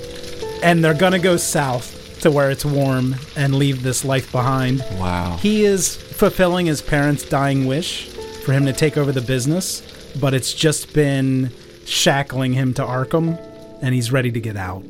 And 0.63 0.85
they're 0.85 0.95
to 1.13 1.19
go 1.19 1.37
south 1.37 2.21
to 2.21 2.31
where 2.31 2.51
it's 2.51 2.65
warm 2.65 3.17
and 3.37 3.55
leave 3.55 3.83
this 3.83 4.05
life 4.05 4.33
behind. 4.33 4.85
Wow. 4.93 5.37
He 5.37 5.65
is 5.65 5.97
fulfilling 5.97 6.67
his 6.67 6.83
parents' 6.83 7.29
dying 7.29 7.67
wish 7.67 8.09
for 8.45 8.53
him 8.53 8.65
to 8.67 8.73
take 8.73 8.97
over 8.97 9.13
the 9.13 9.21
business, 9.21 9.83
but 10.21 10.33
it's 10.33 10.55
just 10.55 10.93
been 10.95 11.53
shackling 11.85 12.53
him 12.55 12.73
to 12.75 12.83
Arkham, 12.83 13.39
and 13.83 13.95
he's 13.95 14.11
ready 14.11 14.33
to 14.33 14.41
get 14.41 14.57
out. 14.57 14.83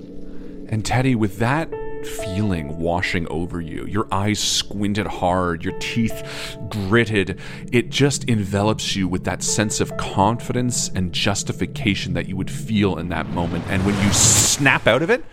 And 0.68 0.84
Teddy, 0.84 1.14
with 1.14 1.38
that 1.38 1.68
feeling 2.06 2.78
washing 2.78 3.26
over 3.28 3.60
you, 3.60 3.86
your 3.86 4.06
eyes 4.12 4.38
squinted 4.38 5.06
hard, 5.06 5.64
your 5.64 5.78
teeth 5.78 6.56
gritted, 6.68 7.40
it 7.72 7.90
just 7.90 8.24
envelops 8.24 8.96
you 8.96 9.08
with 9.08 9.24
that 9.24 9.42
sense 9.42 9.80
of 9.80 9.96
confidence 9.96 10.88
and 10.88 11.12
justification 11.12 12.14
that 12.14 12.28
you 12.28 12.36
would 12.36 12.50
feel 12.50 12.98
in 12.98 13.08
that 13.08 13.28
moment. 13.30 13.64
And 13.68 13.84
when 13.84 14.00
you 14.02 14.12
snap 14.12 14.86
out 14.86 15.02
of 15.02 15.10
it, 15.10 15.24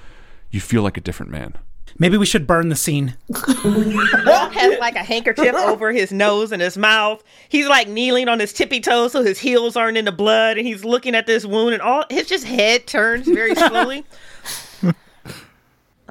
you 0.51 0.59
feel 0.59 0.83
like 0.83 0.97
a 0.97 1.01
different 1.01 1.31
man. 1.31 1.57
Maybe 1.99 2.17
we 2.17 2.25
should 2.25 2.47
burn 2.47 2.69
the 2.69 2.75
scene. 2.75 3.15
Walt 3.29 4.53
has 4.53 4.79
like 4.79 4.95
a 4.95 5.03
handkerchief 5.03 5.53
over 5.53 5.91
his 5.91 6.11
nose 6.11 6.51
and 6.51 6.61
his 6.61 6.77
mouth. 6.77 7.23
He's 7.49 7.67
like 7.67 7.87
kneeling 7.87 8.27
on 8.27 8.39
his 8.39 8.51
tippy 8.51 8.79
toes 8.79 9.11
so 9.11 9.23
his 9.23 9.39
heels 9.39 9.75
aren't 9.75 9.97
in 9.97 10.05
the 10.05 10.11
blood, 10.11 10.57
and 10.57 10.65
he's 10.65 10.83
looking 10.83 11.13
at 11.13 11.27
this 11.27 11.45
wound, 11.45 11.73
and 11.73 11.81
all 11.81 12.05
his 12.09 12.27
just 12.27 12.45
head 12.45 12.87
turns 12.87 13.27
very 13.27 13.53
slowly. 13.55 14.03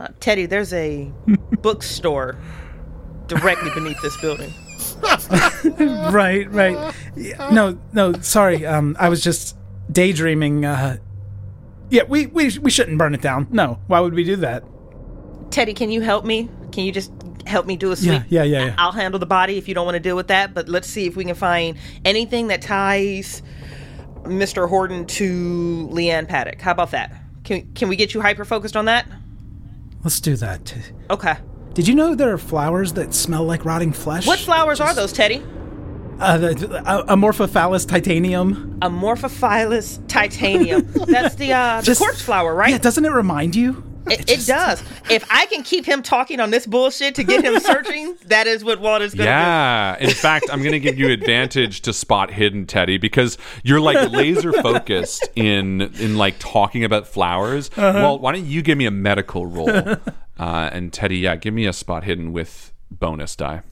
Uh, 0.02 0.08
Teddy, 0.18 0.46
there's 0.46 0.72
a 0.72 1.12
bookstore 1.60 2.36
directly 3.28 3.70
beneath 3.72 4.00
this 4.02 4.20
building. 4.20 4.52
right, 6.12 6.50
right. 6.50 6.92
Yeah, 7.14 7.50
No, 7.50 7.78
no, 7.92 8.12
sorry. 8.14 8.66
Um, 8.66 8.96
I 8.98 9.08
was 9.08 9.22
just 9.22 9.56
daydreaming. 9.92 10.64
Uh, 10.64 10.96
yeah, 11.88 12.02
we, 12.08 12.26
we 12.26 12.58
we 12.58 12.70
shouldn't 12.70 12.98
burn 12.98 13.14
it 13.14 13.20
down. 13.22 13.46
No, 13.52 13.78
why 13.86 14.00
would 14.00 14.14
we 14.14 14.24
do 14.24 14.34
that? 14.36 14.64
Teddy, 15.50 15.72
can 15.72 15.90
you 15.90 16.00
help 16.00 16.24
me? 16.24 16.48
Can 16.72 16.84
you 16.84 16.90
just 16.90 17.12
help 17.46 17.66
me 17.66 17.76
do 17.76 17.88
a 17.88 17.90
Yeah, 17.90 18.20
sweep? 18.20 18.22
yeah, 18.30 18.42
yeah, 18.42 18.64
yeah. 18.66 18.74
I'll 18.78 18.90
handle 18.92 19.20
the 19.20 19.26
body 19.26 19.56
if 19.56 19.68
you 19.68 19.74
don't 19.74 19.84
want 19.84 19.94
to 19.96 20.00
deal 20.00 20.16
with 20.16 20.28
that, 20.28 20.52
but 20.52 20.68
let's 20.68 20.88
see 20.88 21.06
if 21.06 21.14
we 21.14 21.24
can 21.24 21.34
find 21.36 21.76
anything 22.04 22.48
that 22.48 22.60
ties 22.62 23.42
Mr. 24.22 24.68
Horton 24.68 25.06
to 25.06 25.88
Leanne 25.92 26.26
Paddock. 26.26 26.60
How 26.60 26.72
about 26.72 26.90
that? 26.90 27.12
Can, 27.44 27.72
can 27.74 27.88
we 27.88 27.94
get 27.96 28.14
you 28.14 28.20
hyper 28.20 28.44
focused 28.44 28.76
on 28.76 28.86
that? 28.86 29.06
Let's 30.04 30.20
do 30.20 30.36
that. 30.36 30.74
Okay. 31.10 31.36
Did 31.74 31.88
you 31.88 31.94
know 31.94 32.14
there 32.14 32.32
are 32.32 32.38
flowers 32.38 32.92
that 32.94 33.14
smell 33.14 33.44
like 33.44 33.64
rotting 33.64 33.92
flesh? 33.92 34.26
What 34.26 34.38
flowers 34.38 34.80
are 34.80 34.92
those, 34.94 35.12
Teddy? 35.12 35.42
Uh, 36.20 36.38
the, 36.38 36.82
uh, 36.86 37.14
Amorphophallus 37.14 37.86
titanium. 37.88 38.78
Amorphophilus 38.80 40.06
titanium. 40.08 40.82
That's 41.06 41.34
the 41.36 41.52
uh, 41.52 41.80
the 41.80 41.86
Just- 41.86 42.00
corpse 42.00 42.20
flower, 42.22 42.54
right? 42.54 42.70
Yeah, 42.70 42.78
doesn't 42.78 43.04
it 43.04 43.10
remind 43.12 43.56
you? 43.56 43.82
It, 44.06 44.28
it 44.28 44.46
does. 44.46 44.82
If 45.10 45.24
I 45.30 45.46
can 45.46 45.62
keep 45.62 45.86
him 45.86 46.02
talking 46.02 46.40
on 46.40 46.50
this 46.50 46.66
bullshit 46.66 47.14
to 47.16 47.24
get 47.24 47.44
him 47.44 47.60
searching, 47.60 48.16
that 48.26 48.46
is 48.46 48.64
what 48.64 48.80
Walt 48.80 49.02
is 49.02 49.14
going 49.14 49.26
to 49.26 49.32
do. 49.32 49.36
Yeah. 49.36 49.96
In 50.00 50.10
fact, 50.10 50.46
I'm 50.50 50.60
going 50.60 50.72
to 50.72 50.80
give 50.80 50.98
you 50.98 51.08
advantage 51.10 51.82
to 51.82 51.92
spot 51.92 52.30
hidden, 52.30 52.66
Teddy, 52.66 52.98
because 52.98 53.38
you're 53.62 53.80
like 53.80 54.10
laser 54.10 54.52
focused 54.52 55.28
in 55.36 55.82
in 56.00 56.16
like 56.16 56.38
talking 56.38 56.84
about 56.84 57.06
flowers. 57.06 57.70
Uh-huh. 57.76 57.92
Well, 57.94 58.18
why 58.18 58.32
don't 58.32 58.46
you 58.46 58.62
give 58.62 58.78
me 58.78 58.86
a 58.86 58.90
medical 58.90 59.46
roll? 59.46 59.96
Uh, 60.38 60.70
and 60.72 60.92
Teddy, 60.92 61.18
yeah, 61.18 61.36
give 61.36 61.54
me 61.54 61.66
a 61.66 61.72
spot 61.72 62.02
hidden 62.02 62.32
with 62.32 62.72
bonus 62.90 63.36
die. 63.36 63.62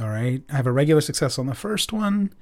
All 0.00 0.08
right. 0.08 0.42
I 0.50 0.56
have 0.56 0.66
a 0.66 0.72
regular 0.72 1.00
success 1.00 1.38
on 1.38 1.46
the 1.46 1.54
first 1.54 1.92
one. 1.92 2.32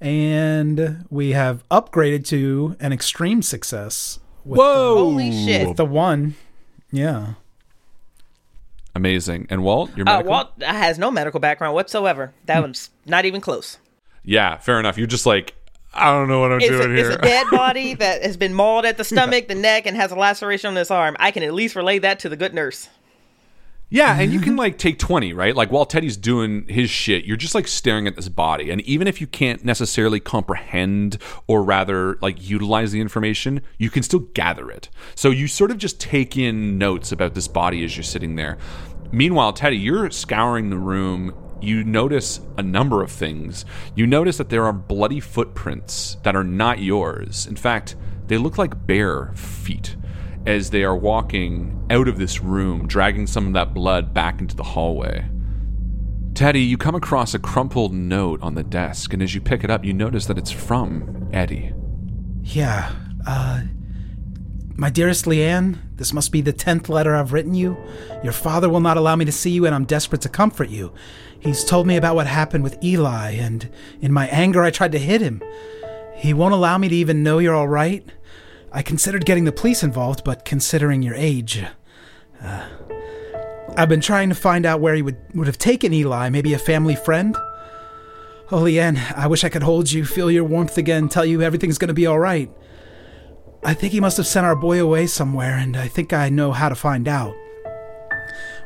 And 0.00 1.06
we 1.08 1.30
have 1.32 1.66
upgraded 1.70 2.26
to 2.26 2.76
an 2.78 2.92
extreme 2.92 3.42
success. 3.42 4.20
With 4.44 4.58
Whoa! 4.58 4.94
The, 4.94 5.00
Holy 5.00 5.32
shit. 5.32 5.68
with 5.68 5.76
the 5.76 5.86
one. 5.86 6.34
Yeah. 6.92 7.34
Amazing. 8.94 9.46
And 9.50 9.62
Walt, 9.62 9.94
your 9.96 10.08
Uh, 10.08 10.12
medical? 10.12 10.30
Walt 10.30 10.62
has 10.62 10.98
no 10.98 11.10
medical 11.10 11.38
background 11.40 11.74
whatsoever. 11.74 12.32
That 12.46 12.60
one's 12.62 12.90
not 13.04 13.24
even 13.24 13.40
close. 13.40 13.78
yeah, 14.24 14.56
fair 14.58 14.80
enough. 14.80 14.96
You're 14.98 15.06
just 15.06 15.26
like, 15.26 15.54
I 15.94 16.06
don't 16.12 16.28
know 16.28 16.40
what 16.40 16.50
I'm 16.52 16.60
It's 16.60 16.68
doing 16.68 16.92
a, 16.92 16.94
here. 16.96 17.10
it's 17.10 17.16
a 17.16 17.22
dead 17.22 17.46
body 17.50 17.94
that 17.94 18.22
has 18.22 18.36
been 18.36 18.52
mauled 18.54 18.84
at 18.84 18.96
the 18.96 19.04
stomach, 19.04 19.48
the 19.48 19.54
neck, 19.54 19.86
and 19.86 19.96
has 19.96 20.10
a 20.10 20.16
laceration 20.16 20.68
on 20.68 20.76
his 20.76 20.90
arm. 20.90 21.16
I 21.20 21.30
can 21.30 21.42
at 21.42 21.54
least 21.54 21.76
relay 21.76 21.98
that 22.00 22.18
to 22.20 22.28
the 22.28 22.36
good 22.36 22.52
nurse. 22.54 22.88
Yeah, 23.88 24.18
and 24.18 24.32
you 24.32 24.40
can 24.40 24.50
mm-hmm. 24.50 24.58
like 24.58 24.78
take 24.78 24.98
20, 24.98 25.32
right? 25.32 25.54
Like 25.54 25.70
while 25.70 25.86
Teddy's 25.86 26.16
doing 26.16 26.66
his 26.66 26.90
shit, 26.90 27.24
you're 27.24 27.36
just 27.36 27.54
like 27.54 27.68
staring 27.68 28.08
at 28.08 28.16
this 28.16 28.28
body. 28.28 28.70
And 28.70 28.80
even 28.80 29.06
if 29.06 29.20
you 29.20 29.28
can't 29.28 29.64
necessarily 29.64 30.18
comprehend 30.18 31.18
or 31.46 31.62
rather 31.62 32.18
like 32.20 32.48
utilize 32.48 32.90
the 32.90 33.00
information, 33.00 33.62
you 33.78 33.88
can 33.88 34.02
still 34.02 34.20
gather 34.20 34.70
it. 34.70 34.90
So 35.14 35.30
you 35.30 35.46
sort 35.46 35.70
of 35.70 35.78
just 35.78 36.00
take 36.00 36.36
in 36.36 36.78
notes 36.78 37.12
about 37.12 37.34
this 37.34 37.46
body 37.46 37.84
as 37.84 37.96
you're 37.96 38.02
sitting 38.02 38.34
there. 38.34 38.58
Meanwhile, 39.12 39.52
Teddy, 39.52 39.78
you're 39.78 40.10
scouring 40.10 40.70
the 40.70 40.78
room. 40.78 41.32
You 41.60 41.84
notice 41.84 42.40
a 42.58 42.62
number 42.62 43.04
of 43.04 43.12
things. 43.12 43.64
You 43.94 44.04
notice 44.04 44.36
that 44.38 44.48
there 44.48 44.64
are 44.64 44.72
bloody 44.72 45.20
footprints 45.20 46.16
that 46.24 46.34
are 46.34 46.44
not 46.44 46.80
yours. 46.80 47.46
In 47.46 47.54
fact, 47.54 47.94
they 48.26 48.36
look 48.36 48.58
like 48.58 48.84
bare 48.84 49.30
feet 49.36 49.94
as 50.46 50.70
they 50.70 50.84
are 50.84 50.96
walking 50.96 51.86
out 51.90 52.08
of 52.08 52.18
this 52.18 52.40
room, 52.40 52.86
dragging 52.86 53.26
some 53.26 53.48
of 53.48 53.52
that 53.54 53.74
blood 53.74 54.14
back 54.14 54.40
into 54.40 54.56
the 54.56 54.62
hallway. 54.62 55.28
Teddy, 56.34 56.60
you 56.60 56.76
come 56.76 56.94
across 56.94 57.34
a 57.34 57.38
crumpled 57.38 57.92
note 57.92 58.40
on 58.42 58.54
the 58.54 58.62
desk, 58.62 59.12
and 59.12 59.22
as 59.22 59.34
you 59.34 59.40
pick 59.40 59.64
it 59.64 59.70
up, 59.70 59.84
you 59.84 59.92
notice 59.92 60.26
that 60.26 60.38
it's 60.38 60.50
from 60.50 61.28
Eddie. 61.32 61.72
Yeah. 62.42 62.94
Uh, 63.26 63.62
my 64.76 64.90
dearest 64.90 65.24
Leanne, 65.24 65.78
This 65.96 66.12
must 66.12 66.30
be 66.30 66.42
the 66.42 66.52
tenth 66.52 66.90
letter 66.90 67.16
I've 67.16 67.32
written 67.32 67.54
you. 67.54 67.76
Your 68.22 68.34
father 68.34 68.68
will 68.68 68.80
not 68.80 68.98
allow 68.98 69.16
me 69.16 69.24
to 69.24 69.32
see 69.32 69.50
you, 69.50 69.64
and 69.64 69.74
I'm 69.74 69.86
desperate 69.86 70.20
to 70.20 70.28
comfort 70.28 70.68
you. 70.68 70.92
He's 71.40 71.64
told 71.64 71.86
me 71.86 71.96
about 71.96 72.14
what 72.14 72.26
happened 72.26 72.62
with 72.62 72.82
Eli, 72.84 73.30
and 73.30 73.70
in 74.02 74.12
my 74.12 74.26
anger, 74.28 74.62
I 74.62 74.70
tried 74.70 74.92
to 74.92 74.98
hit 74.98 75.22
him. 75.22 75.42
He 76.14 76.34
won't 76.34 76.54
allow 76.54 76.76
me 76.76 76.88
to 76.88 76.94
even 76.94 77.22
know 77.22 77.38
you're 77.38 77.54
all 77.54 77.68
right. 77.68 78.06
I 78.76 78.82
considered 78.82 79.24
getting 79.24 79.44
the 79.44 79.52
police 79.52 79.82
involved, 79.82 80.22
but 80.22 80.44
considering 80.44 81.02
your 81.02 81.14
age. 81.14 81.64
Uh, 82.42 82.68
I've 83.74 83.88
been 83.88 84.02
trying 84.02 84.28
to 84.28 84.34
find 84.34 84.66
out 84.66 84.82
where 84.82 84.94
he 84.94 85.00
would, 85.00 85.16
would 85.34 85.46
have 85.46 85.56
taken 85.56 85.94
Eli, 85.94 86.28
maybe 86.28 86.52
a 86.52 86.58
family 86.58 86.94
friend? 86.94 87.34
Oh, 88.52 88.58
Leanne, 88.58 88.98
I 89.16 89.28
wish 89.28 89.44
I 89.44 89.48
could 89.48 89.62
hold 89.62 89.90
you, 89.90 90.04
feel 90.04 90.30
your 90.30 90.44
warmth 90.44 90.76
again, 90.76 91.08
tell 91.08 91.24
you 91.24 91.40
everything's 91.40 91.78
to 91.78 91.94
be 91.94 92.06
all 92.06 92.18
right. 92.18 92.50
I 93.64 93.72
think 93.72 93.94
he 93.94 94.00
must 94.00 94.18
have 94.18 94.26
sent 94.26 94.44
our 94.44 94.54
boy 94.54 94.78
away 94.78 95.06
somewhere, 95.06 95.56
and 95.56 95.74
I 95.74 95.88
think 95.88 96.12
I 96.12 96.28
know 96.28 96.52
how 96.52 96.68
to 96.68 96.74
find 96.74 97.08
out. 97.08 97.34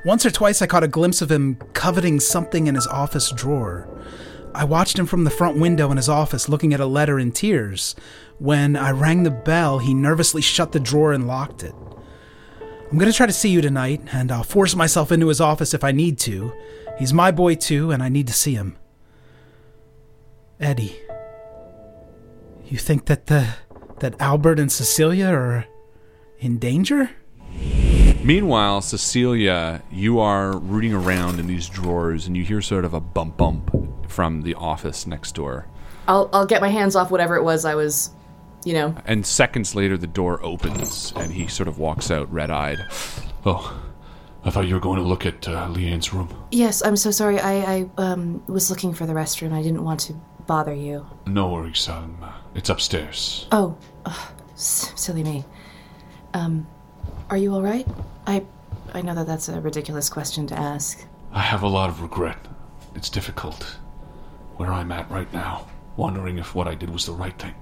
Once 0.04 0.26
or 0.26 0.32
twice 0.32 0.60
I 0.60 0.66
caught 0.66 0.82
a 0.82 0.88
glimpse 0.88 1.22
of 1.22 1.30
him 1.30 1.54
coveting 1.72 2.18
something 2.18 2.66
in 2.66 2.74
his 2.74 2.88
office 2.88 3.30
drawer. 3.30 3.86
I 4.54 4.64
watched 4.64 4.98
him 4.98 5.06
from 5.06 5.24
the 5.24 5.30
front 5.30 5.58
window 5.58 5.90
in 5.90 5.96
his 5.96 6.08
office 6.08 6.48
looking 6.48 6.74
at 6.74 6.80
a 6.80 6.86
letter 6.86 7.18
in 7.18 7.32
tears. 7.32 7.94
When 8.38 8.76
I 8.76 8.90
rang 8.90 9.22
the 9.22 9.30
bell, 9.30 9.78
he 9.78 9.94
nervously 9.94 10.42
shut 10.42 10.72
the 10.72 10.80
drawer 10.80 11.12
and 11.12 11.26
locked 11.26 11.62
it. 11.62 11.74
I'm 12.90 12.98
going 12.98 13.10
to 13.10 13.16
try 13.16 13.26
to 13.26 13.32
see 13.32 13.50
you 13.50 13.60
tonight, 13.60 14.02
and 14.12 14.32
I'll 14.32 14.42
force 14.42 14.74
myself 14.74 15.12
into 15.12 15.28
his 15.28 15.40
office 15.40 15.74
if 15.74 15.84
I 15.84 15.92
need 15.92 16.18
to. 16.20 16.52
He's 16.98 17.12
my 17.12 17.30
boy 17.30 17.54
too, 17.54 17.92
and 17.92 18.02
I 18.02 18.08
need 18.08 18.26
to 18.26 18.32
see 18.32 18.54
him. 18.54 18.76
Eddie, 20.58 20.96
you 22.66 22.78
think 22.78 23.06
that 23.06 23.26
the 23.26 23.46
that 24.00 24.20
Albert 24.20 24.58
and 24.58 24.72
Cecilia 24.72 25.28
are 25.28 25.66
in 26.40 26.58
danger? 26.58 27.10
Meanwhile, 28.22 28.82
Cecilia, 28.82 29.82
you 29.90 30.20
are 30.20 30.56
rooting 30.58 30.92
around 30.92 31.40
in 31.40 31.46
these 31.46 31.68
drawers 31.68 32.26
and 32.26 32.36
you 32.36 32.44
hear 32.44 32.60
sort 32.60 32.84
of 32.84 32.92
a 32.94 33.00
bump 33.00 33.36
bump 33.38 34.08
from 34.10 34.42
the 34.42 34.54
office 34.54 35.06
next 35.06 35.34
door. 35.34 35.66
I'll 36.06 36.28
I'll 36.32 36.46
get 36.46 36.60
my 36.60 36.68
hands 36.68 36.96
off 36.96 37.10
whatever 37.10 37.36
it 37.36 37.42
was 37.42 37.64
I 37.64 37.74
was, 37.74 38.10
you 38.64 38.74
know. 38.74 38.94
And 39.06 39.24
seconds 39.26 39.74
later, 39.74 39.96
the 39.96 40.06
door 40.06 40.42
opens 40.44 41.12
and 41.16 41.32
he 41.32 41.46
sort 41.46 41.66
of 41.68 41.78
walks 41.78 42.10
out 42.10 42.30
red 42.32 42.50
eyed. 42.50 42.78
Oh, 43.46 43.80
I 44.44 44.50
thought 44.50 44.66
you 44.66 44.74
were 44.74 44.80
going 44.80 44.98
to 44.98 45.04
look 45.04 45.24
at 45.24 45.48
uh, 45.48 45.68
Leanne's 45.68 46.12
room. 46.12 46.28
Yes, 46.50 46.82
I'm 46.84 46.96
so 46.96 47.10
sorry. 47.10 47.40
I 47.40 47.74
I 47.76 47.90
um 47.96 48.42
was 48.46 48.70
looking 48.70 48.92
for 48.92 49.06
the 49.06 49.14
restroom. 49.14 49.52
I 49.52 49.62
didn't 49.62 49.82
want 49.84 50.00
to 50.00 50.14
bother 50.46 50.74
you. 50.74 51.06
No 51.26 51.48
worries, 51.48 51.88
um, 51.88 52.16
uh, 52.22 52.32
it's 52.54 52.68
upstairs. 52.68 53.46
Oh, 53.52 53.76
ugh, 54.04 54.32
s- 54.54 54.92
silly 54.96 55.22
me. 55.22 55.44
Um, 56.34 56.66
are 57.30 57.36
you 57.36 57.54
all 57.54 57.62
right? 57.62 57.86
I 58.26 58.44
I 58.92 59.02
know 59.02 59.14
that 59.14 59.26
that's 59.26 59.48
a 59.48 59.60
ridiculous 59.60 60.10
question 60.10 60.48
to 60.48 60.58
ask. 60.58 61.06
I 61.32 61.40
have 61.40 61.62
a 61.62 61.68
lot 61.68 61.88
of 61.88 62.02
regret. 62.02 62.36
It's 62.96 63.08
difficult 63.08 63.76
where 64.56 64.72
I'm 64.72 64.90
at 64.90 65.08
right 65.10 65.32
now, 65.32 65.68
wondering 65.96 66.38
if 66.38 66.56
what 66.56 66.66
I 66.66 66.74
did 66.74 66.90
was 66.90 67.06
the 67.06 67.12
right 67.12 67.38
thing. 67.38 67.54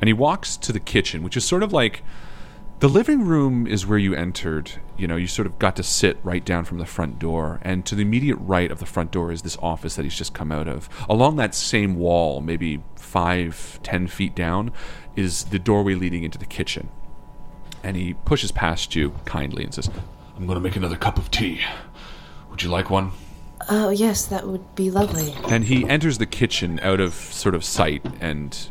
And 0.00 0.08
he 0.08 0.14
walks 0.14 0.56
to 0.56 0.72
the 0.72 0.80
kitchen, 0.80 1.22
which 1.22 1.36
is 1.36 1.44
sort 1.44 1.62
of 1.62 1.72
like 1.72 2.02
the 2.80 2.88
living 2.88 3.26
room 3.26 3.66
is 3.66 3.86
where 3.86 3.98
you 3.98 4.14
entered. 4.14 4.72
You 4.96 5.06
know, 5.06 5.16
you 5.16 5.26
sort 5.26 5.46
of 5.46 5.58
got 5.58 5.76
to 5.76 5.82
sit 5.82 6.18
right 6.22 6.44
down 6.44 6.64
from 6.64 6.78
the 6.78 6.86
front 6.86 7.18
door. 7.18 7.60
And 7.62 7.84
to 7.86 7.94
the 7.94 8.02
immediate 8.02 8.36
right 8.36 8.70
of 8.70 8.78
the 8.78 8.86
front 8.86 9.10
door 9.10 9.32
is 9.32 9.42
this 9.42 9.58
office 9.58 9.96
that 9.96 10.04
he's 10.04 10.16
just 10.16 10.32
come 10.32 10.50
out 10.50 10.66
of. 10.66 10.88
Along 11.10 11.36
that 11.36 11.54
same 11.54 11.96
wall, 11.96 12.40
maybe 12.40 12.82
five, 12.96 13.80
ten 13.82 14.06
feet 14.06 14.34
down, 14.34 14.72
is 15.14 15.44
the 15.44 15.58
doorway 15.58 15.94
leading 15.94 16.22
into 16.22 16.38
the 16.38 16.46
kitchen. 16.46 16.88
And 17.82 17.96
he 17.96 18.14
pushes 18.14 18.50
past 18.52 18.94
you 18.96 19.14
kindly 19.24 19.64
and 19.64 19.72
says, 19.72 19.90
I'm 20.36 20.46
going 20.46 20.56
to 20.56 20.60
make 20.60 20.76
another 20.76 20.96
cup 20.96 21.18
of 21.18 21.30
tea. 21.30 21.60
Would 22.50 22.62
you 22.62 22.68
like 22.68 22.90
one? 22.90 23.12
Oh 23.68 23.90
yes, 23.90 24.26
that 24.26 24.46
would 24.46 24.74
be 24.74 24.90
lovely. 24.90 25.34
And 25.48 25.64
he 25.64 25.88
enters 25.88 26.18
the 26.18 26.26
kitchen 26.26 26.78
out 26.82 27.00
of 27.00 27.14
sort 27.14 27.54
of 27.54 27.64
sight 27.64 28.04
and 28.20 28.70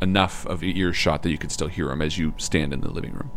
enough 0.00 0.46
of 0.46 0.62
earshot 0.62 1.22
that 1.22 1.30
you 1.30 1.38
can 1.38 1.50
still 1.50 1.68
hear 1.68 1.90
him 1.90 2.00
as 2.00 2.16
you 2.16 2.34
stand 2.36 2.72
in 2.72 2.80
the 2.80 2.90
living 2.90 3.12
room. 3.12 3.30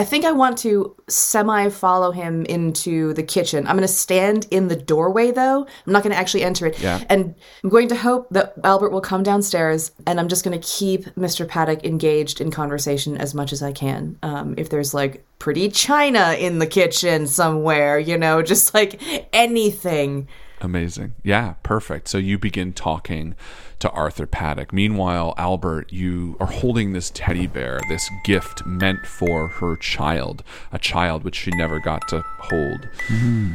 I 0.00 0.04
think 0.04 0.24
I 0.24 0.32
want 0.32 0.56
to 0.58 0.96
semi 1.08 1.68
follow 1.68 2.10
him 2.10 2.46
into 2.46 3.12
the 3.12 3.22
kitchen. 3.22 3.66
I'm 3.66 3.76
going 3.76 3.86
to 3.86 3.92
stand 3.92 4.46
in 4.50 4.68
the 4.68 4.74
doorway 4.74 5.30
though. 5.30 5.66
I'm 5.86 5.92
not 5.92 6.02
going 6.02 6.14
to 6.14 6.18
actually 6.18 6.42
enter 6.42 6.64
it. 6.64 6.80
Yeah. 6.80 7.04
And 7.10 7.34
I'm 7.62 7.68
going 7.68 7.88
to 7.88 7.94
hope 7.94 8.30
that 8.30 8.54
Albert 8.64 8.92
will 8.92 9.02
come 9.02 9.22
downstairs 9.22 9.92
and 10.06 10.18
I'm 10.18 10.28
just 10.28 10.42
going 10.42 10.58
to 10.58 10.66
keep 10.66 11.04
Mr. 11.16 11.46
Paddock 11.46 11.84
engaged 11.84 12.40
in 12.40 12.50
conversation 12.50 13.18
as 13.18 13.34
much 13.34 13.52
as 13.52 13.62
I 13.62 13.72
can. 13.72 14.18
Um, 14.22 14.54
if 14.56 14.70
there's 14.70 14.94
like 14.94 15.22
pretty 15.38 15.68
china 15.68 16.32
in 16.32 16.60
the 16.60 16.66
kitchen 16.66 17.26
somewhere, 17.26 17.98
you 17.98 18.16
know, 18.16 18.40
just 18.50 18.72
like 18.72 19.02
anything. 19.34 20.28
Amazing. 20.62 21.12
Yeah, 21.22 21.56
perfect. 21.62 22.08
So 22.08 22.16
you 22.16 22.38
begin 22.38 22.72
talking 22.72 23.34
to 23.80 23.90
Arthur 23.90 24.26
Paddock. 24.26 24.72
Meanwhile, 24.72 25.34
Albert, 25.36 25.92
you 25.92 26.36
are 26.40 26.46
holding 26.46 26.92
this 26.92 27.10
teddy 27.10 27.46
bear, 27.46 27.80
this 27.88 28.08
gift 28.24 28.64
meant 28.64 29.06
for 29.06 29.48
her 29.48 29.76
child, 29.76 30.44
a 30.72 30.78
child 30.78 31.24
which 31.24 31.36
she 31.36 31.50
never 31.50 31.80
got 31.80 32.06
to 32.08 32.22
hold. 32.38 32.88
Hmm. 33.08 33.52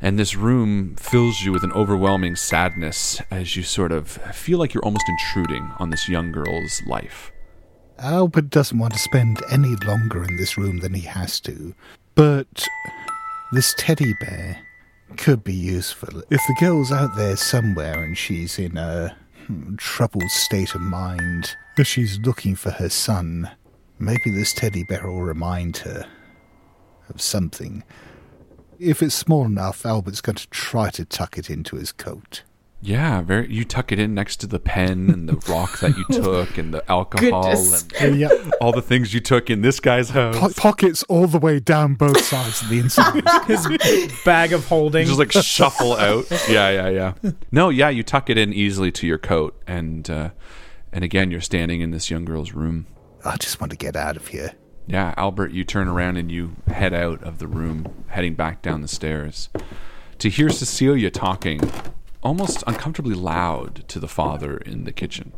And 0.00 0.18
this 0.18 0.34
room 0.34 0.96
fills 0.96 1.42
you 1.42 1.52
with 1.52 1.62
an 1.62 1.72
overwhelming 1.72 2.34
sadness 2.34 3.22
as 3.30 3.54
you 3.54 3.62
sort 3.62 3.92
of 3.92 4.08
feel 4.08 4.58
like 4.58 4.74
you're 4.74 4.84
almost 4.84 5.08
intruding 5.08 5.70
on 5.78 5.90
this 5.90 6.08
young 6.08 6.32
girl's 6.32 6.82
life. 6.88 7.30
Albert 7.98 8.50
doesn't 8.50 8.78
want 8.78 8.94
to 8.94 8.98
spend 8.98 9.40
any 9.48 9.76
longer 9.86 10.24
in 10.24 10.36
this 10.36 10.58
room 10.58 10.80
than 10.80 10.92
he 10.92 11.02
has 11.02 11.38
to, 11.40 11.72
but 12.16 12.66
this 13.52 13.74
teddy 13.78 14.12
bear 14.20 14.58
could 15.16 15.44
be 15.44 15.54
useful. 15.54 16.22
If 16.30 16.40
the 16.48 16.56
girl's 16.58 16.90
out 16.90 17.14
there 17.16 17.36
somewhere 17.36 18.02
and 18.02 18.18
she's 18.18 18.58
in 18.58 18.76
a 18.76 19.16
troubled 19.78 20.30
state 20.30 20.74
of 20.74 20.80
mind, 20.80 21.56
she's 21.82 22.18
looking 22.20 22.54
for 22.54 22.70
her 22.70 22.88
son, 22.88 23.50
maybe 23.98 24.30
this 24.30 24.52
teddy 24.52 24.84
bear 24.84 25.06
will 25.06 25.22
remind 25.22 25.78
her 25.78 26.06
of 27.08 27.20
something. 27.20 27.84
If 28.78 29.02
it's 29.02 29.14
small 29.14 29.44
enough, 29.44 29.86
Albert's 29.86 30.20
going 30.20 30.36
to 30.36 30.48
try 30.48 30.90
to 30.90 31.04
tuck 31.04 31.38
it 31.38 31.50
into 31.50 31.76
his 31.76 31.92
coat. 31.92 32.42
Yeah, 32.84 33.22
very. 33.22 33.52
You 33.52 33.64
tuck 33.64 33.92
it 33.92 34.00
in 34.00 34.12
next 34.12 34.38
to 34.38 34.48
the 34.48 34.58
pen 34.58 35.08
and 35.08 35.28
the 35.28 35.36
rock 35.50 35.78
that 35.78 35.96
you 35.96 36.04
took 36.10 36.58
and 36.58 36.74
the 36.74 36.82
alcohol 36.90 37.42
Goodness. 37.44 37.86
and 38.00 38.18
Yeah. 38.18 38.28
all 38.60 38.72
the 38.72 38.82
things 38.82 39.14
you 39.14 39.20
took 39.20 39.50
in 39.50 39.62
this 39.62 39.78
guy's 39.78 40.10
house. 40.10 40.36
Po- 40.36 40.50
pockets 40.56 41.04
all 41.04 41.28
the 41.28 41.38
way 41.38 41.60
down 41.60 41.94
both 41.94 42.20
sides 42.24 42.60
of 42.60 42.68
the 42.70 42.80
inside. 42.80 43.22
His 43.46 44.12
bag 44.24 44.52
of 44.52 44.66
holding. 44.66 45.06
just 45.06 45.18
like 45.20 45.30
shuffle 45.30 45.92
out. 45.94 46.28
Yeah, 46.48 46.70
yeah, 46.70 46.88
yeah. 47.22 47.32
No, 47.52 47.68
yeah, 47.68 47.88
you 47.88 48.02
tuck 48.02 48.28
it 48.28 48.36
in 48.36 48.52
easily 48.52 48.90
to 48.92 49.06
your 49.06 49.18
coat, 49.18 49.62
and 49.66 50.10
uh, 50.10 50.30
and 50.92 51.04
again, 51.04 51.30
you're 51.30 51.40
standing 51.40 51.80
in 51.82 51.92
this 51.92 52.10
young 52.10 52.24
girl's 52.24 52.52
room. 52.52 52.86
I 53.24 53.36
just 53.36 53.60
want 53.60 53.70
to 53.70 53.76
get 53.76 53.94
out 53.94 54.16
of 54.16 54.26
here. 54.28 54.54
Yeah, 54.88 55.14
Albert, 55.16 55.52
you 55.52 55.62
turn 55.62 55.86
around 55.86 56.16
and 56.16 56.32
you 56.32 56.56
head 56.66 56.92
out 56.92 57.22
of 57.22 57.38
the 57.38 57.46
room, 57.46 58.04
heading 58.08 58.34
back 58.34 58.60
down 58.60 58.82
the 58.82 58.88
stairs, 58.88 59.48
to 60.18 60.28
hear 60.28 60.50
Cecilia 60.50 61.08
talking, 61.08 61.60
almost 62.22 62.62
uncomfortably 62.66 63.14
loud, 63.14 63.84
to 63.88 63.98
the 63.98 64.08
father 64.08 64.56
in 64.56 64.84
the 64.84 64.92
kitchen. 64.92 65.32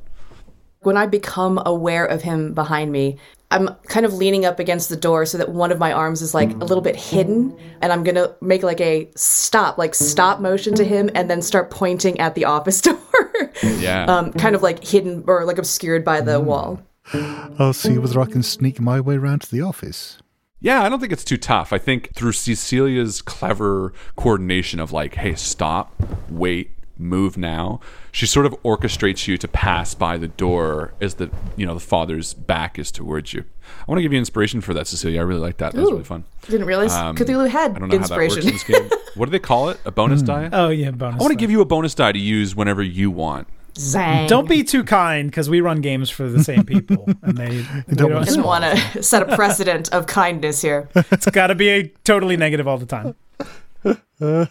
When 0.81 0.97
I 0.97 1.07
become 1.07 1.63
aware 1.65 2.05
of 2.05 2.23
him 2.23 2.53
behind 2.53 2.93
me, 2.93 3.17
I'm 3.51 3.69
kind 3.87 4.05
of 4.05 4.13
leaning 4.15 4.45
up 4.45 4.59
against 4.59 4.89
the 4.89 4.97
door 4.97 5.25
so 5.27 5.39
that 5.39 5.51
one 5.51 5.71
of 5.71 5.79
my 5.79 5.93
arms 5.93 6.23
is 6.23 6.35
like 6.35 6.51
a 6.51 6.65
little 6.65 6.83
bit 6.83 6.97
hidden, 6.97 7.57
and 7.81 7.93
I'm 7.93 8.03
gonna 8.03 8.35
make 8.41 8.63
like 8.63 8.81
a 8.81 9.09
stop, 9.17 9.79
like 9.79 9.95
stop 9.95 10.41
motion 10.41 10.75
to 10.75 10.85
him, 10.85 11.09
and 11.15 11.31
then 11.31 11.41
start 11.41 11.71
pointing 11.71 12.19
at 12.21 12.35
the 12.35 12.45
office 12.45 12.81
door. 12.83 12.99
Yeah. 13.63 14.05
um, 14.07 14.33
kind 14.33 14.55
of 14.55 14.63
like 14.63 14.85
hidden 14.85 15.25
or 15.27 15.45
like 15.45 15.59
obscured 15.59 16.05
by 16.05 16.21
the 16.21 16.41
wall. 16.41 16.83
I'll 17.13 17.73
see 17.73 17.97
whether 17.99 18.21
I 18.21 18.27
can 18.27 18.43
sneak 18.43 18.81
my 18.81 19.01
way 19.01 19.17
round 19.19 19.43
to 19.43 19.51
the 19.51 19.61
office. 19.61 20.19
Yeah, 20.65 20.83
I 20.83 20.89
don't 20.89 20.99
think 20.99 21.13
it's 21.13 21.25
too 21.25 21.37
tough. 21.37 21.73
I 21.75 21.79
think 21.79 22.15
through 22.15 22.33
Cecilia's 22.33 23.21
clever 23.21 23.93
coordination 24.17 24.81
of 24.81 24.93
like, 24.93 25.15
hey, 25.17 25.35
stop, 25.35 25.95
wait, 26.31 26.71
move 26.97 27.37
now, 27.37 27.81
she 28.13 28.25
sort 28.25 28.47
of 28.47 28.53
orchestrates 28.63 29.27
you 29.29 29.37
to 29.37 29.47
pass 29.49 29.95
by 29.95 30.17
the 30.17 30.29
door 30.29 30.95
as 31.03 31.15
the 31.17 31.29
you 31.57 31.67
know 31.67 31.75
the 31.75 31.81
father's 31.81 32.33
back 32.33 32.79
is 32.79 32.91
towards 32.91 33.35
you. 33.35 33.45
I 33.81 33.85
want 33.91 33.99
to 33.99 34.03
give 34.03 34.13
you 34.13 34.19
inspiration 34.19 34.61
for 34.63 34.73
that, 34.75 34.87
Cecilia. 34.87 35.21
I 35.21 35.25
really 35.25 35.41
like 35.41 35.59
that. 35.59 35.73
That 35.75 35.81
was 35.83 35.91
really 35.91 36.05
fun. 36.05 36.25
Didn't 36.49 36.67
realize 36.67 36.93
Um, 36.93 37.15
Cthulhu 37.17 37.49
had 37.51 37.77
I 37.77 37.79
don't 37.81 37.89
know 37.91 37.97
inspiration. 37.97 38.43
how 38.43 38.49
that 38.49 38.55
works 38.55 38.69
in 38.71 38.79
this 38.81 38.91
game. 38.91 38.99
What 39.17 39.27
do 39.27 39.33
they 39.33 39.39
call 39.41 39.69
it? 39.69 39.79
A 39.85 39.91
bonus 39.91 40.23
die? 40.23 40.49
oh 40.53 40.71
yeah, 40.71 40.93
bonus. 40.93 41.17
I 41.21 41.23
want 41.23 41.31
to 41.33 41.37
die. 41.37 41.41
give 41.41 41.51
you 41.51 41.61
a 41.61 41.65
bonus 41.67 41.95
die 41.95 42.13
to 42.13 42.19
use 42.19 42.57
whenever 42.57 42.83
you 42.83 43.11
want. 43.11 43.49
Zang. 43.75 44.29
Don't 44.29 44.49
be 44.49 44.63
too 44.63 44.85
kind 44.85 45.31
because 45.31 45.51
we 45.51 45.61
run 45.61 45.81
games 45.81 46.09
for 46.11 46.29
the 46.29 46.43
same 46.45 46.65
people, 46.65 47.09
and 47.23 47.37
they, 47.37 47.49
they 47.89 47.97
don't 47.97 48.25
don't. 48.25 48.43
want 48.45 48.65
to 48.65 49.03
set 49.03 49.23
a 49.29 49.35
precedent 49.37 49.93
of 49.93 50.07
kindness 50.07 50.63
here. 50.63 50.89
It's 50.95 51.27
got 51.27 51.49
to 51.49 51.55
be 51.55 51.69
a 51.69 51.89
totally 52.05 52.37
negative 52.37 52.69
all 52.69 52.79
the 52.79 52.87
time. 52.87 53.15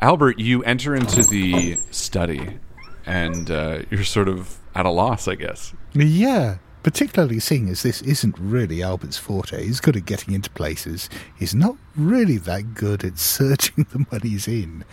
Albert, 0.00 0.38
you 0.38 0.62
enter 0.64 0.94
into 0.94 1.22
the 1.22 1.78
study, 1.90 2.58
and 3.04 3.50
uh, 3.50 3.82
you're 3.90 4.04
sort 4.04 4.28
of 4.28 4.58
at 4.74 4.86
a 4.86 4.90
loss, 4.90 5.28
I 5.28 5.34
guess. 5.34 5.72
Yeah, 5.94 6.56
particularly 6.82 7.40
seeing 7.40 7.68
as 7.68 7.82
this 7.82 8.02
isn't 8.02 8.38
really 8.38 8.82
Albert's 8.82 9.18
forte. 9.18 9.64
He's 9.64 9.80
good 9.80 9.96
at 9.96 10.06
getting 10.06 10.34
into 10.34 10.50
places. 10.50 11.08
He's 11.38 11.54
not 11.54 11.76
really 11.96 12.38
that 12.38 12.74
good 12.74 13.04
at 13.04 13.18
searching 13.36 13.86
the 13.90 14.04
when 14.08 14.20
he's 14.22 14.48
in. 14.48 14.84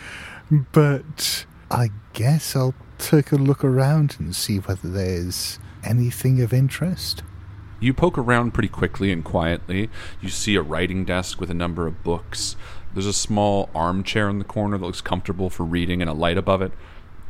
But 0.72 1.46
I 1.70 1.90
guess 2.12 2.54
I'll 2.56 2.74
take 3.04 3.32
a 3.32 3.36
look 3.36 3.64
around 3.64 4.16
and 4.18 4.34
see 4.34 4.58
whether 4.58 4.88
there's 4.88 5.58
anything 5.82 6.40
of 6.40 6.52
interest. 6.52 7.22
You 7.80 7.92
poke 7.92 8.16
around 8.16 8.54
pretty 8.54 8.68
quickly 8.68 9.12
and 9.12 9.24
quietly. 9.24 9.90
You 10.20 10.28
see 10.30 10.56
a 10.56 10.62
writing 10.62 11.04
desk 11.04 11.40
with 11.40 11.50
a 11.50 11.54
number 11.54 11.86
of 11.86 12.02
books. 12.02 12.56
There's 12.94 13.06
a 13.06 13.12
small 13.12 13.68
armchair 13.74 14.28
in 14.28 14.38
the 14.38 14.44
corner 14.44 14.78
that 14.78 14.86
looks 14.86 15.00
comfortable 15.00 15.50
for 15.50 15.64
reading 15.64 16.00
and 16.00 16.08
a 16.08 16.14
light 16.14 16.38
above 16.38 16.62
it. 16.62 16.72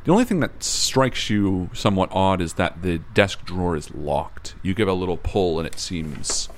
The 0.04 0.12
only 0.12 0.24
thing 0.24 0.40
that 0.40 0.62
strikes 0.62 1.30
you 1.30 1.70
somewhat 1.72 2.10
odd 2.12 2.40
is 2.40 2.54
that 2.54 2.82
the 2.82 2.98
desk 3.14 3.44
drawer 3.44 3.74
is 3.74 3.92
locked. 3.94 4.54
You 4.62 4.74
give 4.74 4.86
a 4.86 4.92
little 4.92 5.16
pull 5.16 5.58
and 5.58 5.66
it 5.66 5.80
seems 5.80 6.48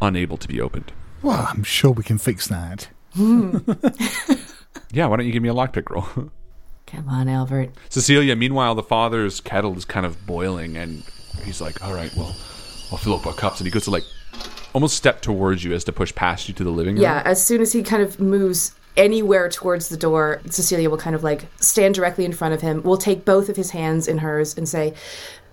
unable 0.00 0.36
to 0.36 0.46
be 0.46 0.60
opened. 0.60 0.92
Well, 1.22 1.48
I'm 1.50 1.64
sure 1.64 1.90
we 1.90 2.04
can 2.04 2.18
fix 2.18 2.46
that. 2.48 2.88
Hmm. 3.14 3.58
Yeah, 4.92 5.06
why 5.06 5.16
don't 5.16 5.26
you 5.26 5.32
give 5.32 5.42
me 5.42 5.48
a 5.48 5.54
lockpick 5.54 5.90
roll? 5.90 6.30
Come 6.86 7.08
on, 7.08 7.28
Albert. 7.28 7.70
Cecilia, 7.88 8.36
meanwhile, 8.36 8.74
the 8.74 8.82
father's 8.82 9.40
kettle 9.40 9.76
is 9.76 9.84
kind 9.84 10.06
of 10.06 10.24
boiling 10.26 10.76
and 10.76 11.02
he's 11.44 11.60
like, 11.60 11.82
all 11.84 11.92
right, 11.92 12.14
well, 12.16 12.34
I'll 12.92 12.98
fill 12.98 13.14
up 13.14 13.26
our 13.26 13.34
cups. 13.34 13.60
And 13.60 13.66
he 13.66 13.70
goes 13.70 13.84
to 13.84 13.90
like 13.90 14.04
almost 14.72 14.96
step 14.96 15.20
towards 15.20 15.64
you 15.64 15.72
as 15.72 15.84
to 15.84 15.92
push 15.92 16.14
past 16.14 16.48
you 16.48 16.54
to 16.54 16.64
the 16.64 16.70
living 16.70 16.94
room. 16.94 17.02
Yeah, 17.02 17.22
as 17.24 17.44
soon 17.44 17.60
as 17.60 17.72
he 17.72 17.82
kind 17.82 18.02
of 18.02 18.20
moves 18.20 18.74
anywhere 18.96 19.48
towards 19.48 19.88
the 19.88 19.96
door, 19.96 20.40
Cecilia 20.50 20.88
will 20.88 20.98
kind 20.98 21.16
of 21.16 21.24
like 21.24 21.46
stand 21.60 21.94
directly 21.94 22.24
in 22.24 22.32
front 22.32 22.54
of 22.54 22.60
him. 22.60 22.82
Will 22.82 22.96
take 22.96 23.24
both 23.24 23.48
of 23.48 23.56
his 23.56 23.70
hands 23.70 24.06
in 24.06 24.18
hers 24.18 24.56
and 24.56 24.68
say, 24.68 24.94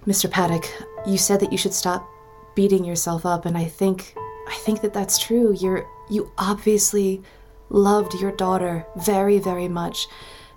"Mr. 0.06 0.30
Paddock, 0.30 0.66
you 1.06 1.18
said 1.18 1.40
that 1.40 1.52
you 1.52 1.58
should 1.58 1.74
stop 1.74 2.08
beating 2.56 2.86
yourself 2.86 3.26
up, 3.26 3.46
and 3.46 3.58
I 3.58 3.66
think 3.66 4.16
I 4.48 4.56
think 4.66 4.82
that 4.82 4.94
that's 4.94 5.18
true. 5.18 5.54
You're 5.54 5.86
you 6.10 6.32
obviously 6.38 7.22
loved 7.70 8.14
your 8.16 8.32
daughter 8.32 8.86
very, 8.98 9.40
very 9.40 9.68
much, 9.68 10.08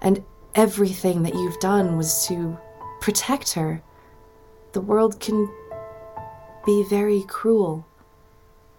and 0.02 0.22
everything 0.56 1.22
that 1.22 1.34
you've 1.34 1.60
done 1.60 1.96
was 1.96 2.26
to 2.26 2.58
protect 3.00 3.52
her. 3.52 3.82
The 4.72 4.80
world 4.80 5.20
can 5.20 5.48
be 6.64 6.84
very 6.90 7.22
cruel, 7.28 7.86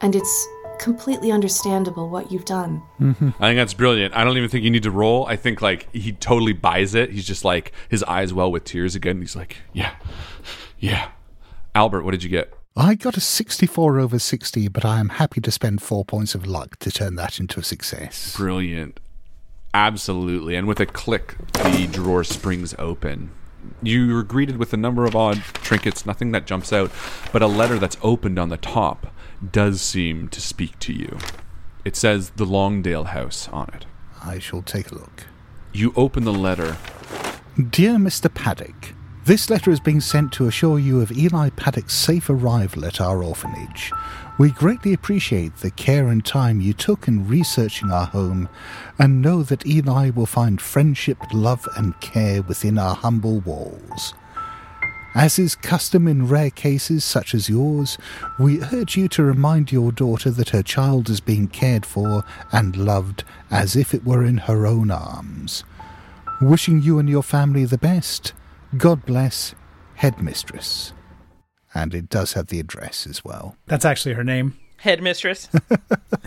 and 0.02 0.16
it's 0.16 0.48
completely 0.80 1.32
understandable 1.32 2.10
what 2.10 2.32
you've 2.32 2.46
done. 2.46 2.84
Mm-hmm. 3.00 3.30
I 3.40 3.50
think 3.50 3.58
that's 3.58 3.74
brilliant. 3.74 4.16
I 4.16 4.24
don't 4.24 4.38
even 4.38 4.50
think 4.50 4.64
you 4.64 4.70
need 4.70 4.84
to 4.84 4.92
roll. 4.92 5.26
I 5.28 5.36
think 5.36 5.62
like 5.62 5.92
he 5.94 6.12
totally 6.12 6.54
buys 6.54 6.94
it. 6.94 7.12
He's 7.12 7.26
just 7.26 7.46
like 7.46 7.72
his 7.90 8.04
eyes 8.04 8.34
well 8.34 8.52
with 8.52 8.64
tears 8.66 8.96
again. 8.96 9.22
He's 9.22 9.36
like, 9.36 9.58
yeah, 9.74 9.96
yeah. 10.80 11.10
Albert, 11.74 12.04
what 12.04 12.12
did 12.12 12.24
you 12.24 12.30
get? 12.30 12.54
I 12.76 12.94
got 12.94 13.18
a 13.18 13.22
64 13.22 14.00
over 14.00 14.20
60, 14.20 14.68
but 14.68 14.86
I 14.86 15.00
am 15.00 15.10
happy 15.10 15.42
to 15.42 15.52
spend 15.52 15.82
four 15.82 16.06
points 16.06 16.36
of 16.36 16.46
luck 16.46 16.78
to 16.80 16.92
turn 16.92 17.16
that 17.16 17.40
into 17.40 17.60
a 17.60 17.64
success. 17.64 18.36
Brilliant. 18.36 19.00
Absolutely. 19.78 20.56
And 20.56 20.68
with 20.68 20.80
a 20.80 20.88
click, 20.88 21.36
the 21.54 21.88
drawer 21.92 22.24
springs 22.24 22.74
open. 22.80 23.30
You 23.84 24.18
are 24.18 24.24
greeted 24.24 24.58
with 24.58 24.74
a 24.74 24.78
number 24.78 25.06
of 25.06 25.16
odd 25.16 25.44
trinkets, 25.54 26.04
nothing 26.04 26.32
that 26.32 26.48
jumps 26.48 26.74
out, 26.74 26.92
but 27.32 27.44
a 27.44 27.48
letter 27.48 27.78
that's 27.78 27.96
opened 28.02 28.40
on 28.40 28.50
the 28.50 28.58
top 28.58 29.14
does 29.52 29.80
seem 29.80 30.30
to 30.30 30.42
speak 30.42 30.80
to 30.80 30.94
you. 30.94 31.20
It 31.86 31.96
says 31.96 32.32
the 32.32 32.46
Longdale 32.46 33.04
House 33.04 33.48
on 33.50 33.70
it. 33.76 33.86
I 34.24 34.40
shall 34.40 34.64
take 34.64 34.90
a 34.90 34.96
look. 34.96 35.26
You 35.74 35.94
open 35.96 36.24
the 36.24 36.34
letter. 36.34 36.78
Dear 37.56 37.98
Mr. 37.98 38.34
Paddock, 38.34 38.96
this 39.28 39.50
letter 39.50 39.72
is 39.72 39.82
being 39.82 40.00
sent 40.00 40.32
to 40.32 40.48
assure 40.48 40.80
you 40.80 41.02
of 41.02 41.12
Eli 41.12 41.50
Paddock's 41.50 41.94
safe 41.94 42.30
arrival 42.30 42.86
at 42.86 43.02
our 43.02 43.22
orphanage. 43.22 43.92
We 44.38 44.52
greatly 44.52 44.94
appreciate 44.94 45.58
the 45.58 45.70
care 45.70 46.08
and 46.08 46.24
time 46.24 46.62
you 46.62 46.72
took 46.72 47.10
in 47.10 47.28
researching 47.28 47.92
our 47.92 48.06
home 48.06 48.48
and 48.98 49.22
know 49.22 49.44
that 49.44 49.66
Eli 49.68 50.12
will 50.12 50.28
find 50.28 50.62
friendship, 50.62 51.18
love, 51.34 51.68
and 51.76 52.00
care 52.00 52.42
within 52.42 52.78
our 52.78 52.96
humble 52.96 53.42
walls. 53.42 54.14
As 55.14 55.38
is 55.38 55.56
custom 55.56 56.08
in 56.08 56.30
rare 56.30 56.50
cases 56.52 57.04
such 57.04 57.36
as 57.36 57.50
yours, 57.50 57.98
we 58.40 58.62
urge 58.62 58.96
you 58.96 59.10
to 59.10 59.24
remind 59.24 59.74
your 59.74 59.92
daughter 59.92 60.32
that 60.32 60.52
her 60.52 60.64
child 60.64 61.10
is 61.10 61.20
being 61.20 61.50
cared 61.50 61.86
for 61.86 62.24
and 62.54 62.78
loved 62.78 63.26
as 63.52 63.76
if 63.76 63.94
it 63.94 64.06
were 64.06 64.24
in 64.24 64.38
her 64.38 64.66
own 64.66 64.90
arms. 64.90 65.66
Wishing 66.40 66.82
you 66.82 66.98
and 66.98 67.10
your 67.10 67.24
family 67.24 67.66
the 67.66 67.78
best, 67.78 68.32
God 68.76 69.06
bless, 69.06 69.56
Headmistress. 69.96 70.94
And 71.74 71.94
it 71.94 72.10
does 72.10 72.34
have 72.34 72.48
the 72.48 72.60
address 72.60 73.08
as 73.08 73.24
well. 73.24 73.56
That's 73.68 73.86
actually 73.86 74.16
her 74.16 74.24
name. 74.24 74.58
Headmistress. 74.78 75.50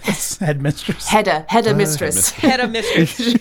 Yes. 0.05 0.39
Headmistress. 0.41 1.09
Hedda, 1.09 1.47
Hedda 1.49 1.71
uh, 1.71 1.75
mistress. 1.75 2.31
Head 2.31 2.61
of 2.61 2.71
mistress. 2.71 3.21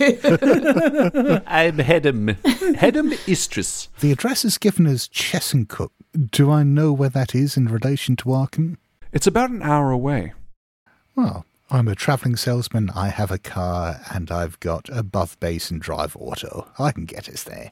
I'm 1.48 1.78
Hedem. 1.78 2.36
Hedem 2.76 3.14
Istris. 3.26 3.88
The 4.02 4.12
address 4.12 4.46
is 4.46 4.58
given 4.58 4.86
as 4.86 5.08
Chesuncook. 5.08 5.90
Do 6.32 6.52
I 6.52 6.64
know 6.64 6.94
where 6.94 7.10
that 7.10 7.34
is 7.34 7.58
in 7.58 7.68
relation 7.68 8.16
to 8.18 8.26
Arkham? 8.26 8.78
It's 9.12 9.28
about 9.28 9.50
an 9.50 9.64
hour 9.64 9.90
away. 9.92 10.34
Well, 11.16 11.46
I'm 11.72 11.88
a 11.88 11.96
travelling 11.96 12.36
salesman, 12.36 12.90
I 12.92 13.10
have 13.10 13.32
a 13.32 13.38
car, 13.38 14.02
and 14.12 14.32
I've 14.32 14.60
got 14.60 14.90
a 14.90 15.04
buff 15.04 15.40
base 15.40 15.70
and 15.70 15.82
drive 15.82 16.16
auto. 16.18 16.68
I 16.80 16.92
can 16.92 17.06
get 17.06 17.30
us 17.30 17.44
there. 17.44 17.72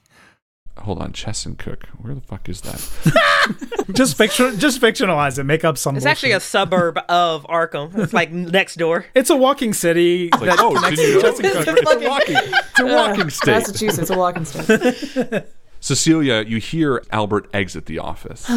Hold 0.80 1.02
on, 1.02 1.12
Chesuncook. 1.12 1.86
Where 2.00 2.14
the 2.14 2.22
fuck 2.22 2.48
is 2.50 2.62
that? 2.62 3.88
just 3.94 4.18
fiction, 4.18 4.60
just 4.60 4.82
fictionalize 4.82 5.38
it. 5.40 5.44
Make 5.44 5.66
up 5.66 5.78
some. 5.78 5.96
It's 5.98 6.06
actually 6.06 6.32
a 6.32 6.40
suburb 6.40 7.00
of 7.10 7.46
Arkham. 7.46 7.98
It's 7.98 8.14
like 8.14 8.32
next 8.32 8.76
door. 8.76 9.06
It's 9.14 9.30
a 9.30 9.36
walking 9.36 9.74
city. 9.74 10.30
like, 10.32 10.42
that 10.42 10.60
oh, 10.60 10.90
did 10.90 11.00
you 11.00 11.16
know? 11.16 11.22
Chesapeake. 11.22 11.52
It's 11.56 11.92
a 11.92 12.08
walking, 12.08 12.36
it's 12.38 12.80
a 12.80 12.86
walking 12.96 13.30
state. 13.30 13.52
Massachusetts, 13.52 14.10
a 14.10 14.18
walking 14.18 14.46
state. 14.46 15.44
Cecilia, 15.80 16.42
you 16.42 16.58
hear 16.58 17.04
Albert 17.12 17.50
exit 17.54 17.86
the 17.86 18.00
office 18.00 18.50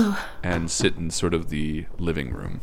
and 0.42 0.70
sit 0.70 0.96
in 0.96 1.10
sort 1.10 1.34
of 1.34 1.50
the 1.50 1.86
living 1.98 2.32
room. 2.32 2.60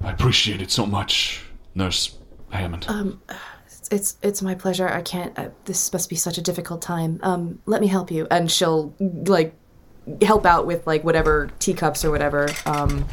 I 0.00 0.12
appreciate 0.12 0.62
it 0.62 0.70
so 0.70 0.86
much, 0.86 1.44
Nurse 1.74 2.16
Hammond. 2.50 2.86
Um, 2.88 3.20
it's 3.90 4.16
it's 4.22 4.42
my 4.42 4.54
pleasure. 4.54 4.88
I 4.88 5.02
can't. 5.02 5.38
Uh, 5.38 5.48
this 5.64 5.92
must 5.92 6.08
be 6.10 6.16
such 6.16 6.38
a 6.38 6.42
difficult 6.42 6.82
time. 6.82 7.20
Um, 7.22 7.60
let 7.66 7.80
me 7.80 7.86
help 7.86 8.10
you, 8.10 8.26
and 8.30 8.50
she'll 8.50 8.94
like 9.00 9.54
help 10.22 10.46
out 10.46 10.66
with 10.66 10.86
like 10.86 11.02
whatever 11.04 11.50
teacups 11.58 12.04
or 12.04 12.10
whatever. 12.10 12.48
Um, 12.64 13.06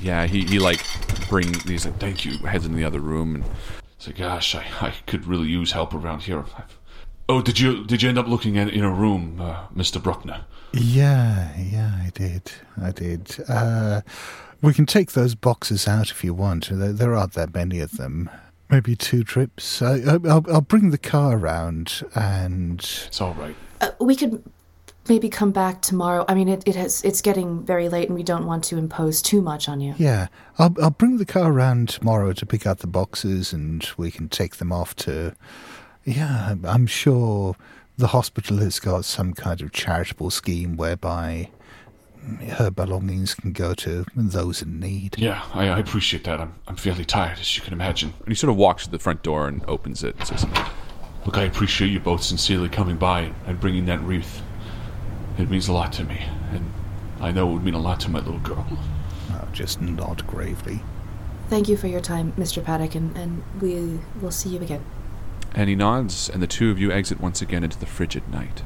Yeah, 0.00 0.26
he, 0.26 0.44
he 0.44 0.58
like 0.58 0.82
bring 1.28 1.52
these 1.66 1.84
like, 1.86 1.98
thank 1.98 2.24
you 2.24 2.38
heads 2.38 2.66
in 2.66 2.74
the 2.74 2.84
other 2.84 2.98
room 3.00 3.36
and 3.36 3.44
It's 3.96 4.06
like, 4.08 4.16
gosh, 4.16 4.54
I, 4.56 4.64
I 4.80 4.94
could 5.06 5.26
really 5.26 5.46
use 5.48 5.72
help 5.72 5.94
around 5.94 6.22
here. 6.22 6.40
I've- 6.40 6.74
Oh, 7.28 7.40
did 7.40 7.60
you 7.60 7.84
did 7.86 8.02
you 8.02 8.08
end 8.08 8.18
up 8.18 8.26
looking 8.26 8.58
at 8.58 8.70
in 8.70 8.82
a 8.82 8.90
room, 8.90 9.40
uh, 9.40 9.66
Mr. 9.72 10.02
Bruckner? 10.02 10.44
Yeah, 10.72 11.56
yeah, 11.56 11.92
I 12.04 12.10
did. 12.12 12.50
I 12.82 12.90
did. 12.90 13.36
Uh, 13.48 14.00
we 14.60 14.74
can 14.74 14.84
take 14.84 15.12
those 15.12 15.36
boxes 15.36 15.86
out 15.86 16.10
if 16.10 16.24
you 16.24 16.34
want. 16.34 16.68
There, 16.72 16.92
there 16.92 17.14
aren't 17.14 17.34
that 17.34 17.54
many 17.54 17.78
of 17.78 17.92
them. 17.98 18.28
Maybe 18.70 18.94
two 18.94 19.24
trips. 19.24 19.82
I, 19.82 19.94
I, 19.94 20.18
I'll, 20.28 20.44
I'll 20.50 20.60
bring 20.60 20.90
the 20.90 20.98
car 20.98 21.36
around 21.36 22.02
and. 22.14 22.78
It's 22.80 23.20
all 23.20 23.34
right. 23.34 23.56
uh, 23.80 23.90
we 24.00 24.14
could 24.14 24.42
maybe 25.08 25.28
come 25.28 25.50
back 25.50 25.82
tomorrow. 25.82 26.24
I 26.28 26.34
mean, 26.34 26.48
it, 26.48 26.62
it 26.66 26.76
has 26.76 27.02
it's 27.02 27.20
getting 27.20 27.64
very 27.64 27.88
late, 27.88 28.08
and 28.08 28.14
we 28.16 28.22
don't 28.22 28.46
want 28.46 28.62
to 28.64 28.78
impose 28.78 29.20
too 29.20 29.42
much 29.42 29.68
on 29.68 29.80
you. 29.80 29.94
Yeah, 29.98 30.28
I'll, 30.58 30.74
I'll 30.80 30.90
bring 30.90 31.16
the 31.18 31.26
car 31.26 31.50
around 31.52 31.88
tomorrow 31.88 32.32
to 32.32 32.46
pick 32.46 32.66
out 32.66 32.78
the 32.78 32.86
boxes 32.86 33.52
and 33.52 33.86
we 33.96 34.10
can 34.10 34.28
take 34.28 34.56
them 34.56 34.70
off 34.72 34.94
to. 34.96 35.34
Yeah, 36.04 36.54
I'm 36.64 36.86
sure 36.86 37.56
the 37.98 38.08
hospital 38.08 38.58
has 38.58 38.78
got 38.80 39.04
some 39.04 39.34
kind 39.34 39.60
of 39.60 39.72
charitable 39.72 40.30
scheme 40.30 40.76
whereby 40.76 41.50
her 42.58 42.70
belongings 42.70 43.34
can 43.34 43.52
go 43.52 43.74
to 43.74 44.04
those 44.14 44.62
in 44.62 44.78
need. 44.80 45.16
Yeah, 45.18 45.42
I, 45.54 45.68
I 45.68 45.78
appreciate 45.78 46.24
that. 46.24 46.40
I'm 46.40 46.54
I'm 46.68 46.76
fairly 46.76 47.04
tired, 47.04 47.38
as 47.38 47.56
you 47.56 47.62
can 47.62 47.72
imagine. 47.72 48.12
and 48.18 48.28
he 48.28 48.34
sort 48.34 48.50
of 48.50 48.56
walks 48.56 48.84
to 48.84 48.90
the 48.90 48.98
front 48.98 49.22
door 49.22 49.48
and 49.48 49.64
opens 49.66 50.04
it 50.04 50.16
and 50.18 50.26
says, 50.26 50.46
Look, 51.26 51.36
I 51.36 51.42
appreciate 51.44 51.88
you 51.88 52.00
both 52.00 52.22
sincerely 52.22 52.68
coming 52.68 52.96
by 52.96 53.20
and, 53.22 53.34
and 53.46 53.60
bringing 53.60 53.86
that 53.86 54.00
wreath. 54.02 54.42
It 55.38 55.50
means 55.50 55.68
a 55.68 55.72
lot 55.72 55.92
to 55.94 56.04
me, 56.04 56.20
and 56.52 56.70
I 57.20 57.32
know 57.32 57.48
it 57.50 57.54
would 57.54 57.64
mean 57.64 57.74
a 57.74 57.80
lot 57.80 58.00
to 58.00 58.10
my 58.10 58.18
little 58.20 58.40
girl. 58.40 58.66
I'll 59.32 59.48
just 59.52 59.80
nod 59.80 60.26
gravely. 60.26 60.80
Thank 61.48 61.68
you 61.68 61.76
for 61.76 61.86
your 61.88 62.00
time, 62.00 62.32
Mr. 62.38 62.62
Paddock, 62.62 62.94
and, 62.94 63.16
and 63.16 63.42
we 63.60 63.98
will 64.20 64.30
see 64.30 64.50
you 64.50 64.60
again. 64.60 64.84
and 65.54 65.68
he 65.68 65.74
nods, 65.74 66.28
and 66.28 66.42
the 66.42 66.46
two 66.46 66.70
of 66.70 66.78
you 66.78 66.92
exit 66.92 67.20
once 67.20 67.40
again 67.42 67.64
into 67.64 67.78
the 67.78 67.86
frigid 67.86 68.28
night. 68.30 68.62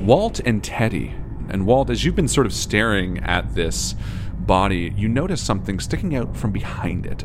Walt 0.00 0.40
and 0.40 0.62
Teddy. 0.62 1.14
And 1.48 1.66
Walt, 1.66 1.90
as 1.90 2.04
you've 2.04 2.16
been 2.16 2.28
sort 2.28 2.46
of 2.46 2.52
staring 2.52 3.18
at 3.18 3.54
this 3.54 3.94
body, 4.38 4.92
you 4.96 5.08
notice 5.08 5.40
something 5.40 5.80
sticking 5.80 6.14
out 6.14 6.36
from 6.36 6.52
behind 6.52 7.06
it. 7.06 7.24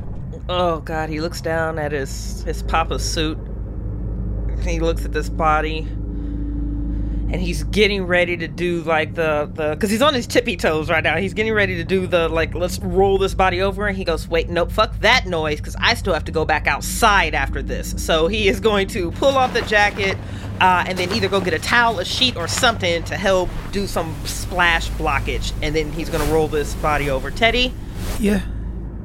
Oh 0.50 0.80
God, 0.82 1.10
he 1.10 1.22
looks 1.22 1.42
down 1.42 1.80
at 1.80 1.92
his 1.92 2.44
his 2.44 2.64
papa's 2.64 3.08
suit. 3.08 3.38
He 4.62 4.80
looks 4.80 5.06
at 5.06 5.12
this 5.12 5.30
body, 5.30 5.88
and 7.34 7.42
he's 7.42 7.64
getting 7.64 8.06
ready 8.06 8.38
to 8.38 8.48
do 8.48 8.84
like 8.84 9.16
the 9.16 9.50
the 9.52 9.72
because 9.72 9.90
he's 9.90 10.04
on 10.04 10.14
his 10.14 10.28
tippy 10.28 10.56
toes 10.56 10.88
right 10.90 11.04
now. 11.04 11.18
He's 11.18 11.34
getting 11.34 11.52
ready 11.54 11.76
to 11.78 11.84
do 11.84 12.06
the 12.06 12.30
like 12.30 12.54
let's 12.54 12.78
roll 12.80 13.18
this 13.18 13.34
body 13.34 13.62
over, 13.62 13.88
and 13.88 13.98
he 13.98 14.04
goes, 14.06 14.28
"Wait, 14.28 14.50
nope, 14.50 14.72
fuck 14.72 14.98
that 15.00 15.26
noise, 15.26 15.58
because 15.58 15.76
I 15.80 15.96
still 15.96 16.14
have 16.14 16.26
to 16.26 16.32
go 16.32 16.46
back 16.46 16.68
outside 16.68 17.34
after 17.34 17.64
this." 17.64 17.96
So 17.98 18.28
he 18.28 18.48
is 18.48 18.60
going 18.60 18.88
to 18.90 19.12
pull 19.12 19.36
off 19.38 19.54
the 19.54 19.64
jacket. 19.64 20.18
Uh, 20.62 20.86
and 20.88 20.98
then 20.98 21.12
either 21.12 21.28
go 21.28 21.42
get 21.42 21.54
a 21.54 21.60
towel, 21.60 22.00
a 22.00 22.06
sheet, 22.06 22.38
or 22.38 22.48
something 22.48 23.04
to 23.06 23.18
help 23.18 23.50
do 23.72 23.88
some 23.88 24.16
splash 24.24 24.88
blockage. 24.92 25.52
And 25.64 25.76
then 25.76 25.92
he's 25.92 26.10
going 26.10 26.26
to 26.26 26.32
roll 26.32 26.48
this 26.48 26.76
body 26.76 27.10
over. 27.10 27.32
Teddy, 27.32 27.74
Yeah. 28.20 28.42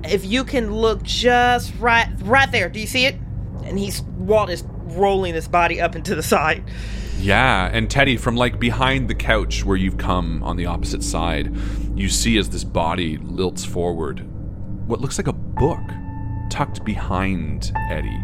if 0.05 0.25
you 0.27 0.45
can 0.45 0.73
look 0.73 1.03
just 1.03 1.73
right 1.81 2.09
right 2.23 2.53
there 2.53 2.69
do 2.69 2.79
you 2.79 2.87
see 2.87 3.07
it 3.07 3.17
and 3.65 3.79
he's 3.79 4.03
walt 4.03 4.51
is 4.51 4.63
rolling 4.85 5.33
this 5.35 5.49
body 5.49 5.81
up 5.81 5.97
into 5.97 6.15
the 6.15 6.23
side 6.23 6.63
Yeah, 7.19 7.69
and 7.73 7.91
Teddy, 7.91 8.17
from 8.17 8.37
like 8.37 8.61
behind 8.61 9.09
the 9.09 9.15
couch 9.15 9.65
where 9.65 9.77
you've 9.77 9.99
come 9.99 10.43
on 10.43 10.57
the 10.57 10.67
opposite 10.67 11.03
side, 11.03 11.55
you 11.95 12.09
see 12.09 12.39
as 12.39 12.49
this 12.49 12.65
body 12.65 13.19
lilts 13.19 13.67
forward 13.67 14.21
what 14.87 15.01
looks 15.01 15.19
like 15.19 15.27
a 15.27 15.33
book 15.33 15.81
tucked 16.51 16.85
behind 16.85 17.73
Eddie, 17.91 18.23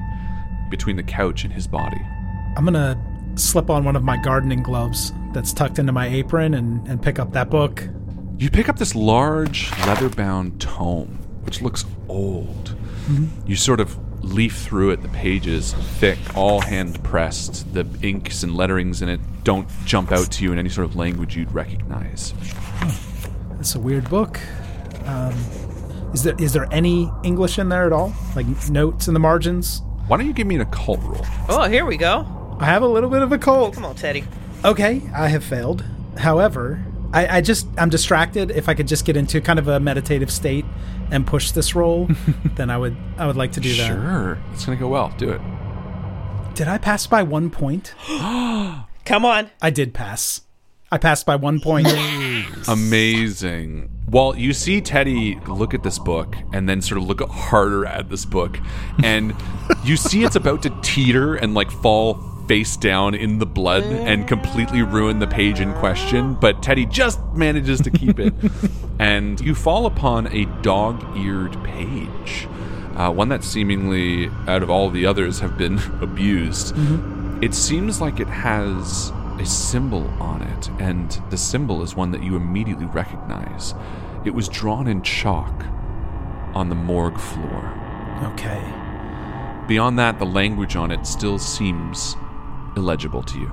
between 0.71 0.97
the 0.97 1.03
couch 1.03 1.45
and 1.45 1.53
his 1.53 1.67
body. 1.67 2.01
I'm 2.57 2.65
gonna 2.65 2.99
slip 3.37 3.69
on 3.69 3.85
one 3.85 3.97
of 3.97 4.05
my 4.05 4.17
gardening 4.17 4.63
gloves 4.63 5.13
that's 5.33 5.53
tucked 5.53 5.79
into 5.79 5.93
my 5.93 6.07
apron 6.07 6.55
and, 6.55 6.87
and 6.87 7.03
pick 7.03 7.19
up 7.19 7.33
that 7.33 7.51
book. 7.51 7.87
You 8.39 8.51
pick 8.51 8.69
up 8.69 8.79
this 8.79 8.95
large 8.95 9.71
leather 9.87 10.09
bound 10.09 10.61
tome, 10.61 11.19
which 11.43 11.61
looks 11.61 11.85
old. 12.09 12.77
Mm-hmm. 13.07 13.47
You 13.47 13.57
sort 13.57 13.81
of 13.81 13.99
leaf 14.25 14.59
through 14.59 14.91
it, 14.91 15.03
the 15.03 15.09
pages 15.09 15.73
thick, 15.99 16.19
all 16.37 16.61
hand 16.61 17.03
pressed. 17.05 17.73
The 17.75 17.87
inks 18.03 18.43
and 18.43 18.55
letterings 18.55 19.03
in 19.03 19.09
it 19.09 19.21
don't 19.45 19.69
jump 19.85 20.11
out 20.13 20.31
to 20.33 20.45
you 20.45 20.53
in 20.53 20.59
any 20.59 20.69
sort 20.69 20.87
of 20.87 20.97
language 20.97 21.37
you'd 21.37 21.53
recognize. 21.53 22.33
That's 23.53 23.75
a 23.75 23.81
weird 23.81 24.09
book. 24.11 24.41
Um, 25.07 25.33
is 26.13 26.23
there 26.23 26.35
is 26.39 26.53
there 26.53 26.67
any 26.71 27.11
English 27.25 27.59
in 27.59 27.69
there 27.69 27.87
at 27.87 27.93
all? 27.93 28.15
Like 28.37 28.47
notes 28.71 29.09
in 29.09 29.15
the 29.15 29.21
margins? 29.21 29.83
Why 30.07 30.17
don't 30.17 30.27
you 30.27 30.33
give 30.33 30.47
me 30.47 30.55
an 30.55 30.61
occult 30.63 31.01
roll? 31.03 31.25
oh 31.49 31.65
here 31.69 31.85
we 31.87 31.97
go 31.97 32.27
I 32.61 32.67
have 32.67 32.83
a 32.83 32.87
little 32.87 33.11
bit 33.11 33.23
of 33.23 33.33
a 33.33 33.39
cold. 33.39 33.75
come 33.75 33.85
on 33.85 33.95
teddy 33.95 34.25
Okay, 34.65 35.03
I 35.15 35.29
have 35.29 35.45
failed. 35.45 35.85
However, 36.17 36.83
I, 37.15 37.37
I 37.37 37.41
just 37.41 37.69
I'm 37.79 37.91
distracted. 37.91 38.51
If 38.51 38.69
I 38.69 38.75
could 38.75 38.89
just 38.89 39.05
get 39.05 39.17
into 39.17 39.41
kind 39.41 39.61
of 39.61 39.69
a 39.69 39.79
meditative 39.79 40.33
state 40.33 40.65
and 41.13 41.25
push 41.25 41.53
this 41.53 41.75
roll, 41.75 42.11
then 42.57 42.71
I 42.71 42.77
would 42.77 42.97
I 43.17 43.27
would 43.27 43.37
like 43.37 43.53
to 43.53 43.61
do 43.61 43.75
that. 43.77 43.87
Sure. 43.87 44.39
It's 44.53 44.67
going 44.67 44.77
to 44.77 44.83
go 44.83 44.89
well. 44.89 45.15
Do 45.17 45.31
it. 45.31 45.41
Did 46.55 46.67
I 46.67 46.79
pass 46.79 47.07
by 47.07 47.23
one 47.23 47.51
point? 47.51 47.95
come 49.05 49.25
on 49.25 49.51
I 49.63 49.71
did 49.71 49.95
pass. 49.95 50.41
I 50.91 50.99
passed 50.99 51.25
by 51.25 51.37
one 51.37 51.61
point. 51.61 51.87
Yes. 51.87 52.69
Amazing. 52.69 53.91
Well, 54.09 54.37
you 54.37 54.53
see 54.53 54.81
Teddy 54.81 55.41
look 55.47 55.73
at 55.75 55.83
this 55.83 55.99
book 55.99 56.37
and 56.53 56.69
then 56.69 56.83
sort 56.83 57.01
of 57.01 57.07
look 57.09 57.21
harder 57.29 57.87
at 57.87 58.11
this 58.11 58.25
book, 58.25 58.59
and 59.03 59.35
you 59.85 59.97
see 59.97 60.23
it's 60.23 60.37
about 60.37 60.63
to 60.63 60.71
teeter 60.83 61.35
and 61.35 61.55
like 61.55 61.71
fall 61.71 62.34
face 62.47 62.77
down 62.77 63.15
in 63.15 63.39
the 63.39 63.47
blood 63.47 63.83
and 63.85 64.27
completely 64.29 64.83
ruin 64.83 65.19
the 65.19 65.27
page 65.27 65.61
in 65.61 65.73
question. 65.75 66.35
But 66.35 66.63
Teddy 66.63 66.87
just 66.87 67.21
manages 67.35 67.81
to 67.83 67.91
keep 67.91 68.19
it, 68.19 68.35
and 68.99 69.41
you 69.41 69.55
fall 69.55 69.87
upon 69.87 70.27
a 70.29 70.45
dog-eared 70.63 71.63
page, 71.65 72.49
uh, 72.97 73.11
one 73.13 73.29
that 73.31 73.45
seemingly, 73.45 74.29
out 74.47 74.63
of 74.63 74.71
all 74.71 74.91
the 74.91 75.07
others, 75.07 75.41
have 75.41 75.57
been 75.59 75.79
abused. 76.01 76.75
It 77.43 77.55
seems 77.55 78.01
like 78.01 78.21
it 78.21 78.29
has 78.29 79.13
a 79.39 79.47
symbol 79.47 80.07
on 80.21 80.43
it, 80.43 80.71
and 80.79 81.11
the 81.31 81.37
symbol 81.37 81.83
is 81.83 81.95
one 81.97 82.13
that 82.13 82.23
you 82.23 82.37
immediately 82.37 82.87
recognize. 82.87 83.75
It 84.25 84.35
was 84.35 84.49
drawn 84.49 84.87
in 84.87 85.03
chalk 85.03 85.65
on 86.55 86.69
the 86.69 86.75
morgue 86.75 87.19
floor. 87.19 87.73
okay. 88.33 88.63
Beyond 89.67 89.99
that, 89.99 90.19
the 90.19 90.27
language 90.27 90.77
on 90.77 90.91
it 90.91 91.07
still 91.07 91.39
seems 91.39 92.17
illegible 92.77 93.23
to 93.23 93.39
you. 93.39 93.53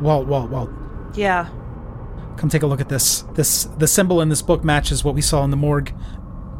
Walt, 0.00 0.26
Walt, 0.26 0.50
Walt. 0.50 0.70
yeah 1.14 1.48
Come 2.36 2.48
take 2.50 2.62
a 2.62 2.66
look 2.66 2.80
at 2.80 2.88
this. 2.88 3.22
This 3.34 3.64
the 3.78 3.86
symbol 3.86 4.20
in 4.20 4.28
this 4.28 4.42
book 4.42 4.64
matches 4.64 5.04
what 5.04 5.14
we 5.14 5.20
saw 5.20 5.44
in 5.44 5.50
the 5.50 5.56
morgue. 5.56 5.94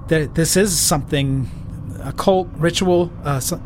That 0.06 0.34
this 0.36 0.56
is 0.56 0.78
something, 0.78 1.50
a 2.00 2.12
cult 2.12 2.48
ritual. 2.56 3.10
Uh, 3.24 3.40
so, 3.40 3.60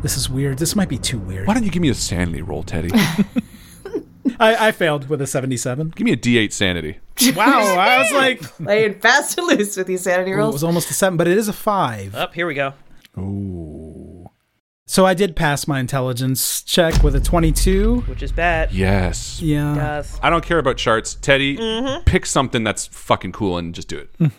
this 0.00 0.16
is 0.16 0.30
weird. 0.30 0.58
This 0.58 0.76
might 0.76 0.88
be 0.88 0.96
too 0.96 1.18
weird. 1.18 1.48
Why 1.48 1.54
don't 1.54 1.64
you 1.64 1.70
give 1.70 1.82
me 1.82 1.88
a 1.88 1.94
sanity 1.94 2.40
roll, 2.40 2.62
Teddy? 2.62 2.90
I, 4.38 4.68
I 4.68 4.72
failed 4.72 5.08
with 5.08 5.20
a 5.22 5.26
seventy-seven. 5.26 5.94
give 5.96 6.04
me 6.04 6.12
a 6.12 6.16
D8 6.16 6.52
sanity. 6.52 6.98
Wow, 7.34 7.76
I 7.76 7.98
was 7.98 8.12
like, 8.12 8.42
Playing 8.42 9.00
fast 9.00 9.36
and 9.36 9.48
loose 9.48 9.76
with 9.76 9.88
these 9.88 10.02
sanity 10.02 10.32
rolls. 10.32 10.50
it 10.50 10.52
was 10.54 10.64
almost 10.64 10.88
a 10.90 10.94
seven, 10.94 11.16
but 11.16 11.26
it 11.26 11.36
is 11.36 11.48
a 11.48 11.52
five. 11.52 12.14
up 12.14 12.32
here 12.32 12.46
we 12.46 12.54
go 12.54 12.74
So 14.90 15.06
I 15.06 15.14
did 15.14 15.36
pass 15.36 15.68
my 15.68 15.78
intelligence 15.78 16.62
check 16.62 17.00
with 17.04 17.14
a 17.14 17.20
twenty-two. 17.20 18.00
which 18.08 18.24
is 18.24 18.32
bad 18.32 18.72
Yes. 18.72 19.40
Yeah. 19.40 19.76
Yes. 19.76 20.18
I 20.20 20.30
don't 20.30 20.44
care 20.44 20.58
about 20.58 20.78
charts. 20.78 21.14
Teddy, 21.14 21.56
pick 22.06 22.26
something 22.26 22.64
that's 22.64 22.88
fucking 22.88 23.30
cool 23.30 23.56
and 23.56 23.72
just 23.72 23.86
do 23.86 23.98
it. 24.18 24.32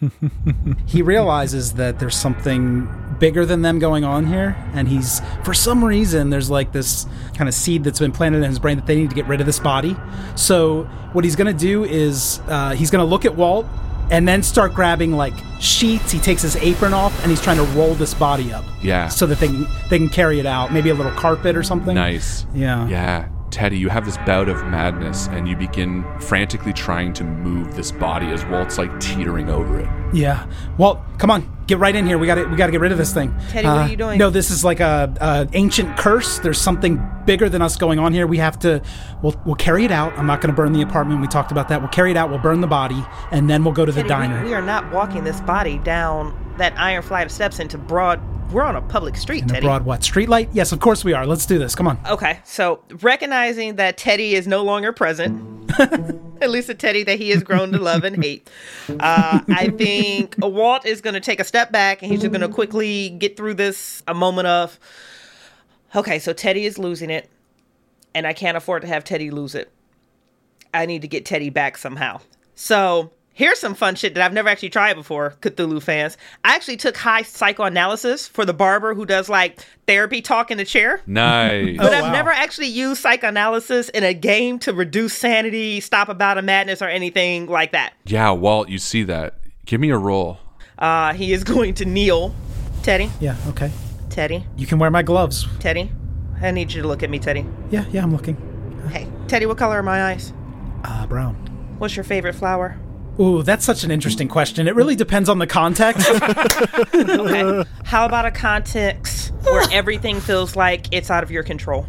he 0.88 1.02
realizes 1.02 1.76
that 1.76 2.00
there's 2.00 2.18
something 2.18 2.86
bigger 3.18 3.46
than 3.46 3.62
them 3.62 3.80
going 3.80 4.04
on 4.04 4.26
here 4.26 4.58
and 4.74 4.90
he's 4.90 5.22
for 5.46 5.54
some 5.54 5.86
reason 5.86 6.32
there's 6.32 6.50
like 6.50 6.74
this 6.74 7.06
kind 7.36 7.48
of 7.48 7.54
seed 7.54 7.86
that's 7.86 8.00
been 8.00 8.12
planted 8.12 8.40
in 8.40 8.50
his 8.50 8.60
brain 8.60 8.76
that 8.76 8.88
they 8.88 8.96
need 8.96 9.10
to 9.10 9.16
get 9.16 9.28
rid 9.28 9.40
of 9.40 9.46
this 9.46 9.60
body 9.60 9.96
so 10.36 10.84
what 11.14 11.24
he's 11.24 11.36
going 11.36 11.48
to 11.48 11.58
do 11.58 11.84
is 11.86 12.42
uh, 12.48 12.72
he's 12.72 12.90
going 12.90 13.04
to 13.04 13.10
look 13.10 13.24
at 13.24 13.36
walt 13.36 13.68
and 14.12 14.28
then 14.28 14.44
start 14.44 14.74
grabbing 14.76 15.14
like 15.14 15.34
sheets 15.60 16.12
he 16.12 16.20
takes 16.20 16.42
his 16.44 16.56
apron 16.58 16.94
off 16.94 17.18
and 17.22 17.32
he's 17.32 17.42
trying 17.42 17.58
to 17.58 17.64
roll 17.74 17.96
this 17.96 18.14
body 18.14 18.52
up 18.54 18.64
Yeah. 18.84 19.08
so 19.08 19.26
that 19.26 19.40
they 19.40 19.48
can, 19.48 19.68
they 19.90 19.98
can 19.98 20.10
carry 20.10 20.40
it 20.40 20.46
out 20.46 20.72
maybe 20.72 20.90
a 20.90 20.94
little 20.94 21.12
carpet 21.14 21.56
or 21.56 21.64
something 21.64 21.96
Nice. 21.96 22.46
Yeah. 22.54 22.88
Yeah. 22.88 23.28
Teddy, 23.52 23.78
you 23.78 23.90
have 23.90 24.06
this 24.06 24.18
bout 24.20 24.48
of 24.48 24.66
madness 24.66 25.28
and 25.28 25.48
you 25.48 25.56
begin 25.56 26.06
frantically 26.22 26.72
trying 26.74 27.14
to 27.14 27.24
move 27.24 27.76
this 27.76 27.92
body 27.92 28.28
as 28.28 28.46
Walt's 28.46 28.78
like 28.78 28.98
teetering 29.00 29.50
over 29.50 29.80
it. 29.80 29.90
Yeah. 30.14 30.50
Well, 30.78 31.06
come 31.18 31.30
on, 31.30 31.58
get 31.68 31.78
right 31.78 31.96
in 31.96 32.06
here. 32.06 32.18
We 32.18 32.28
got 32.28 32.36
to 32.36 32.46
we 32.46 32.56
got 32.56 32.68
to 32.68 32.72
get 32.72 32.82
rid 32.82 32.92
of 32.92 32.98
this 32.98 33.14
thing. 33.14 33.34
Teddy, 33.50 33.68
what 33.68 33.78
are 33.78 33.80
uh, 33.82 33.88
you 33.88 33.98
doing? 33.98 34.18
No, 34.18 34.30
this 34.30 34.52
is 34.52 34.64
like 34.64 34.80
a, 34.80 35.14
a 35.20 35.48
ancient 35.54 35.98
curse. 35.98 36.40
There's 36.40 36.60
something 36.60 37.06
bigger 37.26 37.50
than 37.50 37.62
us 37.62 37.78
going 37.78 38.00
on 38.00 38.14
here. 38.14 38.26
We 38.26 38.38
have 38.38 38.58
to. 38.60 38.82
We'll 39.22 39.40
we'll 39.46 39.56
carry 39.56 39.86
it 39.86 39.92
out. 39.92 40.18
I'm 40.18 40.28
not 40.28 40.42
going 40.42 40.54
to 40.54 40.56
burn 40.56 40.74
the 40.74 40.82
apartment. 40.82 41.22
We 41.22 41.28
talked 41.28 41.52
about 41.52 41.70
that. 41.70 41.82
We'll 41.82 41.90
carry 41.90 42.12
it 42.12 42.18
out. 42.18 42.30
We'll 42.30 42.40
burn 42.40 42.62
the 42.62 42.68
body, 42.68 43.06
and 43.32 43.50
then 43.50 43.64
we'll 43.64 43.74
go 43.74 43.86
to 43.86 43.92
the 43.92 44.04
diner. 44.04 44.42
we, 44.44 44.50
we 44.50 44.54
are 44.54 44.62
not 44.62 44.92
walking 44.92 45.24
this 45.24 45.40
body 45.42 45.78
down 45.80 46.38
that 46.58 46.78
iron 46.78 47.02
flight 47.02 47.26
of 47.26 47.32
steps 47.32 47.60
into 47.60 47.78
broad 47.78 48.20
we're 48.52 48.64
on 48.64 48.76
a 48.76 48.82
public 48.82 49.16
street 49.16 49.44
in 49.44 49.50
a 49.50 49.54
teddy 49.54 49.66
broad 49.66 49.86
what? 49.86 50.02
Streetlight? 50.02 50.50
Yes, 50.54 50.72
of 50.72 50.80
course 50.80 51.04
we 51.04 51.14
are. 51.14 51.26
Let's 51.26 51.46
do 51.46 51.58
this. 51.58 51.76
Come 51.76 51.88
on. 51.88 52.00
Okay, 52.06 52.40
so 52.44 52.84
recognizing 53.02 53.76
that 53.76 53.98
Teddy 53.98 54.36
is 54.36 54.48
no 54.48 54.64
longer 54.64 54.92
present, 54.92 55.72
at 55.80 56.50
least 56.50 56.70
a 56.70 56.76
Teddy 56.76 57.04
that 57.04 57.18
he 57.18 57.30
has 57.30 57.44
grown 57.44 57.72
to 57.72 57.80
love 57.80 58.04
and 58.04 58.22
hate, 58.24 58.50
uh, 58.90 59.40
I 59.48 59.70
think 59.70 60.36
Walt 60.40 60.86
is 60.86 61.02
going 61.02 61.14
to 61.14 61.20
take 61.20 61.40
a 61.40 61.44
step 61.44 61.72
back 61.72 62.02
and 62.02 62.12
he's 62.12 62.22
just 62.22 62.32
going 62.32 62.42
to 62.42 62.50
quickly 62.50 63.10
get 63.10 63.38
through 63.38 63.56
this 63.56 64.04
a 64.08 64.14
moment 64.14 64.48
of, 64.48 64.80
okay, 65.96 66.20
so 66.20 66.34
Teddy 66.34 66.66
is 66.66 66.78
losing 66.78 67.10
it, 67.10 67.30
and 68.14 68.28
I 68.28 68.34
can't 68.34 68.58
afford 68.58 68.82
to 68.82 68.88
have 68.88 69.04
Teddy 69.04 69.32
lose 69.32 69.56
it. 69.56 69.72
I 70.74 70.86
need 70.86 71.02
to 71.02 71.08
get 71.08 71.26
Teddy 71.26 71.50
back 71.50 71.78
somehow. 71.78 72.22
So 72.56 73.12
here's 73.42 73.58
some 73.60 73.74
fun 73.74 73.96
shit 73.96 74.14
that 74.14 74.24
I've 74.24 74.34
never 74.34 74.50
actually 74.50 74.70
tried 74.70 74.94
before, 74.94 75.34
Cthulhu 75.42 75.82
fans. 75.82 76.16
I 76.46 76.54
actually 76.54 76.78
took 76.78 76.96
high 76.96 77.24
psychoanalysis 77.24 78.28
for 78.28 78.46
the 78.46 78.54
barber 78.54 78.94
who 78.94 79.04
does 79.04 79.30
like 79.30 79.66
therapy 79.88 80.22
talk 80.22 80.52
in 80.52 80.60
the 80.60 80.66
chair. 80.66 81.02
Nice. 81.08 81.78
But 81.78 81.92
I've 81.94 82.12
never 82.12 82.30
actually 82.30 82.68
used 82.68 83.02
psychoanalysis 83.02 83.90
in 83.90 84.04
a 84.04 84.14
game 84.14 84.60
to 84.60 84.74
reduce 84.74 85.18
sanity, 85.18 85.80
stop 85.80 86.08
about 86.08 86.16
a 86.16 86.20
bout 86.20 86.38
of 86.38 86.46
madness, 86.46 86.82
or 86.84 86.88
anything 86.88 87.48
like 87.48 87.72
that. 87.72 87.94
Yeah, 88.06 88.32
Walt, 88.32 88.70
you 88.70 88.78
see 88.78 89.02
that. 89.04 89.40
Give 89.66 89.82
me 89.82 89.90
a 89.90 89.98
roll. 89.98 90.38
Uh, 90.78 91.14
he 91.14 91.34
is 91.34 91.44
going 91.44 91.74
to 91.76 91.86
kneel. 91.86 92.36
Teddy, 92.84 93.10
Yeah. 93.20 93.36
Okay. 93.48 93.72
Teddy, 94.10 94.46
You 94.56 94.68
can 94.68 94.78
wear 94.78 94.92
my 94.92 95.02
gloves. 95.02 95.48
Teddy. 95.60 95.92
I 96.42 96.52
need 96.52 96.72
you 96.72 96.82
to 96.84 96.88
look 96.88 97.02
at 97.02 97.10
me, 97.10 97.18
Teddy. 97.18 97.46
Yeah. 97.72 97.86
Yeah. 97.92 98.04
I'm 98.04 98.12
looking. 98.12 98.38
Hey, 98.92 99.08
Teddy, 99.28 99.46
what 99.48 99.58
color 99.58 99.78
are 99.80 99.84
my 99.84 100.12
eyes? 100.12 100.32
Uh, 100.84 101.08
brown. 101.08 101.36
What's 101.80 101.96
your 101.96 102.04
favorite 102.04 102.34
flower? 102.36 102.78
Ooh, 103.20 103.44
that's 103.44 103.66
such 103.66 103.84
an 103.84 103.92
interesting 103.92 104.28
question. 104.28 104.68
It 104.68 104.76
really 104.76 104.96
depends 104.96 105.30
on 105.30 105.38
the 105.40 105.48
context. 105.48 106.08
Okay. 106.94 107.64
How 107.86 108.06
about 108.06 108.26
a 108.26 108.32
context 108.32 109.32
where 109.44 109.66
everything 109.72 110.20
feels 110.22 110.56
like 110.56 110.88
it's 110.94 111.10
out 111.12 111.24
of 111.24 111.32
your 111.32 111.44
control? 111.44 111.86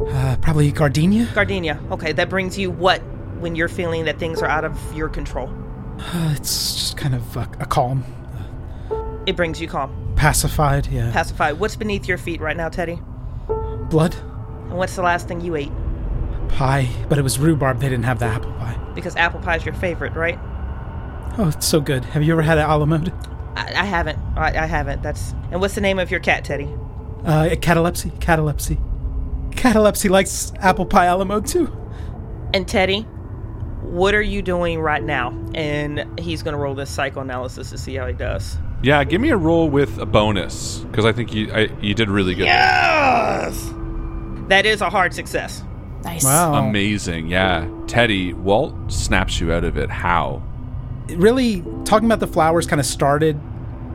uh, 0.00 0.36
probably 0.40 0.70
gardenia. 0.72 1.28
Gardenia. 1.34 1.78
Okay, 1.92 2.12
that 2.12 2.28
brings 2.28 2.58
you 2.58 2.70
what 2.70 3.00
when 3.40 3.54
you're 3.54 3.68
feeling 3.68 4.04
that 4.06 4.18
things 4.18 4.40
are 4.42 4.48
out 4.48 4.64
of 4.64 4.78
your 4.96 5.08
control? 5.08 5.48
Uh, 5.98 6.32
it's 6.36 6.74
just 6.74 6.96
kind 6.96 7.14
of 7.14 7.36
a, 7.36 7.48
a 7.60 7.66
calm, 7.66 8.04
It 9.26 9.36
brings 9.36 9.60
you 9.60 9.68
calm. 9.68 10.12
pacified. 10.16 10.86
Yeah. 10.88 11.10
Pacified. 11.12 11.58
What's 11.58 11.76
beneath 11.76 12.06
your 12.08 12.18
feet 12.18 12.40
right 12.40 12.56
now, 12.56 12.68
Teddy? 12.68 12.98
Blood. 13.90 14.14
And 14.68 14.78
what's 14.78 14.96
the 14.96 15.02
last 15.02 15.28
thing 15.28 15.40
you 15.40 15.56
ate? 15.56 15.72
pie, 16.48 16.86
but 17.08 17.16
it 17.18 17.22
was 17.22 17.38
rhubarb. 17.38 17.80
They 17.80 17.88
didn't 17.88 18.04
have 18.04 18.18
the 18.18 18.26
apple 18.26 18.52
pie. 18.52 18.78
Because 18.94 19.16
apple 19.16 19.40
pie 19.40 19.56
is 19.56 19.64
your 19.64 19.74
favorite, 19.74 20.12
right? 20.14 20.38
Oh, 21.38 21.48
it's 21.48 21.66
so 21.66 21.80
good. 21.80 22.04
Have 22.04 22.22
you 22.22 22.32
ever 22.32 22.42
had 22.42 22.58
an 22.58 22.68
a 22.68 22.76
la 22.76 22.84
mode? 22.84 23.12
I, 23.56 23.72
I 23.74 23.84
haven't. 23.84 24.18
I, 24.36 24.62
I 24.62 24.66
haven't. 24.66 25.02
That's. 25.02 25.32
And 25.50 25.60
what's 25.60 25.74
the 25.74 25.80
name 25.80 25.98
of 25.98 26.10
your 26.10 26.20
cat, 26.20 26.44
Teddy? 26.44 26.68
Uh, 27.24 27.54
catalepsy. 27.60 28.12
Catalepsy. 28.20 28.78
Catalepsy 29.52 30.08
likes 30.08 30.52
apple 30.58 30.86
pie 30.86 31.06
a 31.06 31.16
la 31.16 31.24
mode 31.24 31.46
too. 31.46 31.74
And 32.52 32.68
Teddy, 32.68 33.02
what 33.82 34.14
are 34.14 34.22
you 34.22 34.42
doing 34.42 34.80
right 34.80 35.02
now? 35.02 35.30
And 35.54 36.20
he's 36.20 36.42
going 36.42 36.52
to 36.52 36.58
roll 36.58 36.74
this 36.74 36.90
psychoanalysis 36.90 37.70
to 37.70 37.78
see 37.78 37.94
how 37.94 38.06
he 38.06 38.12
does. 38.12 38.56
Yeah, 38.82 39.04
give 39.04 39.20
me 39.20 39.30
a 39.30 39.36
roll 39.36 39.70
with 39.70 39.98
a 39.98 40.06
bonus 40.06 40.78
because 40.78 41.04
I 41.04 41.12
think 41.12 41.32
you 41.32 41.52
I, 41.52 41.68
you 41.80 41.94
did 41.94 42.10
really 42.10 42.34
good. 42.34 42.46
Yes! 42.46 43.72
That 44.48 44.66
is 44.66 44.80
a 44.80 44.90
hard 44.90 45.14
success. 45.14 45.62
Nice. 46.02 46.24
Wow. 46.24 46.54
Amazing. 46.54 47.28
Yeah. 47.28 47.70
Teddy, 47.86 48.32
Walt 48.32 48.74
snaps 48.90 49.40
you 49.40 49.52
out 49.52 49.64
of 49.64 49.76
it. 49.76 49.88
How? 49.88 50.42
Really 51.10 51.62
talking 51.84 52.06
about 52.06 52.20
the 52.20 52.26
flowers 52.26 52.66
kind 52.66 52.80
of 52.80 52.86
started 52.86 53.38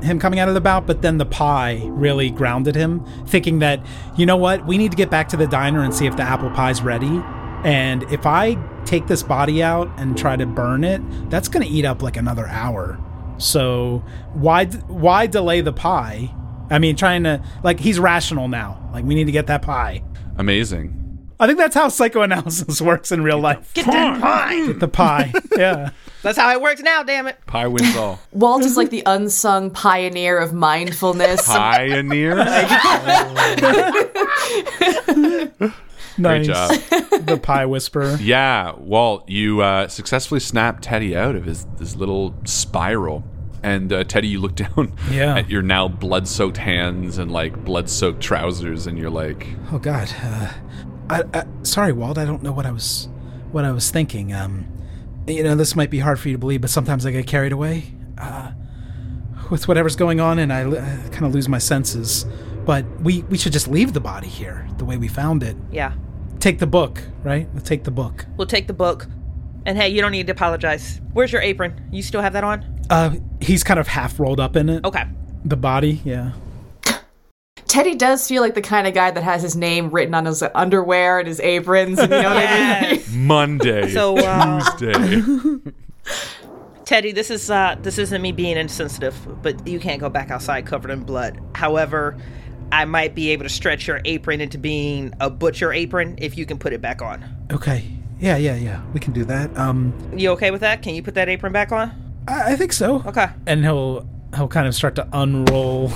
him 0.01 0.20
coming 0.20 0.39
out 0.39 0.47
of 0.47 0.53
the 0.53 0.62
bout, 0.62 0.86
but 0.86 1.01
then 1.01 1.18
the 1.18 1.26
pie 1.26 1.82
really 1.86 2.30
grounded 2.30 2.76
him, 2.76 3.03
thinking 3.26 3.60
that, 3.60 3.84
you 4.16 4.26
know 4.26 4.38
what, 4.38 4.66
we 4.66 4.78
need 4.78 4.91
to 4.91 4.97
get 4.97 5.10
back 5.10 5.28
to 5.30 5.38
the 5.38 5.47
diner 5.47 5.84
and 5.84 5.93
see 5.93 6.05
if 6.05 6.16
the 6.16 6.24
apple 6.24 6.49
pie's 6.51 6.82
ready. 6.82 7.22
And 7.64 8.03
if 8.12 8.26
I 8.26 8.55
take 8.86 9.08
this 9.08 9.24
body 9.24 9.64
out 9.64 9.89
and 9.97 10.18
try 10.18 10.36
to 10.36 10.45
burn 10.45 10.84
it, 10.84 11.01
that's 11.30 11.47
going 11.47 11.66
to 11.66 11.72
eat 11.72 11.86
up 11.86 12.01
like 12.03 12.16
another 12.16 12.47
hour. 12.47 12.99
So 13.39 14.03
why 14.34 14.66
why 14.66 15.28
delay 15.28 15.62
the 15.62 15.74
pie? 15.74 16.34
I 16.70 16.80
mean, 16.80 16.95
trying 16.95 17.24
to 17.24 17.43
like 17.64 17.80
he's 17.80 17.99
rational 17.99 18.47
now. 18.47 18.89
Like 18.93 19.05
we 19.05 19.16
need 19.16 19.26
to 19.26 19.32
get 19.32 19.47
that 19.47 19.62
pie. 19.62 20.03
Amazing. 20.38 20.97
I 21.40 21.46
think 21.48 21.60
that's 21.60 21.76
how 21.76 21.88
psychoanalysis 21.90 22.82
works 22.82 23.12
in 23.12 23.22
real 23.24 23.40
life. 23.40 23.74
Get 23.74 23.86
that 23.86 24.22
pie! 24.22 24.66
Get 24.68 24.80
the 24.80 24.88
pie. 24.88 25.34
yeah. 25.56 25.90
That's 26.24 26.38
how 26.38 26.52
it 26.52 26.60
works 26.60 26.82
now, 26.82 27.04
damn 27.04 27.28
it. 27.28 27.38
Pie 27.46 27.68
wins 27.68 27.96
all. 27.96 28.20
Walt 28.32 28.64
is 28.64 28.76
like 28.76 28.90
the 28.90 29.04
unsung 29.06 29.70
pioneer 29.70 30.40
of 30.40 30.52
mindfulness. 30.52 31.46
Pioneer. 31.46 32.36
Nice. 36.20 36.48
Great 36.48 36.48
job. 36.48 36.72
the 37.28 37.40
pie 37.42 37.66
whisperer. 37.68 38.18
Yeah, 38.20 38.74
Walt, 38.78 39.30
you 39.30 39.62
uh, 39.62 39.88
successfully 39.88 40.40
snapped 40.40 40.84
Teddy 40.84 41.16
out 41.16 41.36
of 41.36 41.46
his 41.46 41.66
this 41.78 41.96
little 41.96 42.34
spiral. 42.46 43.24
And 43.62 43.94
uh, 43.94 44.04
Teddy, 44.04 44.28
you 44.28 44.40
look 44.40 44.56
down 44.56 44.94
Yeah. 45.12 45.36
at 45.38 45.50
your 45.50 45.62
now 45.62 45.88
blood-soaked 45.88 46.58
hands 46.58 47.18
and 47.20 47.32
like 47.32 47.64
blood-soaked 47.64 48.22
trousers, 48.22 48.88
and 48.88 48.98
you're 48.98 49.10
like, 49.12 49.48
Oh 49.72 49.78
God. 49.80 50.12
Uh, 50.24 50.52
I, 51.10 51.24
I, 51.34 51.45
sorry, 51.64 51.93
Walt. 51.93 52.18
I 52.18 52.26
don't 52.26 52.43
know 52.43 52.51
what 52.51 52.66
I 52.66 52.72
was, 52.72 53.08
what 53.51 53.66
I 53.66 53.72
was 53.72 53.89
thinking. 53.91 54.34
Um, 54.34 54.66
you 55.28 55.43
know, 55.43 55.55
this 55.55 55.76
might 55.76 55.89
be 55.89 55.99
hard 55.99 56.20
for 56.20 56.30
you 56.30 56.36
to 56.36 56.39
believe, 56.39 56.62
but 56.62 56.70
sometimes 56.70 57.05
I 57.05 57.12
get 57.12 57.28
carried 57.28 57.51
away 57.51 57.93
uh, 58.18 58.51
with 59.49 59.68
whatever's 59.68 59.95
going 59.95 60.20
on, 60.20 60.39
and 60.39 60.51
I, 60.51 60.62
I 60.70 61.10
kind 61.10 61.26
of 61.26 61.34
lose 61.34 61.49
my 61.49 61.58
senses. 61.60 62.26
But 62.66 62.86
we 63.01 63.24
we 63.24 63.38
should 63.38 63.53
just 63.53 63.68
leave 63.68 63.93
the 63.93 64.01
body 64.01 64.28
here 64.28 64.68
the 64.78 64.86
way 64.86 64.97
we 64.97 65.08
found 65.08 65.43
it. 65.43 65.55
Yeah. 65.72 65.93
Take 66.39 66.60
the 66.60 66.68
book, 66.68 67.01
right? 67.24 67.47
We'll 67.53 67.64
take 67.64 67.84
the 67.86 67.91
book. 67.91 68.26
We'll 68.36 68.47
take 68.47 68.68
the 68.68 68.74
book. 68.74 69.08
And 69.66 69.78
hey, 69.78 69.89
you 69.89 70.01
don't 70.01 70.12
need 70.12 70.28
to 70.28 70.34
apologize. 70.34 71.01
Where's 71.14 71.32
your 71.32 71.41
apron? 71.41 71.89
You 71.91 72.01
still 72.01 72.22
have 72.22 72.34
that 72.34 72.43
on? 72.43 72.66
Uh, 72.89 73.16
he's 73.41 73.64
kind 73.64 73.80
of 73.80 73.88
half 73.88 74.20
rolled 74.20 74.39
up 74.39 74.55
in 74.55 74.70
it. 74.70 74.86
Okay. 74.86 75.03
The 75.43 75.58
body, 75.58 76.01
yeah. 76.05 76.32
Teddy 77.66 77.95
does 77.95 78.28
feel 78.28 78.41
like 78.41 78.53
the 78.55 78.62
kind 78.62 78.88
of 78.88 78.93
guy 78.93 79.12
that 79.12 79.24
has 79.24 79.41
his 79.41 79.55
name 79.55 79.89
written 79.89 80.14
on 80.14 80.26
his 80.26 80.41
underwear 80.55 81.20
and 81.20 81.28
his 81.28 81.39
aprons. 81.39 81.99
And 81.99 82.12
you 82.12 82.22
know 82.22 82.34
what 82.36 82.45
I 82.47 82.91
mean? 82.93 83.03
Monday, 83.28 83.89
So, 83.91 84.18
uh, 84.18 84.62
Tuesday. 84.78 85.72
Teddy, 86.86 87.12
this 87.12 87.30
is 87.30 87.49
uh 87.51 87.76
this 87.82 87.97
isn't 87.97 88.22
me 88.22 88.32
being 88.32 88.55
insensitive, 88.55 89.14
but 89.41 89.68
you 89.68 89.78
can't 89.80 89.99
go 89.99 90.08
back 90.10 90.32
outside 90.32 90.66
covered 90.66 90.89
in 90.91 91.03
blood. 91.03 91.38
However, 91.53 92.18
I 92.72 92.86
might 92.86 93.14
be 93.14 93.32
able 93.32 93.43
to 93.43 93.49
stretch 93.49 93.88
your 93.88 93.99
apron 94.05 94.39
into 94.39 94.58
being 94.58 95.14
a 95.20 95.30
butcher 95.30 95.74
apron 95.74 96.16
if 96.20 96.38
you 96.38 96.45
can 96.45 96.58
put 96.58 96.72
it 96.72 96.82
back 96.82 97.01
on. 97.01 97.26
Okay. 97.51 97.84
Yeah, 98.20 98.38
yeah, 98.38 98.55
yeah. 98.55 98.82
We 98.93 98.99
can 99.01 99.12
do 99.14 99.26
that. 99.26 99.55
Um, 99.58 99.93
You 100.16 100.32
okay 100.32 100.49
with 100.49 100.62
that? 100.62 100.82
Can 100.82 100.95
you 100.95 101.03
put 101.03 101.14
that 101.16 101.28
apron 101.30 101.51
back 101.51 101.72
on? 101.74 101.91
I, 102.28 102.53
I 102.53 102.55
think 102.55 102.72
so. 102.72 103.03
Okay. 103.05 103.28
And 103.45 103.64
he'll 103.66 104.08
he'll 104.36 104.47
kind 104.47 104.66
of 104.68 104.74
start 104.74 104.95
to 104.95 105.08
unroll. 105.12 105.91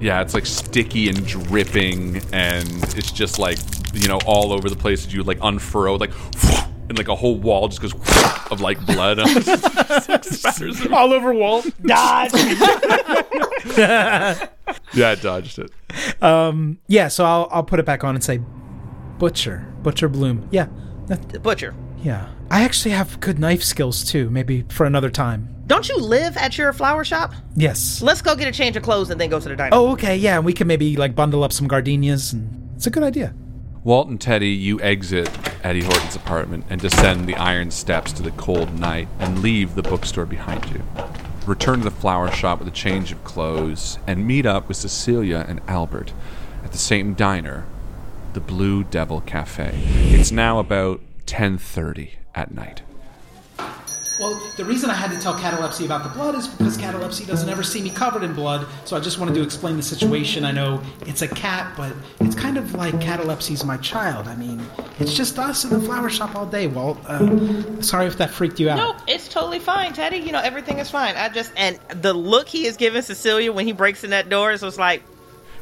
Yeah, 0.00 0.20
it's 0.20 0.34
like 0.34 0.46
sticky 0.46 1.08
and 1.08 1.26
dripping, 1.26 2.22
and 2.32 2.68
it's 2.96 3.10
just 3.12 3.38
like 3.38 3.58
you 3.94 4.08
know 4.08 4.18
all 4.26 4.52
over 4.52 4.68
the 4.68 4.76
place. 4.76 5.12
You 5.12 5.22
like 5.22 5.38
unfurrow, 5.42 5.96
like 5.96 6.12
and 6.88 6.98
like 6.98 7.08
a 7.08 7.14
whole 7.14 7.36
wall 7.38 7.68
just 7.68 7.80
goes 7.80 7.92
of 8.50 8.60
like 8.60 8.84
blood. 8.86 9.18
All 10.92 11.12
over 11.12 11.32
wall. 11.32 11.62
Dodge. 11.84 12.32
yeah, 13.76 14.48
I 15.10 15.14
dodged 15.20 15.58
it. 15.58 15.70
Um, 16.22 16.78
yeah, 16.86 17.08
so 17.08 17.24
I'll 17.24 17.48
I'll 17.50 17.62
put 17.64 17.80
it 17.80 17.86
back 17.86 18.04
on 18.04 18.14
and 18.14 18.22
say, 18.22 18.40
Butcher, 19.18 19.72
Butcher 19.82 20.08
Bloom. 20.08 20.48
Yeah, 20.50 20.68
that- 21.06 21.42
butcher. 21.42 21.74
yeah. 22.02 22.28
I 22.50 22.62
actually 22.64 22.92
have 22.92 23.18
good 23.20 23.38
knife 23.38 23.62
skills 23.62 24.04
too. 24.04 24.28
Maybe 24.30 24.62
for 24.68 24.84
another 24.86 25.10
time. 25.10 25.53
Don't 25.66 25.88
you 25.88 25.96
live 25.96 26.36
at 26.36 26.58
your 26.58 26.72
flower 26.74 27.04
shop? 27.04 27.32
Yes. 27.56 28.02
Let's 28.02 28.20
go 28.20 28.36
get 28.36 28.48
a 28.48 28.52
change 28.52 28.76
of 28.76 28.82
clothes 28.82 29.10
and 29.10 29.18
then 29.18 29.30
go 29.30 29.40
to 29.40 29.48
the 29.48 29.56
diner. 29.56 29.74
Oh, 29.74 29.92
okay. 29.92 30.16
Yeah, 30.16 30.36
and 30.36 30.44
we 30.44 30.52
can 30.52 30.66
maybe 30.66 30.96
like 30.96 31.14
bundle 31.14 31.42
up 31.42 31.52
some 31.52 31.66
gardenias, 31.66 32.34
and 32.34 32.70
it's 32.76 32.86
a 32.86 32.90
good 32.90 33.02
idea. 33.02 33.34
Walt 33.82 34.08
and 34.08 34.20
Teddy, 34.20 34.50
you 34.50 34.80
exit 34.80 35.30
Eddie 35.62 35.82
Horton's 35.82 36.16
apartment 36.16 36.64
and 36.68 36.80
descend 36.80 37.26
the 37.26 37.36
iron 37.36 37.70
steps 37.70 38.12
to 38.12 38.22
the 38.22 38.30
cold 38.32 38.78
night 38.78 39.08
and 39.18 39.40
leave 39.40 39.74
the 39.74 39.82
bookstore 39.82 40.26
behind 40.26 40.64
you. 40.70 40.82
Return 41.46 41.78
to 41.78 41.84
the 41.84 41.90
flower 41.90 42.30
shop 42.30 42.58
with 42.58 42.68
a 42.68 42.70
change 42.70 43.12
of 43.12 43.22
clothes 43.24 43.98
and 44.06 44.26
meet 44.26 44.46
up 44.46 44.68
with 44.68 44.78
Cecilia 44.78 45.44
and 45.48 45.60
Albert 45.66 46.12
at 46.62 46.72
the 46.72 46.78
same 46.78 47.12
diner, 47.12 47.66
the 48.32 48.40
Blue 48.40 48.84
Devil 48.84 49.20
Cafe. 49.22 49.72
It's 49.74 50.32
now 50.32 50.58
about 50.58 51.00
10:30 51.26 52.12
at 52.34 52.54
night. 52.54 52.82
Well, 54.18 54.40
the 54.56 54.64
reason 54.64 54.90
I 54.90 54.94
had 54.94 55.10
to 55.10 55.20
tell 55.20 55.34
Catalepsy 55.38 55.84
about 55.86 56.04
the 56.04 56.08
blood 56.10 56.34
is 56.36 56.46
because 56.46 56.76
Catalepsy 56.76 57.24
doesn't 57.26 57.48
ever 57.48 57.62
see 57.62 57.82
me 57.82 57.90
covered 57.90 58.22
in 58.22 58.32
blood, 58.32 58.66
so 58.84 58.96
I 58.96 59.00
just 59.00 59.18
wanted 59.18 59.34
to 59.34 59.42
explain 59.42 59.76
the 59.76 59.82
situation. 59.82 60.44
I 60.44 60.52
know 60.52 60.80
it's 61.06 61.22
a 61.22 61.28
cat, 61.28 61.72
but 61.76 61.92
it's 62.20 62.34
kind 62.34 62.56
of 62.56 62.74
like 62.74 63.00
Catalepsy's 63.00 63.64
my 63.64 63.76
child. 63.78 64.28
I 64.28 64.36
mean, 64.36 64.62
it's 65.00 65.14
just 65.14 65.38
us 65.38 65.64
in 65.64 65.70
the 65.70 65.80
flower 65.80 66.08
shop 66.08 66.36
all 66.36 66.46
day, 66.46 66.66
Walt. 66.66 66.98
Uh, 67.06 67.82
sorry 67.82 68.06
if 68.06 68.16
that 68.18 68.30
freaked 68.30 68.60
you 68.60 68.70
out. 68.70 68.76
No, 68.76 68.96
it's 69.12 69.28
totally 69.28 69.58
fine, 69.58 69.92
Teddy. 69.92 70.18
You 70.18 70.32
know, 70.32 70.40
everything 70.40 70.78
is 70.78 70.90
fine. 70.90 71.16
I 71.16 71.28
just 71.28 71.52
and 71.56 71.78
the 71.88 72.12
look 72.14 72.48
he 72.48 72.66
is 72.66 72.76
giving 72.76 73.02
Cecilia 73.02 73.52
when 73.52 73.66
he 73.66 73.72
breaks 73.72 74.04
in 74.04 74.10
that 74.10 74.28
door 74.28 74.52
is 74.52 74.60
just 74.60 74.78
like 74.78 75.02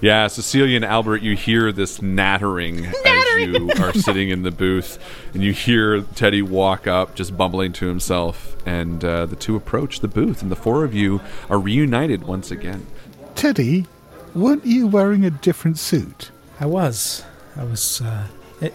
Yeah, 0.00 0.26
Cecilia 0.26 0.76
and 0.76 0.84
Albert, 0.84 1.22
you 1.22 1.36
hear 1.36 1.72
this 1.72 2.02
nattering, 2.02 2.84
as 2.86 2.94
you 3.38 3.70
are 3.78 3.92
sitting 3.94 4.30
in 4.30 4.42
the 4.42 4.50
booth, 4.50 4.98
and 5.34 5.42
you 5.42 5.52
hear 5.52 6.02
Teddy 6.02 6.42
walk 6.42 6.86
up, 6.86 7.14
just 7.14 7.36
bumbling 7.36 7.72
to 7.74 7.86
himself, 7.86 8.56
and 8.66 9.04
uh, 9.04 9.26
the 9.26 9.36
two 9.36 9.56
approach 9.56 10.00
the 10.00 10.08
booth, 10.08 10.42
and 10.42 10.50
the 10.50 10.56
four 10.56 10.84
of 10.84 10.94
you 10.94 11.20
are 11.48 11.58
reunited 11.58 12.24
once 12.24 12.50
again. 12.50 12.86
Teddy, 13.34 13.86
weren't 14.34 14.64
you 14.64 14.86
wearing 14.86 15.24
a 15.24 15.30
different 15.30 15.78
suit? 15.78 16.30
I 16.60 16.66
was. 16.66 17.24
I 17.56 17.64
was 17.64 18.00
uh, 18.00 18.28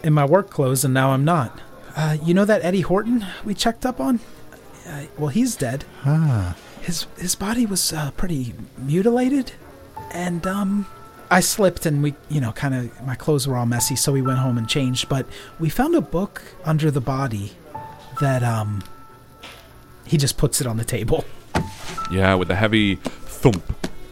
in 0.04 0.14
my 0.14 0.26
work 0.26 0.50
clothes, 0.50 0.84
and 0.84 0.94
now 0.94 1.12
I'm 1.12 1.26
not. 1.26 1.62
Uh, 1.96 2.18
you 2.24 2.34
know 2.34 2.46
that 2.46 2.64
Eddie 2.64 2.82
Horton 2.82 3.26
we 3.44 3.54
checked 3.54 3.86
up 3.86 4.00
on? 4.00 4.20
Uh, 4.88 5.04
well, 5.18 5.30
he's 5.30 5.56
dead. 5.56 5.86
Ah. 6.06 6.56
His 6.82 7.08
his 7.18 7.36
body 7.36 7.66
was 7.66 7.92
uh, 7.92 8.12
pretty 8.12 8.54
mutilated, 8.78 9.54
and 10.12 10.46
um, 10.48 10.86
I 11.30 11.42
slipped, 11.42 11.86
and 11.86 12.02
we, 12.02 12.16
you 12.30 12.40
know, 12.40 12.52
kind 12.54 12.74
of 12.74 13.06
my 13.06 13.16
clothes 13.16 13.48
were 13.48 13.58
all 13.58 13.66
messy, 13.66 13.96
so 13.96 14.12
we 14.12 14.22
went 14.22 14.40
home 14.40 14.58
and 14.58 14.68
changed. 14.68 15.10
But 15.10 15.26
we 15.60 15.70
found 15.70 15.96
a 15.96 16.02
book 16.02 16.42
under 16.64 16.90
the 16.90 17.02
body 17.02 17.52
that 18.22 18.44
um, 18.44 18.84
he 20.06 20.18
just 20.18 20.38
puts 20.38 20.62
it 20.62 20.68
on 20.68 20.78
the 20.78 20.86
table. 20.86 21.26
Yeah, 22.12 22.36
with 22.36 22.50
a 22.50 22.56
heavy 22.56 22.96
thump, 22.96 23.64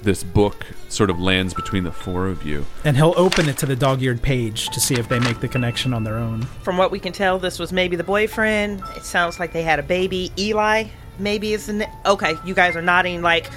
this 0.01 0.23
book 0.23 0.65
sort 0.89 1.09
of 1.09 1.19
lands 1.19 1.53
between 1.53 1.83
the 1.83 1.91
four 1.91 2.27
of 2.27 2.45
you. 2.45 2.65
And 2.83 2.95
he'll 2.97 3.13
open 3.17 3.47
it 3.49 3.57
to 3.59 3.65
the 3.65 3.75
dog-eared 3.75 4.21
page 4.21 4.69
to 4.69 4.79
see 4.79 4.95
if 4.95 5.07
they 5.09 5.19
make 5.19 5.39
the 5.39 5.47
connection 5.47 5.93
on 5.93 6.03
their 6.03 6.17
own. 6.17 6.43
from 6.63 6.77
what 6.77 6.91
we 6.91 6.99
can 6.99 7.13
tell, 7.13 7.39
this 7.39 7.59
was 7.59 7.71
maybe 7.71 7.95
the 7.95 8.03
boyfriend. 8.03 8.81
It 8.95 9.03
sounds 9.03 9.39
like 9.39 9.53
they 9.53 9.63
had 9.63 9.79
a 9.79 9.83
baby. 9.83 10.31
Eli, 10.37 10.85
maybe 11.17 11.53
is 11.53 11.67
the 11.67 11.73
na- 11.73 11.91
okay. 12.05 12.35
You 12.45 12.53
guys 12.53 12.75
are 12.75 12.81
nodding 12.81 13.21
like 13.21 13.49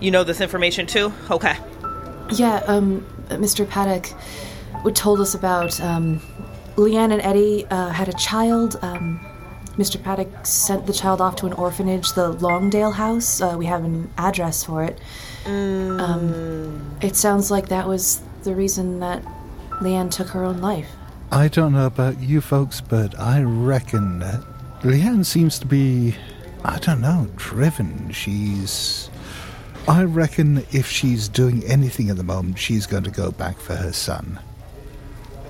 you 0.00 0.10
know 0.10 0.24
this 0.24 0.40
information 0.40 0.86
too. 0.86 1.12
Okay. 1.30 1.56
Yeah, 2.38 2.62
um, 2.66 3.06
Mr. 3.28 3.68
Paddock 3.68 4.10
told 4.94 5.20
us 5.20 5.34
about 5.34 5.80
um, 5.80 6.20
Leanne 6.76 7.12
and 7.12 7.22
Eddie 7.22 7.66
uh, 7.66 7.90
had 7.90 8.08
a 8.08 8.12
child. 8.14 8.78
Um, 8.82 9.20
Mr. 9.76 10.02
Paddock 10.02 10.44
sent 10.44 10.86
the 10.86 10.92
child 10.92 11.20
off 11.20 11.36
to 11.36 11.46
an 11.46 11.52
orphanage, 11.54 12.12
the 12.12 12.28
Longdale 12.28 12.90
House. 12.90 13.40
Uh, 13.40 13.54
we 13.56 13.66
have 13.66 13.84
an 13.84 14.10
address 14.18 14.64
for 14.64 14.84
it. 14.84 14.98
Um, 15.46 16.96
it 17.00 17.16
sounds 17.16 17.50
like 17.50 17.68
that 17.68 17.88
was 17.88 18.20
the 18.42 18.54
reason 18.54 19.00
that 19.00 19.22
Leanne 19.80 20.10
took 20.10 20.28
her 20.28 20.44
own 20.44 20.60
life. 20.60 20.88
I 21.30 21.48
don't 21.48 21.72
know 21.72 21.86
about 21.86 22.20
you 22.20 22.40
folks, 22.40 22.80
but 22.80 23.18
I 23.18 23.42
reckon 23.42 24.18
that 24.18 24.40
Leanne 24.82 25.24
seems 25.24 25.58
to 25.60 25.66
be, 25.66 26.14
I 26.64 26.78
don't 26.78 27.00
know, 27.00 27.28
driven. 27.36 28.10
She's. 28.10 29.08
I 29.88 30.04
reckon 30.04 30.64
if 30.70 30.88
she's 30.88 31.28
doing 31.28 31.64
anything 31.64 32.08
at 32.08 32.16
the 32.16 32.22
moment, 32.22 32.58
she's 32.58 32.86
going 32.86 33.02
to 33.04 33.10
go 33.10 33.32
back 33.32 33.58
for 33.58 33.74
her 33.74 33.92
son. 33.92 34.38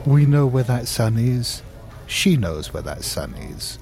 We 0.07 0.24
know 0.24 0.47
where 0.47 0.64
that 0.64 0.89
son 0.89 1.18
is. 1.18 1.62
She 2.07 2.37
knows 2.37 2.72
where 2.72 2.83
that 2.83 3.05
son 3.05 3.35
is. 3.35 3.78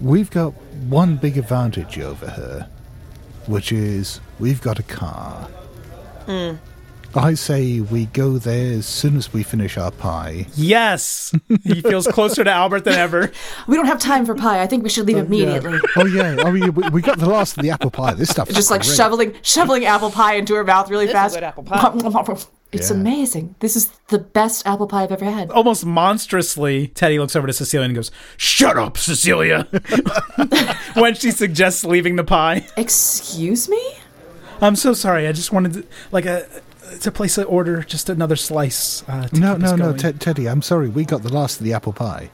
We've 0.00 0.30
got 0.30 0.52
one 0.88 1.16
big 1.16 1.38
advantage 1.38 1.98
over 1.98 2.26
her, 2.26 2.68
which 3.46 3.72
is 3.72 4.20
we've 4.38 4.60
got 4.60 4.78
a 4.78 4.82
car. 4.82 5.48
Mm. 6.26 6.58
I 7.16 7.34
say 7.34 7.80
we 7.80 8.06
go 8.06 8.38
there 8.38 8.74
as 8.74 8.86
soon 8.86 9.16
as 9.16 9.32
we 9.32 9.42
finish 9.42 9.76
our 9.78 9.90
pie. 9.90 10.46
Yes, 10.54 11.34
he 11.64 11.80
feels 11.80 12.06
closer 12.06 12.44
to 12.44 12.50
Albert 12.50 12.84
than 12.84 12.94
ever. 12.94 13.30
We 13.66 13.76
don't 13.76 13.86
have 13.86 13.98
time 13.98 14.24
for 14.26 14.34
pie. 14.34 14.62
I 14.62 14.66
think 14.66 14.82
we 14.84 14.88
should 14.90 15.06
leave 15.06 15.16
oh, 15.16 15.20
immediately. 15.20 15.78
Oh 15.96 16.06
yeah, 16.06 16.36
I 16.44 16.50
mean 16.50 16.72
we, 16.74 16.88
we 16.90 17.02
got 17.02 17.18
the 17.18 17.28
last 17.28 17.56
of 17.56 17.62
the 17.62 17.70
apple 17.70 17.90
pie. 17.90 18.14
This 18.14 18.28
stuff 18.30 18.48
Just 18.48 18.70
like 18.70 18.82
great. 18.82 18.94
shoveling 18.96 19.34
shoveling 19.42 19.84
apple 19.86 20.10
pie 20.10 20.34
into 20.34 20.54
her 20.54 20.64
mouth 20.64 20.88
really 20.90 21.06
This 21.06 21.14
is 21.14 21.18
fast. 21.20 21.34
good 21.34 21.44
apple 21.44 21.64
pie. 21.64 22.36
It's 22.72 22.90
Yeah. 22.90 22.96
amazing. 22.96 23.54
This 23.60 23.76
is 23.76 23.86
the 24.08 24.18
best 24.18 24.66
apple 24.66 24.86
pie 24.88 25.04
I've 25.04 25.12
ever 25.12 25.24
had. 25.24 25.50
Almost 25.52 25.86
monstrously, 25.86 26.88
Teddy 26.88 27.18
looks 27.18 27.36
over 27.36 27.46
to 27.46 27.52
Cecilia 27.52 27.86
and 27.86 27.94
goes, 27.94 28.10
"Shut 28.36 28.76
up, 28.76 28.98
Cecilia." 28.98 29.68
when 30.94 31.14
she 31.14 31.30
suggests 31.30 31.84
leaving 31.84 32.16
the 32.16 32.24
pie. 32.24 32.66
Excuse 32.76 33.68
me? 33.68 33.80
I'm 34.60 34.74
so 34.76 34.94
sorry. 34.94 35.28
I 35.28 35.32
just 35.32 35.52
wanted 35.52 35.72
to, 35.74 35.84
like 36.10 36.26
a 36.26 36.46
to 37.00 37.10
place 37.12 37.38
an 37.38 37.44
order, 37.44 37.82
just 37.82 38.08
another 38.08 38.36
slice. 38.36 39.02
Uh, 39.08 39.28
No, 39.32 39.56
no, 39.56 39.76
no, 39.76 39.86
going. 39.88 39.96
Ted 39.98 40.20
Teddy. 40.20 40.46
I'm 40.48 40.62
sorry. 40.62 40.88
We 40.88 41.04
got 41.04 41.22
the 41.22 41.32
last 41.32 41.58
of 41.60 41.64
the 41.64 41.72
apple 41.72 41.92
pie. 41.92 42.30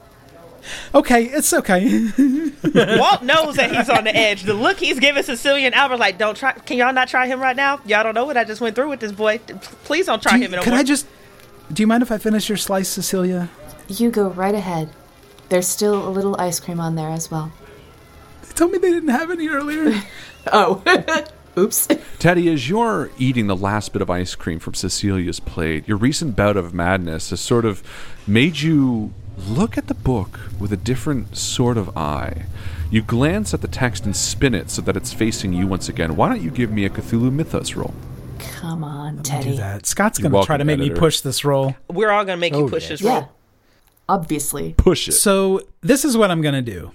Okay, 0.95 1.25
it's 1.25 1.51
okay. 1.53 2.09
Walt 2.97 3.21
knows 3.23 3.55
that 3.57 3.75
he's 3.75 3.89
on 3.89 4.05
the 4.05 4.15
edge. 4.15 4.43
The 4.43 4.53
look 4.53 4.77
he's 4.79 4.97
giving 4.99 5.21
Cecilia 5.23 5.65
and 5.65 5.75
Albert, 5.75 5.97
like, 5.97 6.17
don't 6.17 6.37
try. 6.37 6.53
Can 6.53 6.77
y'all 6.77 6.93
not 6.93 7.09
try 7.09 7.27
him 7.27 7.41
right 7.41 7.55
now? 7.55 7.81
Y'all 7.85 8.03
don't 8.03 8.15
know 8.15 8.23
what 8.25 8.37
I 8.37 8.45
just 8.45 8.61
went 8.61 8.75
through 8.75 8.89
with 8.89 9.01
this 9.01 9.11
boy. 9.11 9.39
Please 9.83 10.05
don't 10.05 10.21
try 10.21 10.33
Do 10.33 10.37
you- 10.39 10.45
him 10.45 10.51
no 10.51 10.61
Could 10.61 10.69
more. 10.71 10.79
I 10.79 10.83
just? 10.83 11.05
Do 11.71 11.83
you 11.83 11.87
mind 11.87 12.01
if 12.03 12.11
I 12.11 12.17
finish 12.17 12.47
your 12.47 12.57
slice, 12.57 12.87
Cecilia? 12.87 13.49
You 13.89 14.09
go 14.11 14.29
right 14.29 14.55
ahead. 14.55 14.89
There's 15.49 15.67
still 15.67 16.07
a 16.07 16.09
little 16.09 16.39
ice 16.39 16.59
cream 16.61 16.79
on 16.79 16.95
there 16.95 17.09
as 17.09 17.29
well. 17.29 17.51
They 18.47 18.53
told 18.53 18.71
me 18.71 18.77
they 18.77 18.91
didn't 18.91 19.09
have 19.09 19.31
any 19.31 19.47
earlier. 19.49 20.01
Oh. 20.51 20.83
Oops. 21.57 21.87
Teddy, 22.19 22.51
as 22.51 22.67
you're 22.69 23.11
eating 23.17 23.47
the 23.47 23.55
last 23.55 23.93
bit 23.93 24.01
of 24.01 24.09
ice 24.09 24.33
cream 24.35 24.59
from 24.59 24.73
Cecilia's 24.73 25.39
plate, 25.39 25.87
your 25.87 25.97
recent 25.97 26.35
bout 26.35 26.57
of 26.57 26.73
madness 26.73 27.29
has 27.29 27.39
sort 27.39 27.65
of 27.65 27.83
made 28.25 28.59
you 28.61 29.13
look 29.47 29.77
at 29.77 29.87
the 29.87 29.93
book 29.93 30.39
with 30.59 30.71
a 30.73 30.77
different 30.77 31.35
sort 31.37 31.77
of 31.77 31.95
eye. 31.97 32.45
You 32.89 33.01
glance 33.01 33.53
at 33.53 33.61
the 33.61 33.67
text 33.67 34.05
and 34.05 34.15
spin 34.15 34.53
it 34.53 34.69
so 34.69 34.81
that 34.83 34.95
it's 34.95 35.13
facing 35.13 35.53
you 35.53 35.65
once 35.67 35.89
again. 35.89 36.15
Why 36.15 36.29
don't 36.29 36.41
you 36.41 36.51
give 36.51 36.71
me 36.71 36.85
a 36.85 36.89
Cthulhu 36.89 37.31
Mythos 37.31 37.73
roll? 37.75 37.93
Come 38.39 38.83
on, 38.83 39.17
Do 39.17 39.21
Teddy. 39.23 39.57
that. 39.57 39.85
Scott's 39.85 40.19
going 40.19 40.31
to 40.31 40.43
try 40.45 40.57
to 40.57 40.63
welcome, 40.63 40.79
make 40.79 40.91
me 40.93 40.97
push 40.97 41.21
this 41.21 41.43
roll. 41.45 41.75
We're 41.89 42.11
all 42.11 42.23
gonna 42.25 42.37
make 42.37 42.53
you 42.53 42.65
Oh, 42.65 42.69
push 42.69 42.83
yeah. 42.83 42.89
this 42.89 43.01
Yeah. 43.01 43.13
roll. 43.13 43.29
Obviously. 44.09 44.73
Push 44.77 45.07
it. 45.07 45.13
So 45.13 45.61
this 45.81 46.03
is 46.05 46.17
what 46.17 46.29
I'm 46.29 46.41
going 46.41 46.53
to 46.55 46.61
do. 46.61 46.91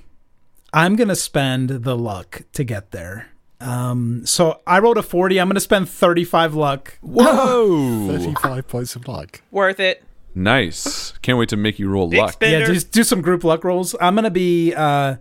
I'm 0.72 0.94
going 0.94 1.08
to 1.08 1.16
spend 1.16 1.70
the 1.70 1.96
luck 1.96 2.42
to 2.52 2.64
get 2.64 2.90
there. 2.90 3.28
Um, 3.60 4.24
so 4.24 4.60
I 4.66 4.78
rolled 4.78 4.98
a 4.98 5.02
40. 5.02 5.40
I'm 5.40 5.48
going 5.48 5.54
to 5.54 5.60
spend 5.60 5.88
35 5.88 6.54
luck. 6.54 6.98
Whoa! 7.00 8.06
Thirty-five 8.18 8.68
points 8.68 8.94
of 8.96 9.08
luck. 9.08 9.40
Worth 9.50 9.80
it. 9.80 10.04
nice. 10.34 11.12
Can't 11.22 11.38
wait 11.38 11.48
to 11.48 11.56
make 11.56 11.78
you 11.78 11.88
roll 11.88 12.08
Big 12.08 12.20
luck. 12.20 12.32
spender. 12.34 12.60
Yeah, 12.60 12.72
just 12.72 12.92
do 12.92 13.02
some 13.02 13.20
group 13.20 13.42
luck 13.44 13.64
rolls. 13.64 13.96
I'm 14.00 14.14
going 14.14 14.24
to 14.24 14.30
be 14.30 14.72
uh, 14.74 15.16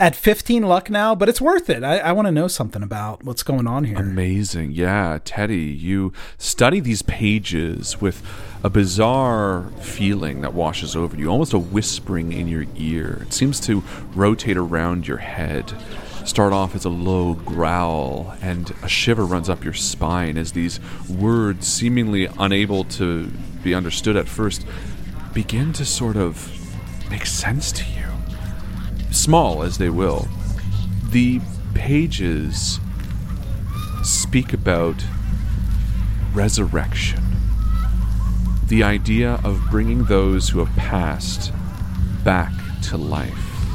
at 0.00 0.16
15 0.16 0.62
luck 0.62 0.88
now, 0.88 1.14
but 1.14 1.28
it's 1.28 1.40
worth 1.42 1.68
it. 1.68 1.84
I, 1.84 1.98
I 1.98 2.12
want 2.12 2.26
to 2.26 2.32
know 2.32 2.48
something 2.48 2.82
about 2.82 3.22
what's 3.22 3.42
going 3.42 3.66
on 3.66 3.84
here. 3.84 3.98
Amazing. 3.98 4.72
Yeah, 4.72 5.18
Teddy, 5.22 5.58
you 5.58 6.12
study 6.38 6.80
these 6.80 7.02
pages 7.02 8.00
with 8.00 8.22
a 8.64 8.70
bizarre 8.70 9.64
feeling 9.80 10.40
that 10.40 10.54
washes 10.54 10.96
over 10.96 11.14
you, 11.16 11.28
almost 11.28 11.52
a 11.52 11.58
whispering 11.58 12.32
in 12.32 12.48
your 12.48 12.64
ear. 12.76 13.18
It 13.26 13.34
seems 13.34 13.60
to 13.60 13.84
rotate 14.14 14.56
around 14.56 15.06
your 15.06 15.18
head. 15.18 15.74
Start 16.24 16.54
off 16.54 16.74
as 16.74 16.86
a 16.86 16.90
low 16.90 17.34
growl, 17.34 18.34
and 18.40 18.74
a 18.82 18.88
shiver 18.88 19.26
runs 19.26 19.50
up 19.50 19.62
your 19.62 19.74
spine 19.74 20.38
as 20.38 20.52
these 20.52 20.80
words, 21.08 21.68
seemingly 21.68 22.28
unable 22.38 22.84
to 22.84 23.26
be 23.62 23.74
understood 23.74 24.16
at 24.16 24.26
first, 24.26 24.64
begin 25.34 25.72
to 25.74 25.84
sort 25.84 26.16
of 26.16 26.50
make 27.10 27.26
sense 27.26 27.70
to 27.72 27.84
you. 27.84 28.06
Small 29.12 29.62
as 29.62 29.76
they 29.76 29.90
will. 29.90 30.26
The 31.10 31.40
pages 31.74 32.80
speak 34.02 34.52
about 34.52 35.04
resurrection. 36.32 37.22
The 38.66 38.82
idea 38.82 39.40
of 39.44 39.60
bringing 39.70 40.04
those 40.04 40.48
who 40.48 40.58
have 40.64 40.74
passed 40.74 41.52
back 42.24 42.52
to 42.84 42.96
life. 42.96 43.66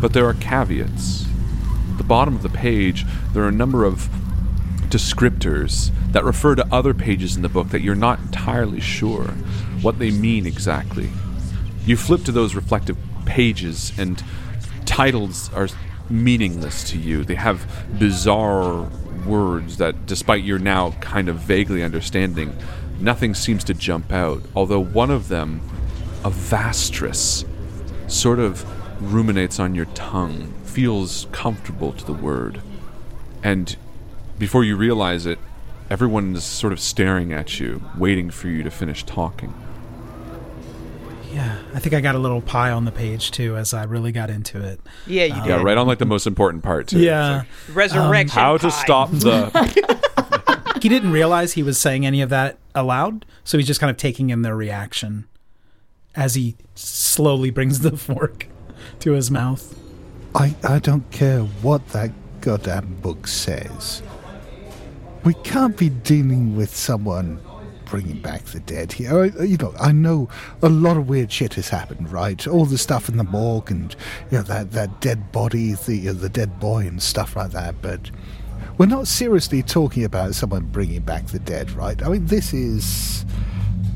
But 0.00 0.12
there 0.12 0.26
are 0.26 0.34
caveats. 0.34 1.25
At 1.96 1.98
the 2.00 2.08
bottom 2.08 2.36
of 2.36 2.42
the 2.42 2.50
page, 2.50 3.06
there 3.32 3.42
are 3.42 3.48
a 3.48 3.52
number 3.52 3.86
of 3.86 4.10
descriptors 4.90 5.90
that 6.12 6.24
refer 6.24 6.54
to 6.54 6.66
other 6.70 6.92
pages 6.92 7.36
in 7.36 7.40
the 7.40 7.48
book 7.48 7.70
that 7.70 7.80
you're 7.80 7.94
not 7.94 8.18
entirely 8.18 8.80
sure 8.80 9.28
what 9.80 9.98
they 9.98 10.10
mean 10.10 10.44
exactly. 10.44 11.08
You 11.86 11.96
flip 11.96 12.22
to 12.24 12.32
those 12.32 12.54
reflective 12.54 12.98
pages, 13.24 13.94
and 13.96 14.22
titles 14.84 15.50
are 15.54 15.68
meaningless 16.10 16.84
to 16.90 16.98
you. 16.98 17.24
They 17.24 17.34
have 17.36 17.66
bizarre 17.98 18.90
words 19.26 19.78
that, 19.78 20.04
despite 20.04 20.44
your 20.44 20.58
now 20.58 20.90
kind 21.00 21.30
of 21.30 21.36
vaguely 21.36 21.82
understanding, 21.82 22.54
nothing 23.00 23.32
seems 23.34 23.64
to 23.64 23.72
jump 23.72 24.12
out. 24.12 24.42
Although 24.54 24.84
one 24.84 25.10
of 25.10 25.28
them, 25.28 25.62
a 26.24 26.30
vastress, 26.30 27.46
sort 28.06 28.38
of 28.38 28.66
ruminates 29.00 29.58
on 29.58 29.74
your 29.74 29.86
tongue, 29.86 30.52
feels 30.76 31.26
comfortable 31.32 31.90
to 31.90 32.04
the 32.04 32.12
word. 32.12 32.60
And 33.42 33.74
before 34.38 34.62
you 34.62 34.76
realize 34.76 35.24
it, 35.24 35.38
everyone 35.88 36.36
is 36.36 36.44
sort 36.44 36.70
of 36.74 36.80
staring 36.80 37.32
at 37.32 37.58
you, 37.58 37.80
waiting 37.96 38.28
for 38.28 38.48
you 38.48 38.62
to 38.62 38.70
finish 38.70 39.02
talking. 39.02 39.54
Yeah, 41.32 41.56
I 41.72 41.78
think 41.78 41.94
I 41.94 42.02
got 42.02 42.14
a 42.14 42.18
little 42.18 42.42
pie 42.42 42.70
on 42.72 42.84
the 42.84 42.92
page 42.92 43.30
too 43.30 43.56
as 43.56 43.72
I 43.72 43.84
really 43.84 44.12
got 44.12 44.28
into 44.28 44.62
it. 44.62 44.78
Yeah, 45.06 45.24
you 45.24 45.32
um, 45.32 45.42
did. 45.44 45.48
Yeah, 45.48 45.62
right 45.62 45.78
on 45.78 45.86
like 45.86 45.96
the 45.96 46.04
most 46.04 46.26
important 46.26 46.62
part 46.62 46.88
too. 46.88 46.98
Yeah. 46.98 47.44
Like, 47.68 47.74
Resurrection. 47.74 48.38
how 48.38 48.58
to 48.58 48.70
stop 48.70 49.10
the 49.12 49.48
He 50.82 50.90
didn't 50.90 51.10
realize 51.10 51.54
he 51.54 51.62
was 51.62 51.78
saying 51.78 52.04
any 52.04 52.20
of 52.20 52.28
that 52.28 52.58
aloud, 52.74 53.24
so 53.44 53.56
he's 53.56 53.66
just 53.66 53.80
kind 53.80 53.90
of 53.90 53.96
taking 53.96 54.28
in 54.28 54.42
their 54.42 54.54
reaction 54.54 55.26
as 56.14 56.34
he 56.34 56.54
slowly 56.74 57.48
brings 57.48 57.80
the 57.80 57.96
fork 57.96 58.46
to 59.00 59.12
his 59.12 59.30
mouth. 59.30 59.74
I, 60.36 60.54
I 60.64 60.78
don't 60.80 61.10
care 61.10 61.40
what 61.40 61.88
that 61.88 62.10
goddamn 62.42 62.96
book 62.96 63.26
says. 63.26 64.02
We 65.24 65.32
can't 65.32 65.78
be 65.78 65.88
dealing 65.88 66.54
with 66.54 66.76
someone 66.76 67.40
bringing 67.86 68.20
back 68.20 68.44
the 68.44 68.60
dead 68.60 68.92
here. 68.92 69.24
You 69.42 69.56
know, 69.56 69.74
I 69.80 69.92
know 69.92 70.28
a 70.60 70.68
lot 70.68 70.98
of 70.98 71.08
weird 71.08 71.32
shit 71.32 71.54
has 71.54 71.70
happened, 71.70 72.12
right? 72.12 72.46
All 72.46 72.66
the 72.66 72.76
stuff 72.76 73.08
in 73.08 73.16
the 73.16 73.24
morgue 73.24 73.70
and 73.70 73.96
you 74.30 74.38
know 74.38 74.44
that 74.44 74.72
that 74.72 75.00
dead 75.00 75.32
body, 75.32 75.72
the 75.72 76.10
uh, 76.10 76.12
the 76.12 76.28
dead 76.28 76.60
boy 76.60 76.86
and 76.86 77.02
stuff 77.02 77.34
like 77.34 77.52
that. 77.52 77.80
But 77.80 78.10
we're 78.76 78.86
not 78.86 79.08
seriously 79.08 79.62
talking 79.62 80.04
about 80.04 80.34
someone 80.34 80.66
bringing 80.66 81.00
back 81.00 81.28
the 81.28 81.38
dead, 81.38 81.70
right? 81.70 82.02
I 82.02 82.10
mean, 82.10 82.26
this 82.26 82.52
is 82.52 83.24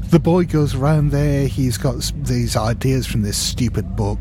the 0.09 0.18
boy 0.18 0.47
goes 0.47 0.74
around 0.74 1.11
there. 1.11 1.47
He's 1.47 1.76
got 1.76 2.12
these 2.22 2.57
ideas 2.57 3.07
from 3.07 3.22
this 3.22 3.36
stupid 3.36 3.95
book, 3.95 4.20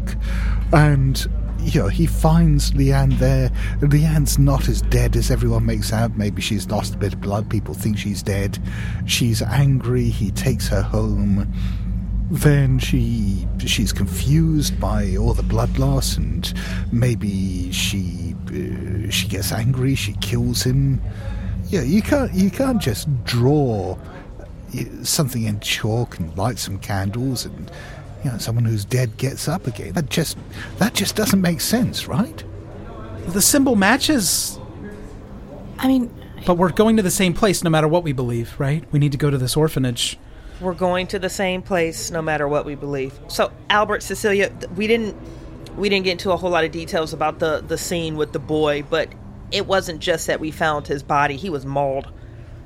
and 0.73 1.25
you 1.61 1.81
know 1.81 1.87
he 1.87 2.05
finds 2.05 2.71
Leanne 2.71 3.17
there. 3.19 3.49
Leanne's 3.81 4.39
not 4.39 4.67
as 4.67 4.81
dead 4.83 5.15
as 5.15 5.29
everyone 5.31 5.65
makes 5.65 5.93
out. 5.93 6.17
Maybe 6.17 6.41
she's 6.41 6.67
lost 6.69 6.95
a 6.95 6.97
bit 6.97 7.13
of 7.13 7.21
blood. 7.21 7.49
People 7.49 7.73
think 7.73 7.97
she's 7.97 8.23
dead. 8.23 8.59
She's 9.05 9.41
angry. 9.41 10.05
He 10.05 10.31
takes 10.31 10.67
her 10.69 10.81
home. 10.81 11.51
Then 12.31 12.79
she 12.79 13.47
she's 13.65 13.91
confused 13.91 14.79
by 14.79 15.15
all 15.15 15.33
the 15.33 15.43
blood 15.43 15.77
loss, 15.77 16.17
and 16.17 16.53
maybe 16.91 17.71
she 17.71 18.35
uh, 18.47 19.09
she 19.09 19.27
gets 19.27 19.51
angry. 19.51 19.95
She 19.95 20.13
kills 20.13 20.63
him. 20.63 21.01
Yeah, 21.69 21.81
you 21.81 22.01
can't 22.01 22.33
you 22.33 22.49
can't 22.49 22.81
just 22.81 23.07
draw 23.25 23.97
something 25.01 25.43
in 25.43 25.59
chalk 25.59 26.19
and 26.19 26.35
light 26.37 26.59
some 26.59 26.77
candles 26.77 27.45
and 27.45 27.71
you 28.23 28.31
know 28.31 28.37
someone 28.37 28.65
who's 28.65 28.85
dead 28.85 29.15
gets 29.17 29.47
up 29.47 29.67
again 29.67 29.93
that 29.93 30.09
just 30.09 30.37
that 30.77 30.93
just 30.93 31.15
doesn't 31.15 31.41
make 31.41 31.61
sense 31.61 32.07
right 32.07 32.43
the 33.29 33.41
symbol 33.41 33.75
matches, 33.75 34.59
I 35.77 35.87
mean, 35.87 36.13
but 36.45 36.55
we're 36.55 36.71
going 36.71 36.97
to 36.97 37.03
the 37.03 37.11
same 37.11 37.33
place 37.33 37.63
no 37.63 37.69
matter 37.69 37.87
what 37.87 38.03
we 38.03 38.11
believe, 38.11 38.59
right? 38.59 38.83
We 38.91 38.99
need 38.99 39.11
to 39.11 39.17
go 39.17 39.29
to 39.29 39.37
this 39.37 39.55
orphanage. 39.55 40.17
We're 40.59 40.73
going 40.73 41.07
to 41.07 41.19
the 41.19 41.29
same 41.29 41.61
place 41.61 42.11
no 42.11 42.21
matter 42.21 42.47
what 42.47 42.65
we 42.65 42.75
believe. 42.75 43.17
So, 43.27 43.51
Albert, 43.69 44.03
Cecilia, 44.03 44.51
we 44.75 44.87
didn't 44.87 45.15
we 45.77 45.87
didn't 45.87 46.05
get 46.05 46.13
into 46.13 46.31
a 46.31 46.37
whole 46.37 46.49
lot 46.49 46.65
of 46.65 46.71
details 46.71 47.13
about 47.13 47.39
the 47.39 47.63
the 47.65 47.77
scene 47.77 48.17
with 48.17 48.33
the 48.33 48.39
boy, 48.39 48.83
but 48.89 49.09
it 49.51 49.67
wasn't 49.67 50.01
just 50.01 50.27
that 50.27 50.39
we 50.39 50.51
found 50.51 50.87
his 50.87 51.03
body; 51.03 51.37
he 51.37 51.49
was 51.49 51.65
mauled. 51.65 52.07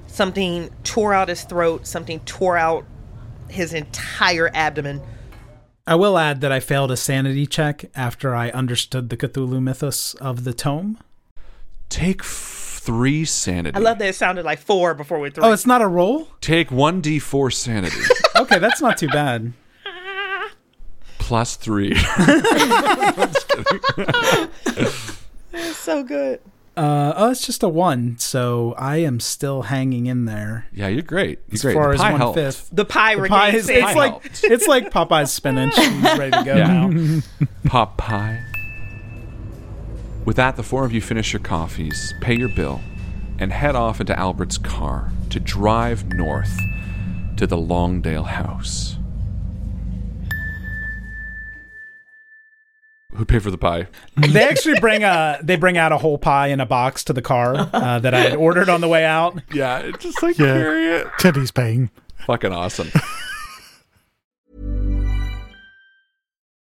Something 0.07 0.71
tore 0.83 1.13
out 1.13 1.27
his 1.27 1.43
throat. 1.43 1.85
Something 1.85 2.19
tore 2.21 2.57
out 2.57 2.85
his 3.49 3.73
entire 3.73 4.49
abdomen. 4.53 5.01
I 5.85 5.95
will 5.95 6.17
add 6.17 6.39
that 6.41 6.51
I 6.51 6.59
failed 6.61 6.91
a 6.91 6.97
sanity 6.97 7.45
check 7.45 7.85
after 7.93 8.33
I 8.33 8.49
understood 8.51 9.09
the 9.09 9.17
Cthulhu 9.17 9.61
mythos 9.61 10.13
of 10.15 10.45
the 10.45 10.53
tome. 10.53 10.97
Take 11.89 12.21
f- 12.21 12.79
three 12.81 13.25
sanity. 13.25 13.75
I 13.75 13.79
love 13.79 13.99
that 13.99 14.07
it 14.07 14.15
sounded 14.15 14.45
like 14.45 14.59
four 14.59 14.93
before 14.93 15.19
we 15.19 15.29
threw. 15.29 15.43
Oh, 15.43 15.51
it's 15.51 15.65
not 15.65 15.81
a 15.81 15.87
roll? 15.87 16.29
Take 16.39 16.69
1d4 16.69 17.53
sanity. 17.53 17.97
okay, 18.37 18.59
that's 18.59 18.81
not 18.81 18.97
too 18.97 19.09
bad. 19.09 19.51
Plus 21.17 21.55
three. 21.57 21.95
It's 25.55 25.77
so 25.77 26.03
good. 26.03 26.41
Uh, 26.75 27.13
oh, 27.15 27.29
it's 27.31 27.45
just 27.45 27.61
a 27.61 27.69
one, 27.69 28.17
so 28.17 28.73
I 28.79 28.97
am 28.97 29.19
still 29.19 29.63
hanging 29.63 30.07
in 30.07 30.25
there. 30.25 30.65
yeah, 30.73 30.87
you're 30.87 31.03
great. 31.03 31.39
You're 31.47 31.53
As 31.53 31.61
great. 31.61 31.73
far 31.75 31.87
The 31.89 31.93
as 31.95 32.01
pie 32.01 32.11
one 32.11 32.19
helped. 32.19 32.35
fifth. 32.39 32.69
The 32.73 32.85
pie 32.85 33.15
The 33.15 33.27
pie 33.29 33.49
is, 33.51 33.65
sanity. 33.67 33.85
it's 33.85 33.95
like 33.95 34.11
helped. 34.11 34.43
it's 34.43 34.67
like 34.67 34.91
Popeye's 34.91 35.31
spinach. 35.31 35.75
He's 35.77 36.17
ready 36.17 36.31
to 36.31 36.43
go 36.43 36.55
Yeah. 36.55 36.87
now. 36.87 37.21
Pop 37.65 37.97
pie. 37.97 38.43
With 40.25 40.35
that, 40.37 40.55
the 40.55 40.63
four 40.63 40.83
of 40.85 40.91
you 40.93 41.01
finish 41.01 41.31
your 41.33 41.41
coffees, 41.41 42.13
pay 42.21 42.35
your 42.35 42.49
bill, 42.55 42.81
and 43.37 43.51
head 43.51 43.75
off 43.75 43.99
into 43.99 44.17
Albert's 44.17 44.57
car 44.57 45.11
to 45.29 45.39
drive 45.39 46.05
north 46.13 46.57
to 47.37 47.45
the 47.45 47.57
Longdale 47.57 48.23
house. 48.23 48.97
Who 53.15 53.25
pay 53.25 53.39
for 53.39 53.51
the 53.51 53.57
pie? 53.57 53.87
they 54.17 54.43
actually 54.47 54.79
bring 54.79 55.03
a 55.03 55.37
they 55.43 55.55
bring 55.55 55.77
out 55.77 55.91
a 55.91 55.97
whole 55.97 56.17
pie 56.17 56.47
in 56.47 56.59
a 56.59 56.65
box 56.65 57.03
to 57.05 57.13
the 57.13 57.21
car 57.21 57.55
uh, 57.73 57.99
that 57.99 58.13
I 58.13 58.19
had 58.21 58.35
ordered 58.35 58.69
on 58.69 58.81
the 58.81 58.87
way 58.87 59.05
out. 59.05 59.39
Yeah, 59.53 59.79
it's 59.79 60.03
just 60.03 60.21
like 60.23 60.37
Yeah. 60.39 60.45
carry 60.57 60.87
it. 60.87 61.07
Teddy's 61.19 61.51
paying. 61.51 61.89
Fucking 62.25 62.51
awesome. 62.51 62.89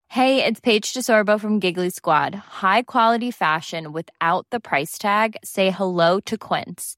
Hey, 0.10 0.44
it's 0.44 0.60
Paige 0.60 0.94
DeSorbo 0.94 1.40
from 1.40 1.60
Giggly 1.60 1.90
Squad. 1.90 2.36
High 2.36 2.84
quality 2.84 3.32
fashion 3.32 3.94
without 3.94 4.46
the 4.50 4.60
price 4.60 4.98
tag. 4.98 5.38
Say 5.44 5.72
hello 5.72 6.20
to 6.22 6.38
Quince. 6.38 6.98